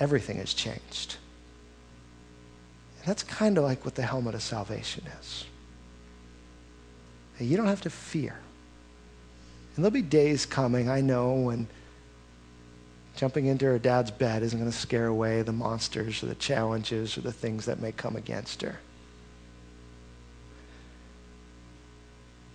everything 0.00 0.38
has 0.38 0.52
changed. 0.52 1.16
And 2.98 3.06
that's 3.06 3.22
kind 3.22 3.56
of 3.56 3.62
like 3.62 3.84
what 3.84 3.94
the 3.94 4.02
helmet 4.02 4.34
of 4.34 4.42
salvation 4.42 5.04
is. 5.20 5.44
You 7.38 7.56
don't 7.56 7.66
have 7.66 7.82
to 7.82 7.90
fear. 7.90 8.40
And 9.78 9.84
there'll 9.84 9.92
be 9.92 10.02
days 10.02 10.44
coming, 10.44 10.90
I 10.90 11.00
know, 11.02 11.34
when 11.34 11.68
jumping 13.14 13.46
into 13.46 13.66
her 13.66 13.78
dad's 13.78 14.10
bed 14.10 14.42
isn't 14.42 14.58
going 14.58 14.68
to 14.68 14.76
scare 14.76 15.06
away 15.06 15.42
the 15.42 15.52
monsters 15.52 16.20
or 16.20 16.26
the 16.26 16.34
challenges 16.34 17.16
or 17.16 17.20
the 17.20 17.30
things 17.30 17.66
that 17.66 17.78
may 17.78 17.92
come 17.92 18.16
against 18.16 18.62
her. 18.62 18.80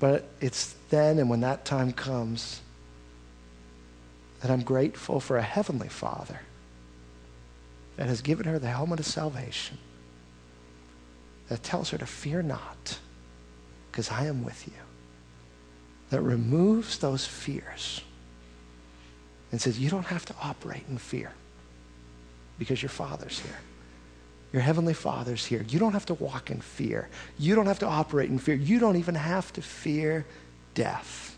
But 0.02 0.28
it's 0.42 0.76
then 0.90 1.18
and 1.18 1.30
when 1.30 1.40
that 1.40 1.64
time 1.64 1.94
comes 1.94 2.60
that 4.42 4.52
I'm 4.52 4.64
grateful 4.64 5.22
for 5.22 5.38
a 5.38 5.42
heavenly 5.42 5.88
Father 5.88 6.42
that 7.96 8.08
has 8.08 8.22
given 8.22 8.48
her 8.48 8.60
the 8.60 8.68
helmet 8.68 9.00
of 9.00 9.06
salvation 9.06 9.78
that 11.48 11.64
tells 11.64 11.92
her 11.92 11.98
to 11.98 12.06
fear 12.06 12.42
not 12.42 13.00
because 13.90 14.12
I 14.12 14.26
am 14.26 14.44
with 14.44 14.68
you. 14.68 14.83
That 16.14 16.22
removes 16.22 17.00
those 17.00 17.26
fears 17.26 18.00
and 19.52 19.60
says, 19.60 19.80
You 19.80 19.90
don't 19.90 20.06
have 20.06 20.24
to 20.26 20.36
operate 20.44 20.84
in 20.88 21.00
fear 21.00 21.32
because 22.60 22.84
your 22.84 22.92
Father's 22.92 23.40
here. 23.40 23.58
Your 24.52 24.62
Heavenly 24.62 24.94
Father's 24.94 25.44
here. 25.44 25.66
You 25.68 25.80
don't 25.80 25.94
have 25.94 26.06
to 26.06 26.14
walk 26.14 26.52
in 26.52 26.62
fear. 26.62 27.10
You 27.40 27.56
don't 27.56 27.66
have 27.66 27.80
to 27.80 27.88
operate 27.88 28.30
in 28.30 28.38
fear. 28.38 28.54
You 28.54 28.78
don't 28.78 28.98
even 28.98 29.16
have 29.16 29.52
to 29.54 29.64
fear 29.64 30.24
death 30.76 31.36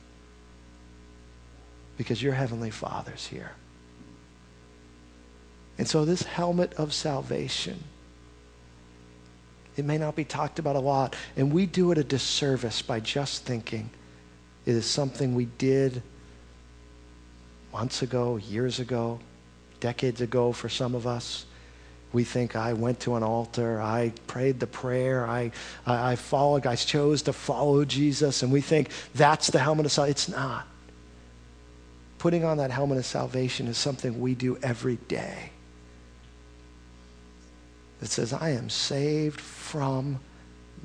because 1.98 2.22
your 2.22 2.34
Heavenly 2.34 2.70
Father's 2.70 3.28
here. 3.28 3.52
And 5.78 5.88
so, 5.88 6.04
this 6.04 6.24
helmet 6.24 6.74
of 6.74 6.94
salvation, 6.94 7.82
it 9.78 9.86
may 9.86 9.98
not 9.98 10.18
be 10.18 10.26
talked 10.26 10.60
about 10.60 10.76
a 10.76 10.80
lot, 10.80 11.16
and 11.38 11.54
we 11.54 11.66
do 11.66 11.94
it 11.94 11.98
a 11.98 12.04
disservice 12.04 12.82
by 12.82 13.00
just 13.00 13.46
thinking 13.46 13.90
it 14.66 14.76
is 14.76 14.86
something 14.86 15.36
we 15.36 15.46
did 15.46 16.02
months 17.72 18.02
ago, 18.02 18.38
years 18.38 18.80
ago, 18.80 19.20
decades 19.80 20.22
ago 20.22 20.52
for 20.52 20.70
some 20.70 20.96
of 20.96 21.06
us. 21.06 21.46
We 22.14 22.24
think 22.24 22.56
I 22.56 22.74
went 22.74 23.02
to 23.02 23.16
an 23.16 23.24
altar, 23.24 23.82
I 23.82 24.14
prayed 24.28 24.60
the 24.60 24.68
prayer, 24.68 25.28
I, 25.28 25.52
I, 25.86 26.12
I 26.12 26.16
followed, 26.16 26.66
I 26.66 26.76
chose 26.76 27.24
to 27.24 27.34
follow 27.34 27.84
Jesus, 27.84 28.42
and 28.42 28.52
we 28.52 28.62
think 28.62 28.90
that's 29.14 29.48
the 29.48 29.60
helmet 29.60 29.86
of 29.86 29.92
salvation. 29.92 30.12
It's 30.12 30.30
not 30.30 30.68
putting 32.26 32.44
on 32.44 32.58
that 32.58 32.72
helmet 32.72 32.98
of 32.98 33.06
salvation 33.06 33.68
is 33.68 33.78
something 33.78 34.20
we 34.20 34.34
do 34.34 34.58
every 34.64 34.96
day. 34.96 35.52
That 38.00 38.08
says, 38.08 38.34
I 38.34 38.50
am 38.50 38.68
saved 38.68 39.40
from 39.40 40.20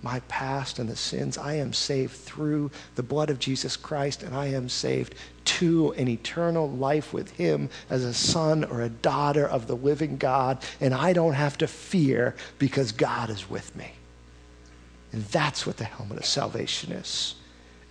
my 0.03 0.21
past 0.21 0.79
and 0.79 0.89
the 0.89 0.97
sins. 0.97 1.37
I 1.37 1.55
am 1.55 1.73
saved 1.73 2.13
through 2.13 2.71
the 2.95 3.03
blood 3.03 3.31
of 3.31 3.39
Jesus 3.39 3.77
Christ, 3.77 4.23
and 4.23 4.35
I 4.35 4.47
am 4.47 4.69
saved 4.69 5.15
to 5.45 5.93
an 5.93 6.09
eternal 6.09 6.71
life 6.71 7.13
with 7.13 7.31
Him 7.33 7.69
as 7.89 8.05
a 8.05 8.15
son 8.15 8.65
or 8.65 8.83
a 8.83 8.89
daughter 8.89 9.47
of 9.47 9.67
the 9.67 9.77
living 9.77 10.17
God. 10.17 10.59
And 10.81 10.95
I 10.95 11.13
don't 11.13 11.35
have 11.35 11.59
to 11.59 11.67
fear 11.67 12.35
because 12.59 12.93
God 12.93 13.31
is 13.31 13.51
with 13.51 13.75
me. 13.77 13.93
And 15.13 15.25
that's 15.25 15.67
what 15.67 15.77
the 15.77 15.85
helmet 15.85 16.19
of 16.19 16.25
salvation 16.25 16.93
is. 16.93 17.35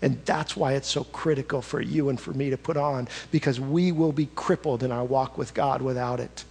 And 0.02 0.24
that's 0.24 0.56
why 0.56 0.74
it's 0.74 0.88
so 0.88 1.04
critical 1.04 1.62
for 1.62 1.82
you 1.82 2.08
and 2.08 2.20
for 2.20 2.32
me 2.32 2.50
to 2.50 2.58
put 2.58 2.78
on, 2.78 3.10
because 3.32 3.60
we 3.60 3.92
will 3.92 4.14
be 4.14 4.30
crippled 4.36 4.82
in 4.82 4.92
our 4.92 5.04
walk 5.04 5.38
with 5.38 5.54
God 5.54 5.82
without 5.82 6.20
it. 6.20 6.46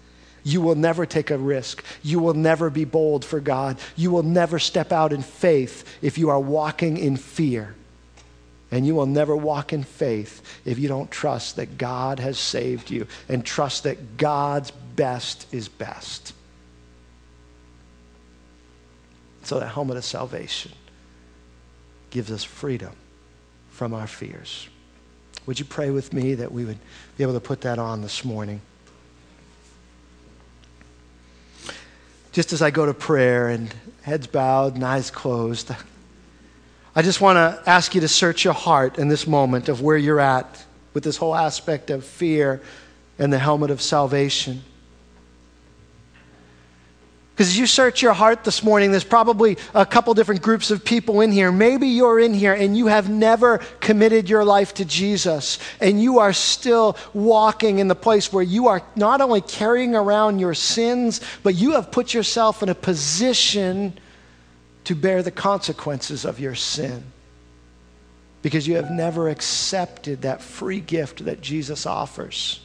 You 0.49 0.63
will 0.63 0.77
never 0.77 1.05
take 1.05 1.31
a 1.31 1.37
risk. 1.37 1.85
You 2.03 2.21
will 2.21 2.33
never 2.33 2.71
be 2.71 2.87
bold 2.87 3.23
for 3.23 3.39
God. 3.39 3.77
You 3.97 4.11
will 4.11 4.23
never 4.23 4.59
step 4.59 4.93
out 4.93 5.13
in 5.13 5.21
faith 5.21 5.85
if 6.01 6.17
you 6.17 6.31
are 6.31 6.41
walking 6.41 6.97
in 6.97 7.19
fear. 7.19 7.75
And 8.71 8.87
you 8.87 8.95
will 8.95 9.05
never 9.05 9.37
walk 9.37 9.75
in 9.75 9.83
faith 9.83 10.41
if 10.65 10.79
you 10.79 10.89
don't 10.89 11.11
trust 11.11 11.57
that 11.57 11.77
God 11.77 12.19
has 12.19 12.39
saved 12.39 12.91
you 12.91 13.07
and 13.29 13.45
trust 13.45 13.83
that 13.83 14.17
God's 14.17 14.71
best 14.71 15.47
is 15.53 15.69
best. 15.69 16.33
So, 19.43 19.61
the 19.61 19.69
helmet 19.69 19.99
of 19.99 20.05
salvation 20.05 20.73
gives 22.09 22.31
us 22.31 22.43
freedom 22.43 22.93
from 23.69 23.93
our 23.93 24.07
fears. 24.07 24.67
Would 25.45 25.59
you 25.59 25.67
pray 25.67 25.91
with 25.91 26.15
me 26.15 26.37
that 26.37 26.53
we 26.53 26.65
would 26.65 26.79
be 27.19 27.23
able 27.23 27.35
to 27.35 27.41
put 27.41 27.61
that 27.63 27.79
on 27.79 28.01
this 28.01 28.25
morning? 28.25 28.63
Just 32.39 32.53
as 32.53 32.63
I 32.63 32.71
go 32.71 32.87
to 32.87 32.95
prayer 32.95 33.49
and 33.49 33.75
heads 34.03 34.29
bowed 34.29 34.77
and 34.77 34.85
eyes 34.85 35.11
closed, 35.11 35.73
I 36.95 37.03
just 37.03 37.21
want 37.21 37.35
to 37.35 37.69
ask 37.69 37.97
you 37.97 38.01
to 38.03 38.07
search 38.07 38.45
your 38.45 38.55
heart 38.55 38.97
in 38.97 39.09
this 39.09 39.27
moment 39.27 39.69
of 39.69 39.81
where 39.81 39.97
you're 39.97 40.21
at 40.21 40.65
with 40.95 41.03
this 41.03 41.17
whole 41.17 41.35
aspect 41.35 41.91
of 41.91 42.05
fear 42.05 42.63
and 43.19 43.33
the 43.33 43.41
helmet 43.41 43.73
of 43.73 43.83
salvation. 43.83 44.63
Because 47.39 47.51
as 47.51 47.57
you 47.57 47.69
search 47.69 48.03
your 48.03 48.15
heart 48.15 48.43
this 48.43 48.65
morning, 48.65 48.91
there's 48.91 49.05
probably 49.05 49.59
a 49.73 49.87
couple 49.87 50.13
different 50.13 50.43
groups 50.43 50.73
of 50.73 50.85
people 50.85 51.21
in 51.21 51.31
here. 51.31 51.53
Maybe 51.53 51.87
you're 51.87 52.19
in 52.19 52.35
here 52.35 52.53
and 52.53 52.77
you 52.77 52.89
have 52.89 53.09
never 53.09 53.59
committed 53.79 54.29
your 54.29 54.45
life 54.45 54.75
to 54.75 54.85
Jesus, 54.85 55.61
and 55.81 56.03
you 56.03 56.19
are 56.19 56.33
still 56.33 56.97
walking 57.15 57.79
in 57.79 57.87
the 57.87 57.95
place 57.95 58.33
where 58.33 58.43
you 58.43 58.67
are 58.67 58.83
not 58.97 59.21
only 59.21 59.41
carrying 59.41 59.95
around 59.95 60.41
your 60.41 60.53
sins, 60.53 61.21
but 61.45 61.55
you 61.55 61.75
have 61.75 61.93
put 61.93 62.13
yourself 62.13 62.61
in 62.65 62.71
a 62.71 62.75
position 62.75 63.97
to 64.83 64.97
bear 64.97 65.23
the 65.23 65.31
consequences 65.31 66.25
of 66.25 66.41
your 66.41 66.57
sin. 66.57 67.05
Because 68.43 68.67
you 68.67 68.75
have 68.75 68.91
never 68.91 69.29
accepted 69.29 70.23
that 70.23 70.43
free 70.43 70.81
gift 70.81 71.25
that 71.27 71.41
Jesus 71.41 71.87
offers. 71.87 72.59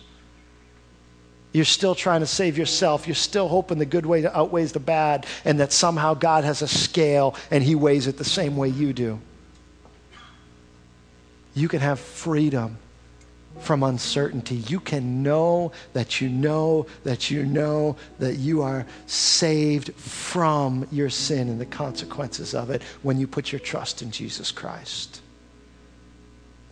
You're 1.54 1.66
still 1.66 1.94
trying 1.94 2.22
to 2.22 2.28
save 2.28 2.58
yourself. 2.58 3.08
You're 3.08 3.16
still 3.16 3.48
hoping 3.48 3.78
the 3.78 3.86
good 3.86 4.06
way 4.06 4.26
outweighs 4.26 4.74
the 4.74 4.80
bad, 4.80 5.26
and 5.46 5.60
that 5.60 5.72
somehow 5.72 6.16
God 6.16 6.44
has 6.44 6.62
a 6.62 6.68
scale 6.68 7.36
and 7.52 7.64
He 7.64 7.76
weighs 7.76 8.08
it 8.08 8.18
the 8.18 8.26
same 8.26 8.58
way 8.58 8.70
you 8.70 8.92
do. 8.92 9.20
You 11.54 11.68
can 11.68 11.80
have 11.80 12.00
freedom 12.00 12.78
from 13.60 13.84
uncertainty. 13.84 14.56
You 14.56 14.80
can 14.80 15.22
know 15.22 15.72
that 15.94 16.20
you 16.20 16.28
know 16.28 16.88
that 17.04 17.30
you 17.30 17.46
know 17.46 17.98
that 18.18 18.38
you 18.38 18.64
are 18.64 18.88
saved 19.06 19.94
from 19.94 20.88
your 20.92 21.12
sin 21.12 21.50
and 21.50 21.62
the 21.62 21.66
consequences 21.66 22.56
of 22.56 22.72
it 22.72 22.82
when 23.04 23.20
you 23.20 23.28
put 23.28 23.52
your 23.52 23.60
trust 23.60 24.02
in 24.02 24.10
Jesus 24.10 24.52
Christ. 24.52 25.23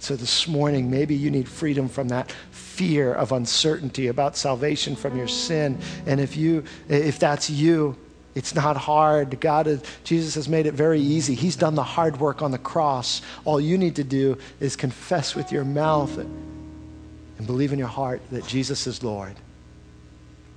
So 0.01 0.15
this 0.15 0.47
morning, 0.47 0.89
maybe 0.89 1.13
you 1.13 1.29
need 1.29 1.47
freedom 1.47 1.87
from 1.87 2.07
that 2.07 2.31
fear 2.49 3.13
of 3.13 3.31
uncertainty 3.31 4.07
about 4.07 4.35
salvation 4.35 4.95
from 4.95 5.15
your 5.15 5.27
sin. 5.27 5.79
And 6.07 6.19
if 6.19 6.35
you, 6.35 6.63
if 6.89 7.19
that's 7.19 7.51
you, 7.51 7.95
it's 8.33 8.55
not 8.55 8.77
hard. 8.77 9.39
God, 9.39 9.67
is, 9.67 9.83
Jesus 10.03 10.33
has 10.33 10.49
made 10.49 10.65
it 10.65 10.73
very 10.73 10.99
easy. 10.99 11.35
He's 11.35 11.55
done 11.55 11.75
the 11.75 11.83
hard 11.83 12.19
work 12.19 12.41
on 12.41 12.49
the 12.49 12.57
cross. 12.57 13.21
All 13.45 13.61
you 13.61 13.77
need 13.77 13.97
to 13.97 14.03
do 14.03 14.39
is 14.59 14.75
confess 14.75 15.35
with 15.35 15.51
your 15.51 15.63
mouth 15.63 16.17
and 16.17 17.45
believe 17.45 17.71
in 17.71 17.77
your 17.77 17.87
heart 17.87 18.21
that 18.31 18.47
Jesus 18.47 18.87
is 18.87 19.03
Lord. 19.03 19.35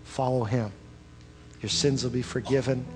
Follow 0.04 0.44
him. 0.44 0.72
Your 1.60 1.68
sins 1.68 2.02
will 2.02 2.10
be 2.10 2.22
forgiven, 2.22 2.86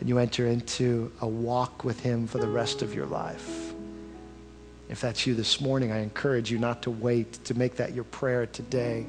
and 0.00 0.08
you 0.08 0.18
enter 0.18 0.48
into 0.48 1.12
a 1.20 1.28
walk 1.28 1.84
with 1.84 2.00
him 2.00 2.26
for 2.26 2.38
the 2.38 2.48
rest 2.48 2.82
of 2.82 2.92
your 2.92 3.06
life. 3.06 3.73
If 4.88 5.00
that's 5.00 5.26
you 5.26 5.34
this 5.34 5.60
morning, 5.60 5.92
I 5.92 6.00
encourage 6.00 6.50
you 6.50 6.58
not 6.58 6.82
to 6.82 6.90
wait 6.90 7.32
to 7.44 7.54
make 7.54 7.76
that 7.76 7.94
your 7.94 8.04
prayer 8.04 8.46
today. 8.46 9.06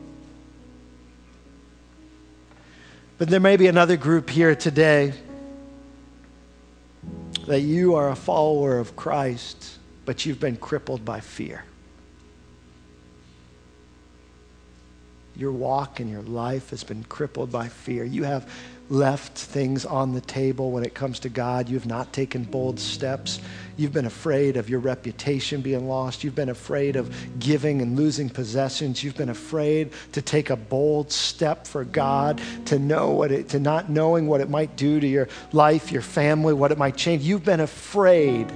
But 3.17 3.29
there 3.29 3.39
may 3.39 3.57
be 3.57 3.67
another 3.67 3.97
group 3.97 4.29
here 4.29 4.55
today 4.55 5.13
that 7.47 7.61
you 7.61 7.95
are 7.95 8.09
a 8.09 8.15
follower 8.15 8.79
of 8.79 8.95
Christ, 8.95 9.77
but 10.05 10.25
you've 10.25 10.39
been 10.39 10.57
crippled 10.57 11.05
by 11.05 11.19
fear. 11.19 11.63
Your 15.35 15.51
walk 15.51 15.99
and 15.99 16.09
your 16.09 16.21
life 16.21 16.69
has 16.69 16.83
been 16.83 17.03
crippled 17.03 17.51
by 17.51 17.67
fear. 17.67 18.03
You 18.03 18.23
have 18.23 18.49
left 18.89 19.37
things 19.37 19.85
on 19.85 20.13
the 20.13 20.21
table 20.21 20.71
when 20.71 20.83
it 20.83 20.93
comes 20.93 21.19
to 21.19 21.29
God. 21.29 21.69
You've 21.69 21.87
not 21.87 22.13
taken 22.13 22.43
bold 22.43 22.79
steps. 22.79 23.39
You've 23.77 23.93
been 23.93 24.05
afraid 24.05 24.57
of 24.57 24.69
your 24.69 24.79
reputation 24.79 25.61
being 25.61 25.87
lost. 25.87 26.23
You've 26.23 26.35
been 26.35 26.49
afraid 26.49 26.95
of 26.95 27.13
giving 27.39 27.81
and 27.81 27.95
losing 27.95 28.29
possessions. 28.29 29.03
You've 29.03 29.17
been 29.17 29.29
afraid 29.29 29.91
to 30.11 30.21
take 30.21 30.49
a 30.49 30.55
bold 30.55 31.11
step 31.11 31.65
for 31.65 31.83
God, 31.83 32.41
to 32.65 32.77
know 32.77 33.11
what 33.11 33.31
it, 33.31 33.49
to 33.49 33.59
not 33.59 33.89
knowing 33.89 34.27
what 34.27 34.39
it 34.39 34.49
might 34.49 34.75
do 34.75 34.99
to 34.99 35.07
your 35.07 35.27
life, 35.51 35.91
your 35.91 36.03
family, 36.03 36.53
what 36.53 36.71
it 36.71 36.77
might 36.77 36.95
change. 36.95 37.23
You've 37.23 37.45
been 37.45 37.61
afraid. 37.61 38.51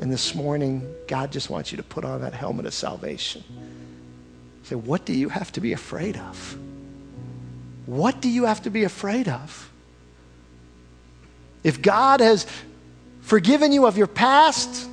And 0.00 0.12
this 0.12 0.34
morning, 0.34 0.88
God 1.08 1.30
just 1.30 1.50
wants 1.50 1.72
you 1.72 1.76
to 1.76 1.82
put 1.82 2.04
on 2.04 2.22
that 2.22 2.32
helmet 2.32 2.66
of 2.66 2.74
salvation. 2.74 3.44
Say, 4.62 4.76
what 4.76 5.04
do 5.04 5.12
you 5.12 5.28
have 5.28 5.52
to 5.52 5.60
be 5.60 5.72
afraid 5.72 6.16
of? 6.16 6.58
What 7.88 8.20
do 8.20 8.28
you 8.28 8.44
have 8.44 8.60
to 8.64 8.70
be 8.70 8.84
afraid 8.84 9.28
of? 9.28 9.70
If 11.64 11.80
God 11.80 12.20
has 12.20 12.46
forgiven 13.22 13.72
you 13.72 13.86
of 13.86 13.96
your 13.96 14.06
past 14.06 14.86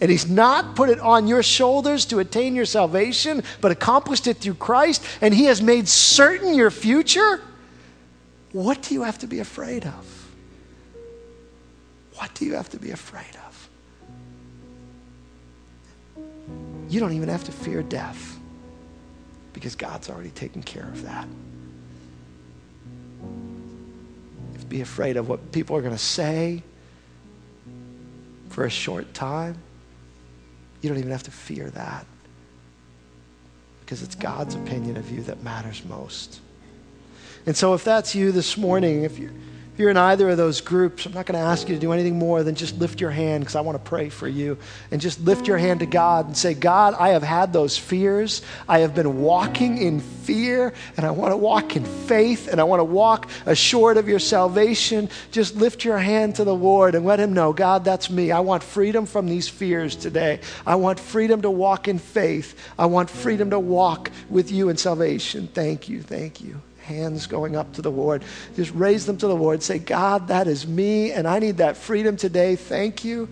and 0.00 0.10
He's 0.10 0.28
not 0.28 0.74
put 0.74 0.88
it 0.88 0.98
on 0.98 1.28
your 1.28 1.44
shoulders 1.44 2.06
to 2.06 2.18
attain 2.18 2.56
your 2.56 2.64
salvation, 2.64 3.44
but 3.60 3.70
accomplished 3.70 4.26
it 4.26 4.38
through 4.38 4.54
Christ, 4.54 5.04
and 5.20 5.32
He 5.32 5.44
has 5.44 5.62
made 5.62 5.86
certain 5.86 6.52
your 6.52 6.72
future, 6.72 7.40
what 8.50 8.82
do 8.82 8.94
you 8.94 9.04
have 9.04 9.18
to 9.18 9.28
be 9.28 9.38
afraid 9.38 9.86
of? 9.86 10.32
What 12.16 12.34
do 12.34 12.46
you 12.46 12.54
have 12.54 12.68
to 12.70 12.78
be 12.78 12.90
afraid 12.90 13.36
of? 13.46 13.68
You 16.88 16.98
don't 16.98 17.12
even 17.12 17.28
have 17.28 17.44
to 17.44 17.52
fear 17.52 17.84
death 17.84 18.40
because 19.52 19.76
God's 19.76 20.10
already 20.10 20.30
taken 20.30 20.64
care 20.64 20.88
of 20.88 21.04
that. 21.04 21.28
Be 24.70 24.80
afraid 24.80 25.18
of 25.18 25.28
what 25.28 25.52
people 25.52 25.76
are 25.76 25.82
going 25.82 25.92
to 25.92 25.98
say 25.98 26.62
for 28.48 28.64
a 28.64 28.70
short 28.70 29.12
time. 29.12 29.56
You 30.80 30.88
don't 30.88 30.98
even 30.98 31.10
have 31.10 31.24
to 31.24 31.30
fear 31.30 31.68
that 31.70 32.06
because 33.80 34.02
it's 34.02 34.14
God's 34.14 34.54
opinion 34.54 34.96
of 34.96 35.10
you 35.10 35.22
that 35.24 35.42
matters 35.42 35.84
most. 35.84 36.40
And 37.44 37.56
so, 37.56 37.74
if 37.74 37.84
that's 37.84 38.14
you 38.14 38.32
this 38.32 38.56
morning, 38.56 39.02
if 39.02 39.18
you're 39.18 39.32
you're 39.80 39.90
in 39.90 39.96
either 39.96 40.28
of 40.28 40.36
those 40.36 40.60
groups, 40.60 41.06
I'm 41.06 41.12
not 41.12 41.26
going 41.26 41.40
to 41.40 41.44
ask 41.44 41.68
you 41.68 41.74
to 41.74 41.80
do 41.80 41.92
anything 41.92 42.18
more 42.18 42.42
than 42.42 42.54
just 42.54 42.78
lift 42.78 43.00
your 43.00 43.10
hand 43.10 43.42
because 43.42 43.56
I 43.56 43.62
want 43.62 43.82
to 43.82 43.88
pray 43.88 44.10
for 44.10 44.28
you. 44.28 44.58
And 44.90 45.00
just 45.00 45.20
lift 45.20 45.48
your 45.48 45.58
hand 45.58 45.80
to 45.80 45.86
God 45.86 46.26
and 46.26 46.36
say, 46.36 46.54
God, 46.54 46.94
I 46.94 47.08
have 47.08 47.22
had 47.22 47.52
those 47.52 47.76
fears. 47.76 48.42
I 48.68 48.80
have 48.80 48.94
been 48.94 49.20
walking 49.22 49.78
in 49.78 50.00
fear, 50.00 50.72
and 50.96 51.06
I 51.06 51.10
want 51.10 51.32
to 51.32 51.36
walk 51.36 51.74
in 51.76 51.84
faith, 51.84 52.46
and 52.46 52.60
I 52.60 52.64
want 52.64 52.80
to 52.80 52.84
walk 52.84 53.28
assured 53.46 53.96
of 53.96 54.06
your 54.06 54.18
salvation. 54.18 55.08
Just 55.32 55.56
lift 55.56 55.84
your 55.84 55.98
hand 55.98 56.36
to 56.36 56.44
the 56.44 56.54
Lord 56.54 56.94
and 56.94 57.04
let 57.04 57.18
Him 57.18 57.32
know, 57.32 57.52
God, 57.52 57.84
that's 57.84 58.10
me. 58.10 58.30
I 58.30 58.40
want 58.40 58.62
freedom 58.62 59.06
from 59.06 59.26
these 59.26 59.48
fears 59.48 59.96
today. 59.96 60.40
I 60.66 60.76
want 60.76 61.00
freedom 61.00 61.42
to 61.42 61.50
walk 61.50 61.88
in 61.88 61.98
faith. 61.98 62.54
I 62.78 62.86
want 62.86 63.10
freedom 63.10 63.50
to 63.50 63.58
walk 63.58 64.10
with 64.28 64.52
you 64.52 64.68
in 64.68 64.76
salvation. 64.76 65.48
Thank 65.48 65.88
you. 65.88 66.02
Thank 66.02 66.40
you 66.40 66.60
hands 66.82 67.26
going 67.26 67.56
up 67.56 67.72
to 67.74 67.82
the 67.82 67.90
Lord. 67.90 68.24
Just 68.56 68.74
raise 68.74 69.06
them 69.06 69.16
to 69.18 69.26
the 69.26 69.36
Lord. 69.36 69.62
Say, 69.62 69.78
God, 69.78 70.28
that 70.28 70.46
is 70.46 70.66
me, 70.66 71.12
and 71.12 71.26
I 71.26 71.38
need 71.38 71.58
that 71.58 71.76
freedom 71.76 72.16
today. 72.16 72.56
Thank 72.56 73.04
you. 73.04 73.28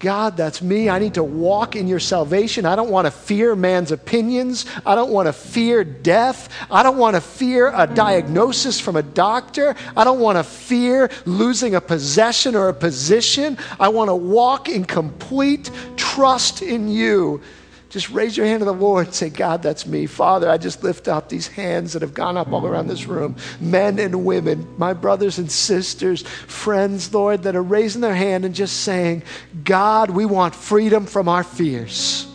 God, 0.00 0.34
that's 0.34 0.62
me. 0.62 0.88
I 0.88 0.98
need 0.98 1.14
to 1.14 1.22
walk 1.22 1.76
in 1.76 1.86
your 1.86 2.00
salvation. 2.00 2.64
I 2.64 2.74
don't 2.74 2.90
want 2.90 3.06
to 3.06 3.10
fear 3.10 3.54
man's 3.54 3.92
opinions. 3.92 4.64
I 4.86 4.94
don't 4.94 5.10
want 5.10 5.26
to 5.26 5.32
fear 5.34 5.84
death. 5.84 6.48
I 6.70 6.82
don't 6.82 6.96
want 6.96 7.16
to 7.16 7.20
fear 7.20 7.70
a 7.74 7.86
diagnosis 7.86 8.80
from 8.80 8.96
a 8.96 9.02
doctor. 9.02 9.76
I 9.94 10.04
don't 10.04 10.18
want 10.18 10.38
to 10.38 10.42
fear 10.42 11.10
losing 11.26 11.74
a 11.74 11.82
possession 11.82 12.56
or 12.56 12.70
a 12.70 12.74
position. 12.74 13.58
I 13.78 13.88
want 13.88 14.08
to 14.08 14.14
walk 14.14 14.70
in 14.70 14.86
complete 14.86 15.70
trust 15.96 16.62
in 16.62 16.88
you 16.88 17.42
just 17.90 18.08
raise 18.10 18.36
your 18.36 18.46
hand 18.46 18.60
to 18.60 18.64
the 18.64 18.72
Lord 18.72 19.06
and 19.06 19.14
say, 19.14 19.28
God, 19.30 19.62
that's 19.62 19.84
me. 19.84 20.06
Father, 20.06 20.48
I 20.48 20.58
just 20.58 20.84
lift 20.84 21.08
up 21.08 21.28
these 21.28 21.48
hands 21.48 21.92
that 21.92 22.02
have 22.02 22.14
gone 22.14 22.36
up 22.36 22.52
all 22.52 22.64
around 22.64 22.86
this 22.86 23.06
room, 23.06 23.34
men 23.60 23.98
and 23.98 24.24
women, 24.24 24.66
my 24.78 24.92
brothers 24.92 25.38
and 25.38 25.50
sisters, 25.50 26.22
friends, 26.22 27.12
Lord, 27.12 27.42
that 27.42 27.56
are 27.56 27.62
raising 27.62 28.00
their 28.00 28.14
hand 28.14 28.44
and 28.44 28.54
just 28.54 28.82
saying, 28.82 29.24
God, 29.64 30.08
we 30.10 30.24
want 30.24 30.54
freedom 30.54 31.04
from 31.04 31.28
our 31.28 31.42
fears. 31.42 32.28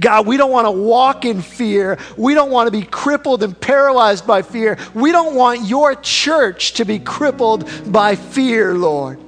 God, 0.00 0.26
we 0.26 0.36
don't 0.36 0.50
want 0.50 0.66
to 0.66 0.72
walk 0.72 1.24
in 1.24 1.42
fear. 1.42 1.96
We 2.16 2.34
don't 2.34 2.50
want 2.50 2.66
to 2.66 2.72
be 2.72 2.84
crippled 2.84 3.44
and 3.44 3.58
paralyzed 3.58 4.26
by 4.26 4.42
fear. 4.42 4.78
We 4.94 5.12
don't 5.12 5.36
want 5.36 5.68
your 5.68 5.94
church 5.94 6.72
to 6.74 6.84
be 6.84 6.98
crippled 6.98 7.70
by 7.90 8.16
fear, 8.16 8.74
Lord. 8.74 9.20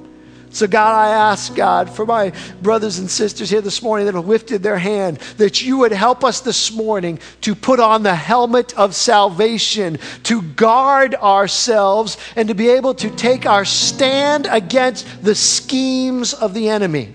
So, 0.53 0.67
God, 0.67 0.95
I 0.95 1.09
ask, 1.09 1.55
God, 1.55 1.89
for 1.89 2.05
my 2.05 2.31
brothers 2.61 2.99
and 2.99 3.11
sisters 3.11 3.49
here 3.49 3.63
this 3.63 3.83
morning 3.83 4.05
that 4.05 4.15
have 4.15 4.29
lifted 4.29 4.63
their 4.63 4.77
hand, 4.77 5.17
that 5.39 5.63
you 5.63 5.79
would 5.79 5.93
help 5.93 6.23
us 6.23 6.41
this 6.41 6.71
morning 6.71 7.21
to 7.41 7.55
put 7.55 7.81
on 7.81 8.03
the 8.03 8.15
helmet 8.15 8.77
of 8.79 8.95
salvation, 8.95 9.99
to 10.25 10.43
guard 10.43 11.15
ourselves, 11.15 12.19
and 12.37 12.49
to 12.49 12.55
be 12.55 12.69
able 12.69 12.93
to 12.97 13.09
take 13.17 13.47
our 13.47 13.65
stand 13.65 14.47
against 14.51 15.25
the 15.25 15.35
schemes 15.35 16.35
of 16.35 16.53
the 16.53 16.69
enemy. 16.69 17.15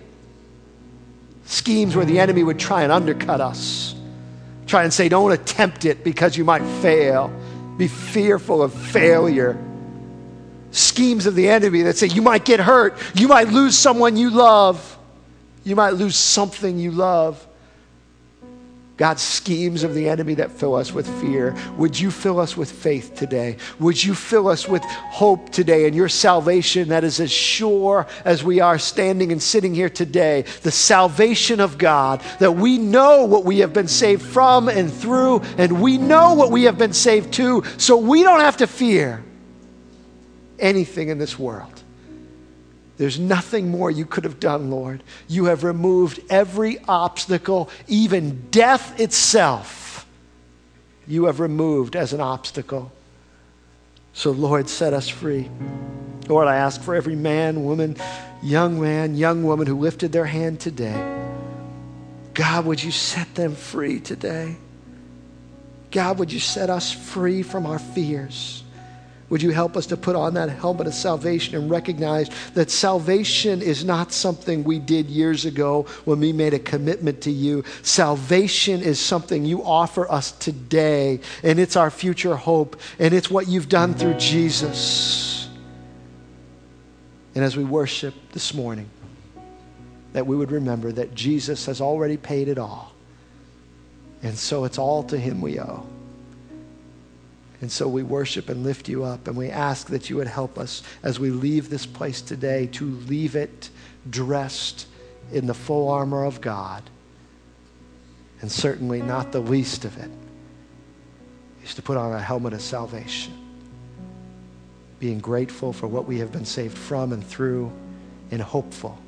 Schemes 1.45 1.95
where 1.95 2.05
the 2.05 2.19
enemy 2.19 2.43
would 2.43 2.57
try 2.57 2.81
and 2.81 2.91
undercut 2.91 3.39
us, 3.39 3.93
try 4.65 4.83
and 4.83 4.91
say, 4.91 5.09
don't 5.09 5.31
attempt 5.31 5.85
it 5.85 6.03
because 6.03 6.35
you 6.35 6.43
might 6.43 6.63
fail. 6.81 7.31
be 7.77 7.87
fearful 7.87 8.63
of 8.63 8.73
failure. 8.73 9.55
Schemes 10.77 11.25
of 11.25 11.33
the 11.33 11.49
enemy 11.49 11.81
that 11.81 11.97
say 11.97 12.05
you 12.05 12.21
might 12.21 12.45
get 12.45 12.59
hurt, 12.59 12.99
you 13.15 13.27
might 13.27 13.47
lose 13.47 13.75
someone 13.75 14.15
you 14.15 14.29
love, 14.29 14.95
you 15.63 15.75
might 15.75 15.95
lose 15.95 16.15
something 16.15 16.77
you 16.77 16.91
love. 16.91 17.43
God's 18.95 19.23
schemes 19.23 19.83
of 19.83 19.95
the 19.95 20.07
enemy 20.07 20.35
that 20.35 20.51
fill 20.51 20.75
us 20.75 20.91
with 20.91 21.07
fear. 21.19 21.55
Would 21.77 21.99
you 21.99 22.11
fill 22.11 22.39
us 22.39 22.55
with 22.55 22.71
faith 22.71 23.15
today? 23.15 23.57
Would 23.79 24.03
you 24.03 24.13
fill 24.13 24.47
us 24.47 24.67
with 24.67 24.83
hope 24.83 25.49
today 25.49 25.87
and 25.87 25.95
your 25.95 26.09
salvation 26.09 26.89
that 26.89 27.03
is 27.03 27.19
as 27.19 27.31
sure 27.31 28.05
as 28.23 28.43
we 28.43 28.59
are 28.59 28.77
standing 28.77 29.31
and 29.31 29.41
sitting 29.41 29.73
here 29.73 29.89
today? 29.89 30.43
The 30.61 30.71
salvation 30.71 31.59
of 31.59 31.79
God, 31.79 32.21
that 32.39 32.51
we 32.51 32.77
know 32.77 33.25
what 33.25 33.45
we 33.45 33.59
have 33.59 33.73
been 33.73 33.87
saved 33.87 34.21
from 34.21 34.69
and 34.69 34.93
through, 34.93 35.41
and 35.57 35.81
we 35.81 35.97
know 35.97 36.35
what 36.35 36.51
we 36.51 36.65
have 36.65 36.77
been 36.77 36.93
saved 36.93 37.33
to, 37.33 37.63
so 37.77 37.97
we 37.97 38.21
don't 38.21 38.41
have 38.41 38.57
to 38.57 38.67
fear 38.67 39.23
anything 40.59 41.09
in 41.09 41.17
this 41.17 41.37
world. 41.37 41.83
There's 42.97 43.19
nothing 43.19 43.69
more 43.69 43.91
you 43.91 44.05
could 44.05 44.23
have 44.23 44.39
done, 44.39 44.71
Lord. 44.71 45.03
You 45.27 45.45
have 45.45 45.63
removed 45.63 46.19
every 46.29 46.79
obstacle, 46.87 47.69
even 47.87 48.47
death 48.49 48.99
itself, 48.99 50.05
you 51.07 51.25
have 51.25 51.39
removed 51.39 51.95
as 51.95 52.11
an 52.11 52.19
obstacle. 52.19 52.91
So, 54.13 54.31
Lord, 54.31 54.67
set 54.67 54.93
us 54.93 55.07
free. 55.07 55.49
Lord, 56.27 56.47
I 56.47 56.55
ask 56.57 56.81
for 56.81 56.95
every 56.95 57.15
man, 57.15 57.63
woman, 57.63 57.95
young 58.43 58.81
man, 58.81 59.15
young 59.15 59.43
woman 59.43 59.67
who 59.67 59.77
lifted 59.77 60.11
their 60.11 60.25
hand 60.25 60.59
today. 60.59 61.15
God, 62.33 62.65
would 62.65 62.83
you 62.83 62.91
set 62.91 63.33
them 63.35 63.55
free 63.55 63.99
today? 63.99 64.57
God, 65.91 66.19
would 66.19 66.31
you 66.31 66.39
set 66.39 66.69
us 66.69 66.91
free 66.91 67.41
from 67.41 67.65
our 67.65 67.79
fears? 67.79 68.63
Would 69.29 69.41
you 69.41 69.51
help 69.51 69.75
us 69.75 69.87
to 69.87 69.97
put 69.97 70.15
on 70.15 70.35
that 70.35 70.49
helmet 70.49 70.87
of 70.87 70.93
salvation 70.93 71.55
and 71.55 71.69
recognize 71.69 72.29
that 72.53 72.71
salvation 72.71 73.61
is 73.61 73.83
not 73.83 74.13
something 74.13 74.63
we 74.63 74.79
did 74.79 75.07
years 75.07 75.43
ago 75.43 75.83
when 76.05 76.21
we 76.21 76.31
made 76.31 76.53
a 76.53 76.59
commitment 76.59 77.21
to 77.21 77.31
you? 77.31 77.65
Salvation 77.81 78.81
is 78.81 78.99
something 78.99 79.43
you 79.43 79.63
offer 79.63 80.09
us 80.09 80.31
today, 80.31 81.19
and 81.43 81.59
it's 81.59 81.75
our 81.75 81.91
future 81.91 82.37
hope, 82.37 82.79
and 82.99 83.13
it's 83.13 83.29
what 83.29 83.49
you've 83.49 83.67
done 83.67 83.93
through 83.93 84.13
Jesus. 84.13 85.49
And 87.35 87.43
as 87.43 87.57
we 87.57 87.65
worship 87.65 88.13
this 88.31 88.53
morning, 88.53 88.89
that 90.13 90.25
we 90.25 90.37
would 90.37 90.51
remember 90.51 90.91
that 90.93 91.13
Jesus 91.13 91.65
has 91.65 91.81
already 91.81 92.15
paid 92.15 92.47
it 92.47 92.57
all. 92.57 92.93
And 94.23 94.37
so 94.37 94.63
it's 94.63 94.77
all 94.77 95.03
to 95.03 95.17
him 95.17 95.41
we 95.41 95.59
owe. 95.59 95.85
And 97.61 97.71
so 97.71 97.87
we 97.87 98.03
worship 98.03 98.49
and 98.49 98.63
lift 98.63 98.87
you 98.87 99.03
up, 99.03 99.27
and 99.27 99.35
we 99.35 99.49
ask 99.49 99.87
that 99.87 100.09
you 100.09 100.17
would 100.17 100.27
help 100.27 100.59
us 100.59 100.83
as 101.01 101.19
we 101.19 101.31
leave 101.31 101.69
this 101.69 101.85
place 101.85 102.21
today 102.21 102.67
to 102.73 102.85
leave 102.85 103.35
it 103.35 103.69
dressed 104.09 104.87
in 105.31 105.47
the 105.47 105.53
full 105.53 105.89
armor 105.89 106.23
of 106.23 106.39
God. 106.39 106.83
And 108.41 108.51
certainly 108.51 109.01
not 109.01 109.31
the 109.31 109.39
least 109.39 109.85
of 109.85 109.97
it 109.97 110.11
is 111.63 111.73
to 111.75 111.81
put 111.81 111.97
on 111.97 112.13
a 112.13 112.21
helmet 112.21 112.53
of 112.53 112.61
salvation, 112.61 113.33
being 114.99 115.19
grateful 115.19 115.73
for 115.73 115.87
what 115.87 116.05
we 116.05 116.19
have 116.19 116.31
been 116.31 116.45
saved 116.45 116.77
from 116.77 117.11
and 117.11 117.25
through, 117.25 117.71
and 118.29 118.41
hopeful 118.41 118.99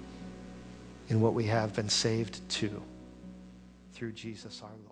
in 1.10 1.22
what 1.22 1.34
we 1.34 1.46
have 1.46 1.76
been 1.76 1.90
saved 1.90 2.48
to 2.50 2.82
through 3.94 4.14
Jesus 4.14 4.62
our 4.64 4.70
Lord. 4.70 4.89